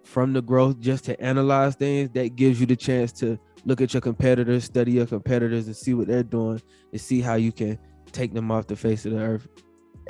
from 0.03 0.33
the 0.33 0.43
growth 0.43 0.81
just 0.81 1.05
to 1.05 1.21
analyze 1.21 1.75
things, 1.77 2.11
that 2.11 2.37
gives 2.37 2.61
you 2.61 2.67
the 2.67 2.77
chance 2.77 3.13
to 3.13 3.39
look 3.65 3.81
at 3.81 3.95
your 3.95 4.01
competitors, 4.01 4.65
study 4.65 4.93
your 4.93 5.07
competitors, 5.07 5.67
and 5.67 5.77
see 5.77 5.95
what 5.95 6.07
they're 6.07 6.23
doing, 6.23 6.61
and 6.93 7.01
see 7.01 7.21
how 7.21 7.35
you 7.35 7.53
can 7.53 7.79
take 8.11 8.33
them 8.35 8.51
off 8.51 8.67
the 8.67 8.77
face 8.77 9.07
of 9.07 9.13
the 9.13 9.19
earth, 9.19 9.47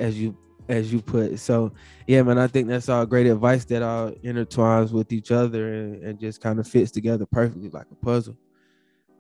as 0.01 0.21
you 0.21 0.37
as 0.69 0.93
you 0.93 1.01
put. 1.01 1.39
So 1.39 1.73
yeah, 2.07 2.23
man, 2.23 2.39
I 2.39 2.47
think 2.47 2.69
that's 2.69 2.89
all 2.89 3.05
great 3.07 3.27
advice 3.27 3.65
that 3.67 3.83
all 3.83 4.11
intertwines 4.11 4.93
with 4.93 5.13
each 5.13 5.31
other 5.31 5.75
and, 5.75 6.03
and 6.03 6.21
just 6.21 6.41
kind 6.41 6.59
of 6.59 6.67
fits 6.67 6.91
together 6.91 7.27
perfectly 7.27 7.69
like 7.71 7.87
a 7.91 7.95
puzzle. 7.97 8.37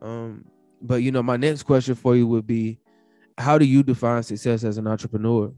Um, 0.00 0.44
but 0.80 0.96
you 0.96 1.12
know, 1.12 1.22
my 1.22 1.36
next 1.36 1.64
question 1.64 1.94
for 1.94 2.16
you 2.16 2.26
would 2.26 2.46
be, 2.46 2.78
how 3.36 3.58
do 3.58 3.64
you 3.64 3.82
define 3.82 4.22
success 4.22 4.64
as 4.64 4.78
an 4.78 4.86
entrepreneur? 4.86 5.52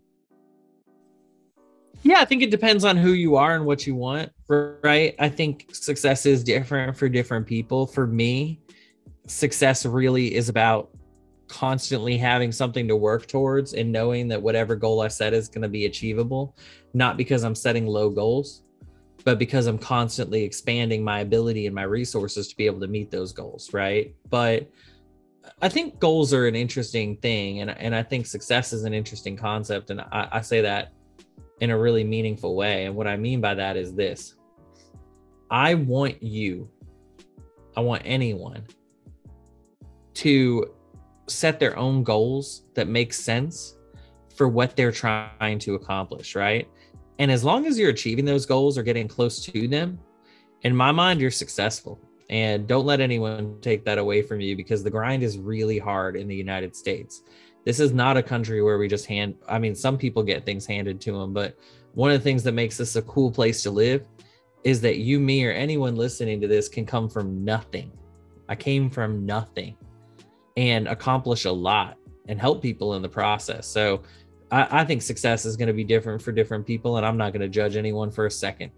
Yeah, 2.03 2.21
I 2.21 2.25
think 2.25 2.43
it 2.43 2.51
depends 2.51 2.85
on 2.85 2.97
who 2.97 3.13
you 3.13 3.37
are 3.37 3.55
and 3.55 3.65
what 3.65 3.87
you 3.87 3.95
want, 3.95 4.33
right? 4.49 5.15
I 5.21 5.29
think 5.29 5.73
success 5.73 6.27
is 6.27 6.43
different 6.43 6.97
for 6.97 7.09
different 7.09 7.47
people. 7.47 7.87
For 7.87 8.09
me, 8.09 8.61
success 9.29 9.87
really 9.87 10.35
is 10.35 10.49
about 10.49 10.91
constantly 11.53 12.17
having 12.17 12.51
something 12.51 12.89
to 12.89 12.97
work 12.97 13.27
towards 13.27 13.75
and 13.75 13.93
knowing 13.93 14.27
that 14.29 14.41
whatever 14.41 14.75
goal 14.75 15.03
I 15.03 15.09
set 15.09 15.35
is 15.35 15.49
going 15.49 15.63
to 15.63 15.69
be 15.69 15.85
achievable, 15.85 16.57
not 16.95 17.19
because 17.19 17.45
I'm 17.45 17.55
setting 17.55 17.87
low 17.87 18.09
goals, 18.09 18.63
but 19.25 19.39
because 19.39 19.67
I'm 19.67 19.79
constantly 19.79 20.43
expanding 20.43 21.05
my 21.05 21.21
ability 21.21 21.67
and 21.67 21.75
my 21.75 21.83
resources 21.83 22.49
to 22.49 22.57
be 22.57 22.65
able 22.65 22.81
to 22.81 22.87
meet 22.87 23.11
those 23.11 23.33
goals, 23.33 23.75
right? 23.75 24.15
But 24.31 24.71
I 25.61 25.69
think 25.69 26.01
goals 26.01 26.33
are 26.33 26.47
an 26.47 26.57
interesting 26.57 27.17
thing, 27.19 27.61
and 27.61 27.71
and 27.71 27.95
I 27.95 28.03
think 28.03 28.27
success 28.27 28.73
is 28.73 28.85
an 28.85 28.95
interesting 28.95 29.37
concept, 29.37 29.91
and 29.91 30.01
I, 30.01 30.29
I 30.33 30.41
say 30.41 30.63
that 30.63 30.93
in 31.61 31.71
a 31.71 31.79
really 31.79 32.03
meaningful 32.03 32.57
way. 32.57 32.87
And 32.87 32.97
what 32.97 33.07
I 33.07 33.17
mean 33.17 33.41
by 33.41 33.55
that 33.55 33.77
is 33.77 33.95
this: 33.95 34.37
I 35.51 35.75
want 35.75 36.23
you, 36.23 36.71
I 37.77 37.81
want 37.81 38.03
anyone 38.05 38.65
to 40.15 40.75
set 41.33 41.59
their 41.59 41.77
own 41.77 42.03
goals 42.03 42.63
that 42.75 42.89
make 42.89 43.13
sense 43.13 43.77
for 44.37 44.49
what 44.49 44.77
they're 44.77 44.93
trying 44.93 45.59
to 45.61 45.75
accomplish, 45.75 46.35
right? 46.35 46.69
And 47.19 47.31
as 47.31 47.45
long 47.45 47.67
as 47.67 47.79
you're 47.79 47.91
achieving 47.91 48.25
those 48.25 48.47
goals 48.47 48.79
or 48.79 48.83
getting 48.83 49.09
close 49.09 49.45
to 49.45 49.69
them, 49.69 49.99
in 50.63 50.75
my 50.75 50.93
mind, 50.93 51.21
you're 51.21 51.31
successful. 51.31 52.01
And 52.31 52.67
don't 52.67 52.87
let 52.87 53.01
anyone 53.01 53.59
take 53.61 53.85
that 53.85 53.99
away 53.99 54.23
from 54.23 54.41
you 54.41 54.57
because 54.57 54.83
the 54.83 54.91
grind 54.91 55.23
is 55.23 55.39
really 55.39 55.79
hard 55.79 56.17
in 56.17 56.29
the 56.29 56.35
United 56.35 56.75
States. 56.75 57.23
This 57.65 57.79
is 57.79 57.93
not 57.93 58.17
a 58.17 58.23
country 58.23 58.63
where 58.63 58.79
we 58.79 58.89
just 58.89 59.07
hand, 59.07 59.35
I 59.49 59.59
mean, 59.59 59.75
some 59.75 59.99
people 59.99 60.23
get 60.23 60.47
things 60.47 60.67
handed 60.67 61.01
to 61.03 61.13
them, 61.13 61.33
but 61.33 61.57
one 61.95 62.11
of 62.11 62.19
the 62.19 62.25
things 62.25 62.43
that 62.45 62.53
makes 62.53 62.79
this 62.79 62.97
a 62.97 63.03
cool 63.03 63.31
place 63.31 63.63
to 63.65 63.71
live 63.71 64.09
is 64.65 64.81
that 64.81 64.99
you, 64.99 65.21
me, 65.21 65.45
or 65.45 65.53
anyone 65.53 65.95
listening 65.95 66.41
to 66.41 66.49
this 66.49 66.69
can 66.69 66.87
come 66.87 67.09
from 67.09 67.45
nothing. 67.45 67.93
I 68.49 68.55
came 68.55 68.89
from 68.89 69.27
nothing 69.27 69.77
and 70.57 70.87
accomplish 70.89 71.45
a 71.45 71.53
lot 71.53 71.97
and 72.29 72.41
help 72.41 72.63
people 72.63 72.95
in 72.95 73.03
the 73.03 73.09
process. 73.09 73.67
So 73.67 74.03
I, 74.51 74.83
I 74.83 74.85
think 74.85 75.03
success 75.03 75.45
is 75.45 75.57
going 75.57 75.69
to 75.69 75.75
be 75.75 75.85
different 75.85 76.23
for 76.23 76.33
different 76.33 76.67
people, 76.67 76.97
and 76.97 77.07
I'm 77.07 77.17
not 77.17 77.33
going 77.33 77.43
to 77.43 77.49
judge 77.49 77.77
anyone 77.77 78.11
for 78.11 78.27
a 78.27 78.31
second. 78.31 78.71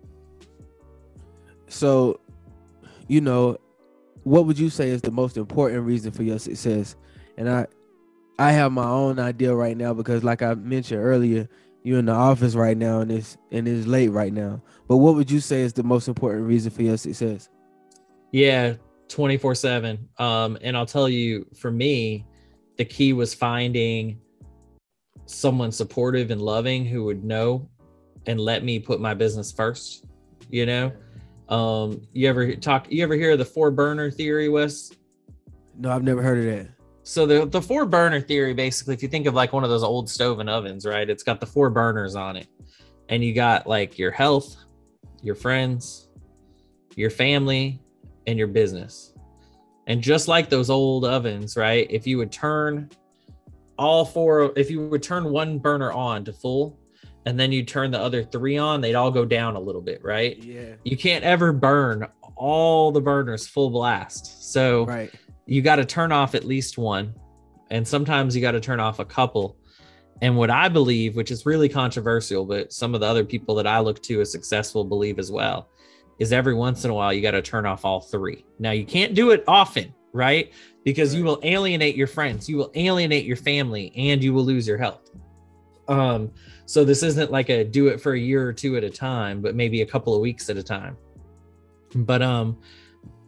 So 1.68 2.20
you 3.09 3.20
know, 3.20 3.59
what 4.22 4.46
would 4.46 4.59
you 4.59 4.70
say 4.70 4.88
is 4.88 5.03
the 5.03 5.11
most 5.11 5.36
important 5.36 5.82
reason 5.82 6.11
for 6.12 6.22
your 6.22 6.38
success? 6.38 6.96
And 7.36 7.48
I 7.48 7.66
I 8.38 8.53
have 8.53 8.72
my 8.72 8.86
own 8.88 9.18
idea 9.18 9.55
right 9.55 9.76
now 9.76 9.94
because 9.94 10.24
like 10.24 10.42
I 10.42 10.55
mentioned 10.55 11.03
earlier, 11.03 11.48
you're 11.82 11.98
in 11.98 12.07
the 12.07 12.12
office 12.12 12.55
right 12.55 12.76
now 12.76 13.01
and 13.01 13.12
it's 13.12 13.36
and 13.51 13.68
it's 13.68 13.86
late 13.86 14.09
right 14.11 14.32
now. 14.32 14.62
But 14.88 14.98
what 14.98 15.14
would 15.14 15.30
you 15.30 15.40
say 15.40 15.61
is 15.61 15.72
the 15.72 15.82
most 15.82 16.09
important 16.09 16.46
reason 16.46 16.70
for 16.70 16.82
your 16.82 16.96
success? 16.96 17.48
Yeah, 18.32 18.74
24/7. 19.14 19.98
Um 20.18 20.58
and 20.62 20.76
I'll 20.76 20.86
tell 20.86 21.08
you 21.08 21.46
for 21.56 21.70
me, 21.70 22.26
the 22.76 22.84
key 22.84 23.12
was 23.12 23.34
finding 23.34 24.20
someone 25.26 25.72
supportive 25.72 26.30
and 26.30 26.40
loving 26.40 26.84
who 26.84 27.04
would 27.04 27.24
know 27.24 27.68
and 28.26 28.40
let 28.40 28.64
me 28.64 28.78
put 28.78 29.00
my 29.00 29.14
business 29.14 29.52
first, 29.52 30.04
you 30.50 30.66
know? 30.66 30.92
Um, 31.48 32.00
you 32.12 32.28
ever 32.28 32.54
talk? 32.56 32.90
You 32.90 33.02
ever 33.02 33.14
hear 33.14 33.32
of 33.32 33.38
the 33.38 33.44
four 33.44 33.70
burner 33.70 34.10
theory, 34.10 34.48
Wes? 34.48 34.90
No, 35.76 35.90
I've 35.90 36.02
never 36.02 36.22
heard 36.22 36.38
of 36.38 36.44
that. 36.44 36.74
So 37.02 37.26
the 37.26 37.44
the 37.44 37.60
four 37.60 37.84
burner 37.84 38.20
theory, 38.20 38.54
basically, 38.54 38.94
if 38.94 39.02
you 39.02 39.08
think 39.08 39.26
of 39.26 39.34
like 39.34 39.52
one 39.52 39.62
of 39.62 39.70
those 39.70 39.82
old 39.82 40.08
stove 40.08 40.40
and 40.40 40.48
ovens, 40.48 40.86
right? 40.86 41.08
It's 41.08 41.22
got 41.22 41.40
the 41.40 41.46
four 41.46 41.68
burners 41.68 42.16
on 42.16 42.36
it, 42.36 42.46
and 43.10 43.22
you 43.22 43.34
got 43.34 43.66
like 43.66 43.98
your 43.98 44.10
health, 44.10 44.56
your 45.22 45.34
friends, 45.34 46.08
your 46.96 47.10
family, 47.10 47.82
and 48.26 48.38
your 48.38 48.48
business. 48.48 49.12
And 49.86 50.02
just 50.02 50.28
like 50.28 50.48
those 50.48 50.70
old 50.70 51.04
ovens, 51.04 51.56
right? 51.56 51.86
If 51.90 52.06
you 52.06 52.18
would 52.18 52.32
turn 52.32 52.90
all 53.78 54.04
four, 54.04 54.52
if 54.56 54.70
you 54.70 54.86
would 54.88 55.02
turn 55.02 55.24
one 55.30 55.58
burner 55.58 55.92
on 55.92 56.24
to 56.24 56.32
full, 56.32 56.78
and 57.26 57.38
then 57.38 57.52
you 57.52 57.64
turn 57.64 57.90
the 57.90 57.98
other 57.98 58.22
three 58.22 58.56
on, 58.58 58.80
they'd 58.80 58.94
all 58.94 59.10
go 59.10 59.24
down 59.24 59.56
a 59.56 59.60
little 59.60 59.80
bit, 59.80 60.02
right? 60.04 60.36
Yeah. 60.42 60.74
You 60.84 60.96
can't 60.96 61.24
ever 61.24 61.52
burn 61.52 62.06
all 62.36 62.92
the 62.92 63.00
burners 63.00 63.46
full 63.46 63.70
blast. 63.70 64.52
So 64.52 64.84
Right. 64.86 65.10
you 65.46 65.62
got 65.62 65.76
to 65.76 65.84
turn 65.84 66.12
off 66.12 66.34
at 66.34 66.44
least 66.44 66.78
one 66.78 67.14
and 67.70 67.86
sometimes 67.86 68.36
you 68.36 68.42
got 68.42 68.52
to 68.52 68.60
turn 68.60 68.78
off 68.80 68.98
a 68.98 69.04
couple 69.04 69.56
and 70.20 70.36
what 70.36 70.50
i 70.50 70.68
believe 70.68 71.16
which 71.16 71.30
is 71.30 71.46
really 71.46 71.68
controversial 71.68 72.44
but 72.44 72.72
some 72.72 72.94
of 72.94 73.00
the 73.00 73.06
other 73.06 73.24
people 73.24 73.54
that 73.54 73.66
i 73.66 73.78
look 73.78 74.02
to 74.02 74.20
as 74.20 74.30
successful 74.30 74.84
believe 74.84 75.18
as 75.18 75.32
well 75.32 75.68
is 76.18 76.32
every 76.32 76.54
once 76.54 76.84
in 76.84 76.90
a 76.90 76.94
while 76.94 77.12
you 77.12 77.20
got 77.22 77.32
to 77.32 77.42
turn 77.42 77.66
off 77.66 77.84
all 77.84 78.00
three. 78.00 78.44
Now 78.58 78.70
you 78.70 78.84
can't 78.84 79.14
do 79.14 79.30
it 79.30 79.44
often 79.46 79.94
right? 80.14 80.52
Because 80.84 81.12
you 81.14 81.24
will 81.24 81.40
alienate 81.42 81.96
your 81.96 82.06
friends 82.06 82.48
you 82.48 82.56
will 82.56 82.70
alienate 82.74 83.26
your 83.26 83.36
family 83.36 83.92
and 83.96 84.24
you 84.24 84.32
will 84.32 84.44
lose 84.44 84.66
your 84.66 84.78
health. 84.78 85.10
Um 85.88 86.30
so 86.64 86.82
this 86.82 87.02
isn't 87.02 87.30
like 87.30 87.50
a 87.50 87.62
do 87.62 87.88
it 87.88 88.00
for 88.00 88.14
a 88.14 88.18
year 88.18 88.48
or 88.48 88.52
two 88.54 88.76
at 88.76 88.84
a 88.84 88.90
time 88.90 89.42
but 89.42 89.54
maybe 89.54 89.82
a 89.82 89.86
couple 89.86 90.14
of 90.14 90.22
weeks 90.22 90.48
at 90.48 90.56
a 90.56 90.62
time. 90.62 90.96
But 91.94 92.22
um 92.22 92.58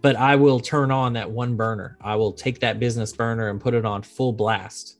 but 0.00 0.16
I 0.16 0.36
will 0.36 0.60
turn 0.60 0.90
on 0.90 1.14
that 1.14 1.28
one 1.28 1.56
burner. 1.56 1.98
I 2.00 2.14
will 2.14 2.32
take 2.32 2.60
that 2.60 2.78
business 2.78 3.12
burner 3.12 3.48
and 3.48 3.60
put 3.60 3.74
it 3.74 3.84
on 3.84 4.02
full 4.02 4.32
blast. 4.32 4.98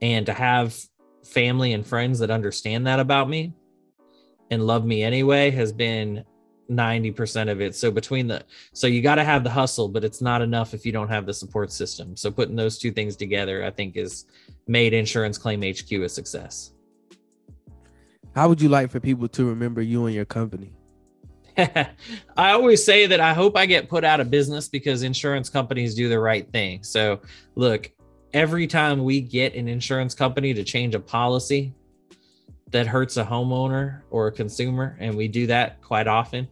And 0.00 0.24
to 0.26 0.32
have 0.32 0.78
family 1.24 1.72
and 1.72 1.84
friends 1.84 2.20
that 2.20 2.30
understand 2.30 2.86
that 2.86 3.00
about 3.00 3.28
me 3.28 3.54
and 4.50 4.66
love 4.66 4.84
me 4.84 5.02
anyway 5.02 5.50
has 5.50 5.72
been 5.72 6.24
90% 6.70 7.50
of 7.50 7.60
it. 7.60 7.74
So 7.74 7.90
between 7.90 8.26
the 8.26 8.44
so 8.72 8.86
you 8.86 9.02
got 9.02 9.16
to 9.16 9.24
have 9.24 9.44
the 9.44 9.50
hustle, 9.50 9.88
but 9.88 10.04
it's 10.04 10.20
not 10.20 10.42
enough 10.42 10.74
if 10.74 10.86
you 10.86 10.92
don't 10.92 11.08
have 11.08 11.26
the 11.26 11.34
support 11.34 11.72
system. 11.72 12.16
So 12.16 12.30
putting 12.30 12.56
those 12.56 12.78
two 12.78 12.90
things 12.90 13.16
together 13.16 13.64
I 13.64 13.70
think 13.70 13.96
is 13.96 14.26
made 14.66 14.92
insurance 14.92 15.38
claim 15.38 15.62
HQ 15.62 15.90
a 15.92 16.08
success. 16.08 16.72
How 18.34 18.48
would 18.48 18.60
you 18.60 18.68
like 18.68 18.90
for 18.90 19.00
people 19.00 19.28
to 19.28 19.48
remember 19.48 19.80
you 19.80 20.06
and 20.06 20.14
your 20.14 20.24
company? 20.24 20.72
I 21.56 22.50
always 22.50 22.84
say 22.84 23.06
that 23.06 23.20
I 23.20 23.32
hope 23.32 23.56
I 23.56 23.66
get 23.66 23.88
put 23.88 24.04
out 24.04 24.18
of 24.20 24.30
business 24.30 24.68
because 24.68 25.04
insurance 25.04 25.48
companies 25.48 25.94
do 25.94 26.08
the 26.08 26.18
right 26.18 26.50
thing. 26.50 26.82
So, 26.82 27.20
look, 27.54 27.92
every 28.32 28.66
time 28.66 29.04
we 29.04 29.20
get 29.20 29.54
an 29.54 29.68
insurance 29.68 30.14
company 30.14 30.52
to 30.52 30.64
change 30.64 30.96
a 30.96 31.00
policy 31.00 31.72
that 32.74 32.88
hurts 32.88 33.16
a 33.16 33.24
homeowner 33.24 34.00
or 34.10 34.26
a 34.26 34.32
consumer, 34.32 34.96
and 34.98 35.16
we 35.16 35.28
do 35.28 35.46
that 35.46 35.80
quite 35.80 36.08
often, 36.08 36.48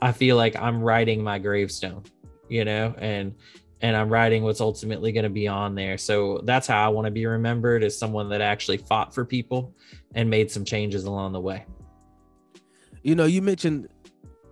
I 0.00 0.12
feel 0.12 0.36
like 0.36 0.54
I'm 0.54 0.80
writing 0.80 1.24
my 1.24 1.40
gravestone, 1.40 2.04
you 2.48 2.64
know, 2.64 2.94
and 2.98 3.34
and 3.80 3.96
I'm 3.96 4.08
writing 4.08 4.44
what's 4.44 4.60
ultimately 4.60 5.10
going 5.10 5.24
to 5.24 5.30
be 5.30 5.48
on 5.48 5.74
there. 5.74 5.98
So 5.98 6.40
that's 6.44 6.68
how 6.68 6.84
I 6.84 6.88
want 6.88 7.06
to 7.06 7.10
be 7.10 7.26
remembered 7.26 7.82
as 7.82 7.98
someone 7.98 8.28
that 8.28 8.40
actually 8.40 8.78
fought 8.78 9.12
for 9.12 9.24
people 9.24 9.74
and 10.14 10.30
made 10.30 10.52
some 10.52 10.64
changes 10.64 11.04
along 11.04 11.32
the 11.32 11.40
way. 11.40 11.64
You 13.02 13.16
know, 13.16 13.24
you 13.24 13.42
mentioned 13.42 13.88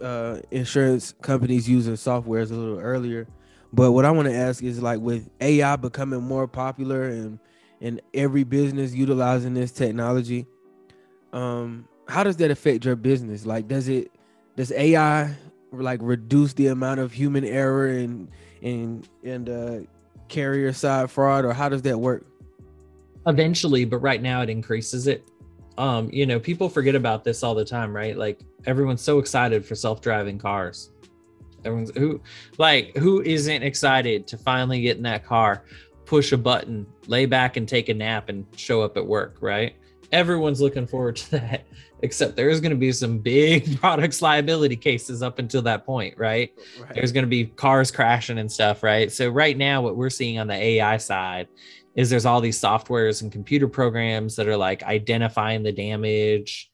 uh, 0.01 0.41
insurance 0.51 1.15
companies 1.23 1.69
using 1.69 1.95
softwares 1.95 2.51
a 2.51 2.55
little 2.55 2.81
earlier, 2.81 3.29
but 3.73 3.93
what 3.93 4.05
I 4.05 4.11
want 4.11 4.27
to 4.27 4.35
ask 4.35 4.65
is 4.65 4.83
like 4.83 4.99
with 4.99 5.31
AI 5.41 5.77
becoming 5.77 6.23
more 6.23 6.49
popular 6.49 7.05
and 7.05 7.39
and 7.81 8.01
every 8.15 8.43
business 8.43 8.95
utilizing 8.95 9.55
this 9.55 9.71
technology, 9.71 10.47
um, 11.37 11.89
how 12.09 12.23
does 12.23 12.37
that 12.39 12.51
affect 12.51 12.85
your 12.85 12.97
business? 12.97 13.47
Like, 13.47 13.69
does 13.69 13.89
it 13.89 14.11
does 14.57 14.73
AI 14.73 15.37
like 15.73 16.01
reduce 16.03 16.53
the 16.55 16.69
amount 16.69 17.01
of 17.01 17.13
human 17.13 17.45
error 17.45 17.89
and 17.89 18.29
and 18.63 19.09
and 19.23 19.49
uh, 19.49 19.79
carrier 20.29 20.73
side 20.73 21.11
fraud, 21.11 21.45
or 21.45 21.53
how 21.53 21.69
does 21.69 21.83
that 21.83 21.99
work? 21.99 22.27
eventually 23.27 23.85
but 23.85 23.99
right 23.99 24.23
now 24.23 24.41
it 24.41 24.49
increases 24.49 25.07
it 25.07 25.29
um 25.79 26.09
you 26.13 26.25
know 26.25 26.39
people 26.39 26.69
forget 26.69 26.95
about 26.95 27.25
this 27.25 27.43
all 27.43 27.55
the 27.55 27.65
time 27.65 27.95
right 27.95 28.17
like 28.17 28.41
everyone's 28.67 29.03
so 29.03 29.19
excited 29.19 29.65
for 29.65 29.75
self-driving 29.75 30.39
cars 30.39 30.91
everyone's 31.65 31.91
who 31.97 32.21
like 32.59 32.97
who 32.97 33.21
isn't 33.23 33.63
excited 33.63 34.27
to 34.27 34.39
finally 34.39 34.81
get 34.81 34.97
in 34.97 35.03
that 35.03 35.25
car 35.25 35.65
push 36.05 36.31
a 36.33 36.37
button 36.37 36.87
lay 37.09 37.27
back 37.27 37.57
and 37.57 37.69
take 37.69 37.89
a 37.89 37.95
nap 37.95 38.29
and 38.29 38.47
show 38.57 38.81
up 38.81 38.97
at 38.97 39.05
work 39.05 39.37
right 39.41 39.75
everyone's 40.13 40.61
looking 40.61 40.87
forward 40.87 41.17
to 41.17 41.31
that 41.33 41.67
except 42.03 42.37
there's 42.37 42.61
going 42.61 42.71
to 42.71 42.77
be 42.77 42.93
some 42.93 43.19
big 43.19 43.81
products 43.81 44.21
liability 44.21 44.77
cases 44.77 45.23
up 45.23 45.39
until 45.39 45.63
that 45.63 45.87
point 45.87 46.17
right 46.19 46.53
there's 46.95 47.13
going 47.13 47.25
to 47.25 47.29
be 47.29 47.47
cars 47.47 47.91
crashing 47.91 48.39
and 48.39 48.51
stuff, 48.51 48.83
right? 48.83 49.11
So 49.11 49.29
right 49.29 49.57
now, 49.57 49.83
what 49.83 49.97
we're 49.97 50.11
seeing 50.11 50.39
on 50.39 50.47
the 50.47 50.55
AI 50.55 50.97
side 50.97 51.49
is 51.95 52.11
there's 52.11 52.27
all 52.27 52.41
these 52.41 52.61
softwares 52.61 53.23
and 53.23 53.33
computer 53.33 53.69
programs 53.69 54.37
that 54.37 54.49
are 54.49 54.57
like 54.57 54.83
identifying 54.83 55.63
the 55.63 55.73
damage 55.73 56.71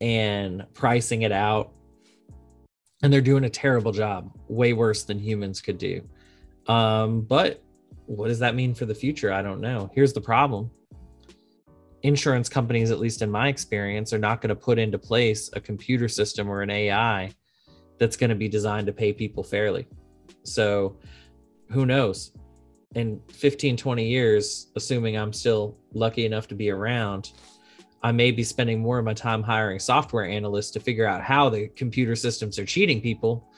and 0.00 0.64
pricing 0.74 1.22
it 1.22 1.32
out, 1.32 1.72
and 3.02 3.12
they're 3.12 3.20
doing 3.20 3.44
a 3.44 3.50
terrible 3.50 3.92
job, 3.92 4.30
way 4.48 4.72
worse 4.72 5.04
than 5.04 5.18
humans 5.18 5.60
could 5.60 5.78
do. 5.78 6.02
Um, 6.66 7.22
but 7.22 7.62
what 8.06 8.28
does 8.28 8.38
that 8.40 8.54
mean 8.54 8.74
for 8.74 8.86
the 8.86 8.94
future? 8.94 9.32
I 9.32 9.42
don't 9.42 9.60
know. 9.60 9.90
Here's 9.94 10.12
the 10.12 10.20
problem. 10.20 10.70
Insurance 12.02 12.48
companies, 12.48 12.90
at 12.90 12.98
least 12.98 13.22
in 13.22 13.30
my 13.30 13.48
experience, 13.48 14.12
are 14.12 14.18
not 14.18 14.40
going 14.40 14.48
to 14.48 14.56
put 14.56 14.78
into 14.78 14.98
place 14.98 15.50
a 15.52 15.60
computer 15.60 16.08
system 16.08 16.48
or 16.48 16.62
an 16.62 16.70
AI 16.70 17.32
that's 17.98 18.16
going 18.16 18.30
to 18.30 18.36
be 18.36 18.48
designed 18.48 18.86
to 18.88 18.92
pay 18.92 19.12
people 19.12 19.44
fairly. 19.44 19.86
So 20.42 20.98
who 21.70 21.86
knows? 21.86 22.32
In 22.94 23.20
15, 23.30 23.76
20 23.76 24.06
years, 24.06 24.70
assuming 24.76 25.16
I'm 25.16 25.32
still 25.32 25.78
lucky 25.94 26.26
enough 26.26 26.48
to 26.48 26.54
be 26.54 26.70
around, 26.70 27.30
I 28.02 28.10
may 28.10 28.32
be 28.32 28.42
spending 28.42 28.80
more 28.80 28.98
of 28.98 29.04
my 29.04 29.14
time 29.14 29.42
hiring 29.42 29.78
software 29.78 30.26
analysts 30.26 30.72
to 30.72 30.80
figure 30.80 31.06
out 31.06 31.22
how 31.22 31.48
the 31.48 31.68
computer 31.68 32.16
systems 32.16 32.58
are 32.58 32.66
cheating 32.66 33.00
people 33.00 33.48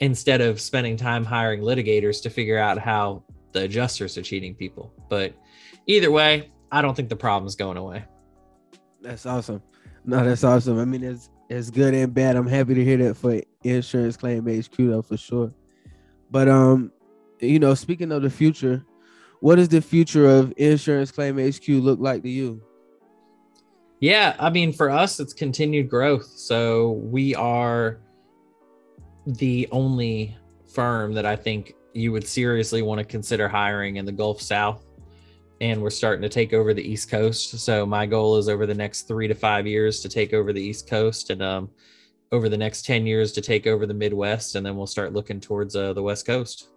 instead 0.00 0.42
of 0.42 0.60
spending 0.60 0.96
time 0.96 1.24
hiring 1.24 1.62
litigators 1.62 2.22
to 2.22 2.30
figure 2.30 2.58
out 2.58 2.78
how 2.78 3.24
the 3.52 3.62
adjusters 3.62 4.18
are 4.18 4.22
cheating 4.22 4.54
people. 4.54 4.92
But 5.08 5.34
either 5.86 6.10
way, 6.10 6.50
I 6.70 6.82
don't 6.82 6.94
think 6.94 7.08
the 7.08 7.16
problem's 7.16 7.56
going 7.56 7.76
away. 7.76 8.04
That's 9.00 9.26
awesome. 9.26 9.62
No, 10.04 10.24
that's 10.24 10.44
awesome. 10.44 10.78
I 10.78 10.84
mean, 10.84 11.02
it's 11.02 11.30
it's 11.48 11.70
good 11.70 11.94
and 11.94 12.12
bad. 12.12 12.36
I'm 12.36 12.46
happy 12.46 12.74
to 12.74 12.84
hear 12.84 12.96
that 12.98 13.16
for 13.16 13.40
Insurance 13.62 14.16
Claim 14.16 14.46
HQ 14.46 14.76
though, 14.76 15.02
for 15.02 15.16
sure. 15.16 15.52
But 16.30 16.48
um, 16.48 16.92
you 17.40 17.58
know, 17.58 17.74
speaking 17.74 18.12
of 18.12 18.22
the 18.22 18.30
future, 18.30 18.84
what 19.40 19.56
does 19.56 19.68
the 19.68 19.80
future 19.80 20.26
of 20.26 20.52
Insurance 20.56 21.10
Claim 21.10 21.38
HQ 21.38 21.68
look 21.68 22.00
like 22.00 22.22
to 22.22 22.28
you? 22.28 22.62
Yeah, 24.00 24.36
I 24.38 24.50
mean, 24.50 24.72
for 24.72 24.90
us, 24.90 25.20
it's 25.20 25.32
continued 25.32 25.88
growth. 25.88 26.26
So 26.26 26.92
we 26.92 27.34
are 27.34 27.98
the 29.26 29.68
only 29.72 30.36
firm 30.72 31.14
that 31.14 31.24
I 31.26 31.34
think 31.34 31.74
you 31.94 32.12
would 32.12 32.26
seriously 32.26 32.82
want 32.82 32.98
to 32.98 33.04
consider 33.04 33.48
hiring 33.48 33.96
in 33.96 34.04
the 34.04 34.12
Gulf 34.12 34.40
South. 34.40 34.85
And 35.60 35.82
we're 35.82 35.90
starting 35.90 36.22
to 36.22 36.28
take 36.28 36.52
over 36.52 36.74
the 36.74 36.82
East 36.82 37.10
Coast. 37.10 37.58
So 37.58 37.86
my 37.86 38.04
goal 38.06 38.36
is 38.36 38.48
over 38.48 38.66
the 38.66 38.74
next 38.74 39.08
three 39.08 39.26
to 39.28 39.34
five 39.34 39.66
years 39.66 40.00
to 40.00 40.08
take 40.08 40.32
over 40.34 40.52
the 40.52 40.62
East 40.62 40.88
Coast 40.88 41.30
and 41.30 41.42
um, 41.42 41.70
over 42.32 42.48
the 42.48 42.58
next 42.58 42.84
10 42.84 43.06
years 43.06 43.32
to 43.32 43.40
take 43.40 43.66
over 43.66 43.86
the 43.86 43.94
Midwest. 43.94 44.54
And 44.54 44.66
then 44.66 44.76
we'll 44.76 44.86
start 44.86 45.12
looking 45.12 45.40
towards 45.40 45.74
uh, 45.74 45.92
the 45.92 46.02
West 46.02 46.26
Coast. 46.26 46.68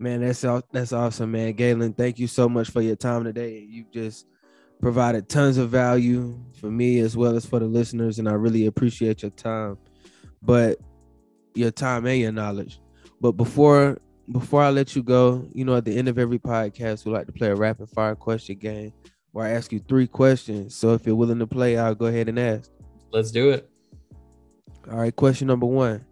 Man, 0.00 0.20
that's 0.20 0.44
that's 0.70 0.92
awesome, 0.92 1.32
man. 1.32 1.54
Galen, 1.54 1.92
thank 1.92 2.20
you 2.20 2.28
so 2.28 2.48
much 2.48 2.70
for 2.70 2.80
your 2.80 2.94
time 2.94 3.24
today. 3.24 3.66
You've 3.68 3.90
just 3.90 4.26
provided 4.80 5.28
tons 5.28 5.58
of 5.58 5.70
value 5.70 6.38
for 6.60 6.70
me 6.70 7.00
as 7.00 7.16
well 7.16 7.34
as 7.34 7.44
for 7.44 7.58
the 7.58 7.66
listeners, 7.66 8.20
and 8.20 8.28
I 8.28 8.34
really 8.34 8.66
appreciate 8.66 9.22
your 9.22 9.32
time. 9.32 9.76
But 10.40 10.78
your 11.54 11.72
time 11.72 12.06
and 12.06 12.20
your 12.20 12.32
knowledge. 12.32 12.80
But 13.20 13.32
before 13.32 13.98
before 14.30 14.62
I 14.62 14.70
let 14.70 14.94
you 14.94 15.02
go, 15.02 15.46
you 15.54 15.64
know, 15.64 15.76
at 15.76 15.84
the 15.84 15.96
end 15.96 16.08
of 16.08 16.18
every 16.18 16.38
podcast, 16.38 17.04
we 17.04 17.12
like 17.12 17.26
to 17.26 17.32
play 17.32 17.48
a 17.48 17.54
rapid 17.54 17.88
fire 17.90 18.14
question 18.14 18.58
game 18.58 18.92
where 19.32 19.46
I 19.46 19.50
ask 19.50 19.72
you 19.72 19.80
three 19.80 20.06
questions. 20.06 20.74
So 20.74 20.92
if 20.94 21.06
you're 21.06 21.16
willing 21.16 21.38
to 21.38 21.46
play, 21.46 21.78
I'll 21.78 21.94
go 21.94 22.06
ahead 22.06 22.28
and 22.28 22.38
ask. 22.38 22.70
Let's 23.10 23.30
do 23.30 23.50
it. 23.50 23.68
All 24.90 24.98
right, 24.98 25.14
question 25.14 25.46
number 25.46 25.66
one. 25.66 26.04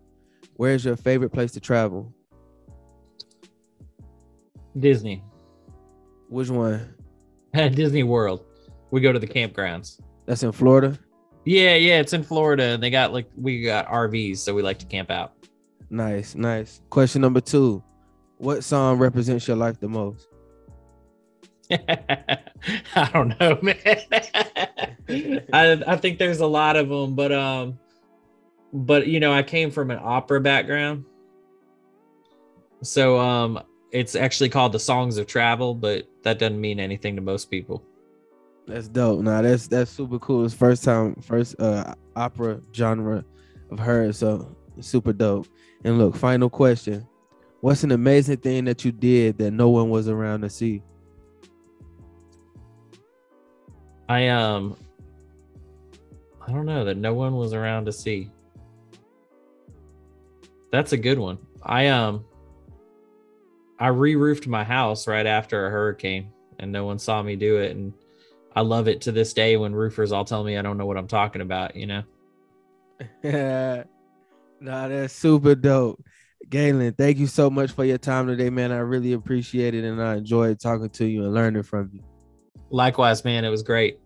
Where's 0.54 0.84
your 0.84 0.96
favorite 0.96 1.30
place 1.30 1.52
to 1.52 1.60
travel? 1.60 2.12
Disney, 4.78 5.22
Which 6.28 6.50
one? 6.50 6.94
Disney 7.54 8.02
World. 8.02 8.44
We 8.90 9.00
go 9.00 9.12
to 9.12 9.18
the 9.18 9.26
campgrounds. 9.26 10.00
That's 10.26 10.42
in 10.42 10.52
Florida. 10.52 10.98
Yeah, 11.44 11.76
yeah, 11.76 12.00
it's 12.00 12.12
in 12.12 12.22
Florida, 12.22 12.64
and 12.64 12.82
they 12.82 12.90
got 12.90 13.12
like 13.12 13.28
we 13.36 13.62
got 13.62 13.86
RVs, 13.86 14.38
so 14.38 14.54
we 14.54 14.62
like 14.62 14.78
to 14.80 14.86
camp 14.86 15.10
out. 15.10 15.32
Nice, 15.88 16.34
nice. 16.34 16.80
Question 16.90 17.22
number 17.22 17.40
two. 17.40 17.82
What 18.38 18.64
song 18.64 18.98
represents 18.98 19.48
your 19.48 19.56
life 19.56 19.80
the 19.80 19.88
most? 19.88 20.28
I 21.70 23.10
don't 23.12 23.38
know, 23.40 23.58
man. 23.62 23.76
I 25.52 25.82
I 25.86 25.96
think 25.96 26.18
there's 26.18 26.40
a 26.40 26.46
lot 26.46 26.76
of 26.76 26.88
them, 26.88 27.14
but 27.14 27.32
um, 27.32 27.78
but 28.72 29.06
you 29.06 29.20
know, 29.20 29.32
I 29.32 29.42
came 29.42 29.70
from 29.70 29.90
an 29.90 29.98
opera 30.02 30.40
background, 30.40 31.04
so 32.82 33.18
um, 33.18 33.60
it's 33.90 34.14
actually 34.14 34.48
called 34.48 34.72
the 34.72 34.78
Songs 34.78 35.16
of 35.16 35.26
Travel, 35.26 35.74
but 35.74 36.08
that 36.22 36.38
doesn't 36.38 36.60
mean 36.60 36.78
anything 36.78 37.16
to 37.16 37.22
most 37.22 37.50
people. 37.50 37.82
That's 38.66 38.88
dope. 38.88 39.22
Now 39.22 39.42
that's 39.42 39.68
that's 39.68 39.90
super 39.90 40.18
cool. 40.18 40.44
It's 40.44 40.54
first 40.54 40.84
time, 40.84 41.14
first 41.16 41.58
uh 41.60 41.94
opera 42.14 42.60
genre 42.74 43.24
of 43.70 43.78
hers, 43.78 44.18
so 44.18 44.56
super 44.80 45.12
dope. 45.12 45.46
And 45.84 45.98
look, 45.98 46.16
final 46.16 46.50
question: 46.50 47.06
What's 47.66 47.82
an 47.82 47.90
amazing 47.90 48.36
thing 48.36 48.66
that 48.66 48.84
you 48.84 48.92
did 48.92 49.38
that 49.38 49.50
no 49.50 49.70
one 49.70 49.90
was 49.90 50.06
around 50.08 50.42
to 50.42 50.48
see? 50.48 50.84
I 54.08 54.28
um 54.28 54.76
I 56.46 56.52
don't 56.52 56.64
know 56.64 56.84
that 56.84 56.96
no 56.96 57.12
one 57.12 57.34
was 57.34 57.52
around 57.52 57.86
to 57.86 57.92
see. 57.92 58.30
That's 60.70 60.92
a 60.92 60.96
good 60.96 61.18
one. 61.18 61.38
I 61.60 61.88
um 61.88 62.24
I 63.80 63.88
re-roofed 63.88 64.46
my 64.46 64.62
house 64.62 65.08
right 65.08 65.26
after 65.26 65.66
a 65.66 65.70
hurricane 65.70 66.30
and 66.60 66.70
no 66.70 66.84
one 66.84 67.00
saw 67.00 67.20
me 67.20 67.34
do 67.34 67.56
it 67.56 67.72
and 67.72 67.92
I 68.54 68.60
love 68.60 68.86
it 68.86 69.00
to 69.00 69.10
this 69.10 69.32
day 69.32 69.56
when 69.56 69.74
roofers 69.74 70.12
all 70.12 70.24
tell 70.24 70.44
me 70.44 70.56
I 70.56 70.62
don't 70.62 70.78
know 70.78 70.86
what 70.86 70.98
I'm 70.98 71.08
talking 71.08 71.42
about, 71.42 71.74
you 71.74 71.88
know. 71.88 72.02
nah, 74.60 74.86
that's 74.86 75.14
super 75.14 75.56
dope. 75.56 76.00
Galen, 76.48 76.92
thank 76.94 77.18
you 77.18 77.26
so 77.26 77.50
much 77.50 77.72
for 77.72 77.84
your 77.84 77.98
time 77.98 78.26
today, 78.26 78.50
man. 78.50 78.70
I 78.70 78.78
really 78.78 79.12
appreciate 79.12 79.74
it 79.74 79.84
and 79.84 80.02
I 80.02 80.16
enjoyed 80.16 80.60
talking 80.60 80.90
to 80.90 81.04
you 81.04 81.24
and 81.24 81.34
learning 81.34 81.64
from 81.64 81.90
you. 81.92 82.02
Likewise, 82.70 83.24
man. 83.24 83.44
It 83.44 83.48
was 83.48 83.62
great. 83.62 83.98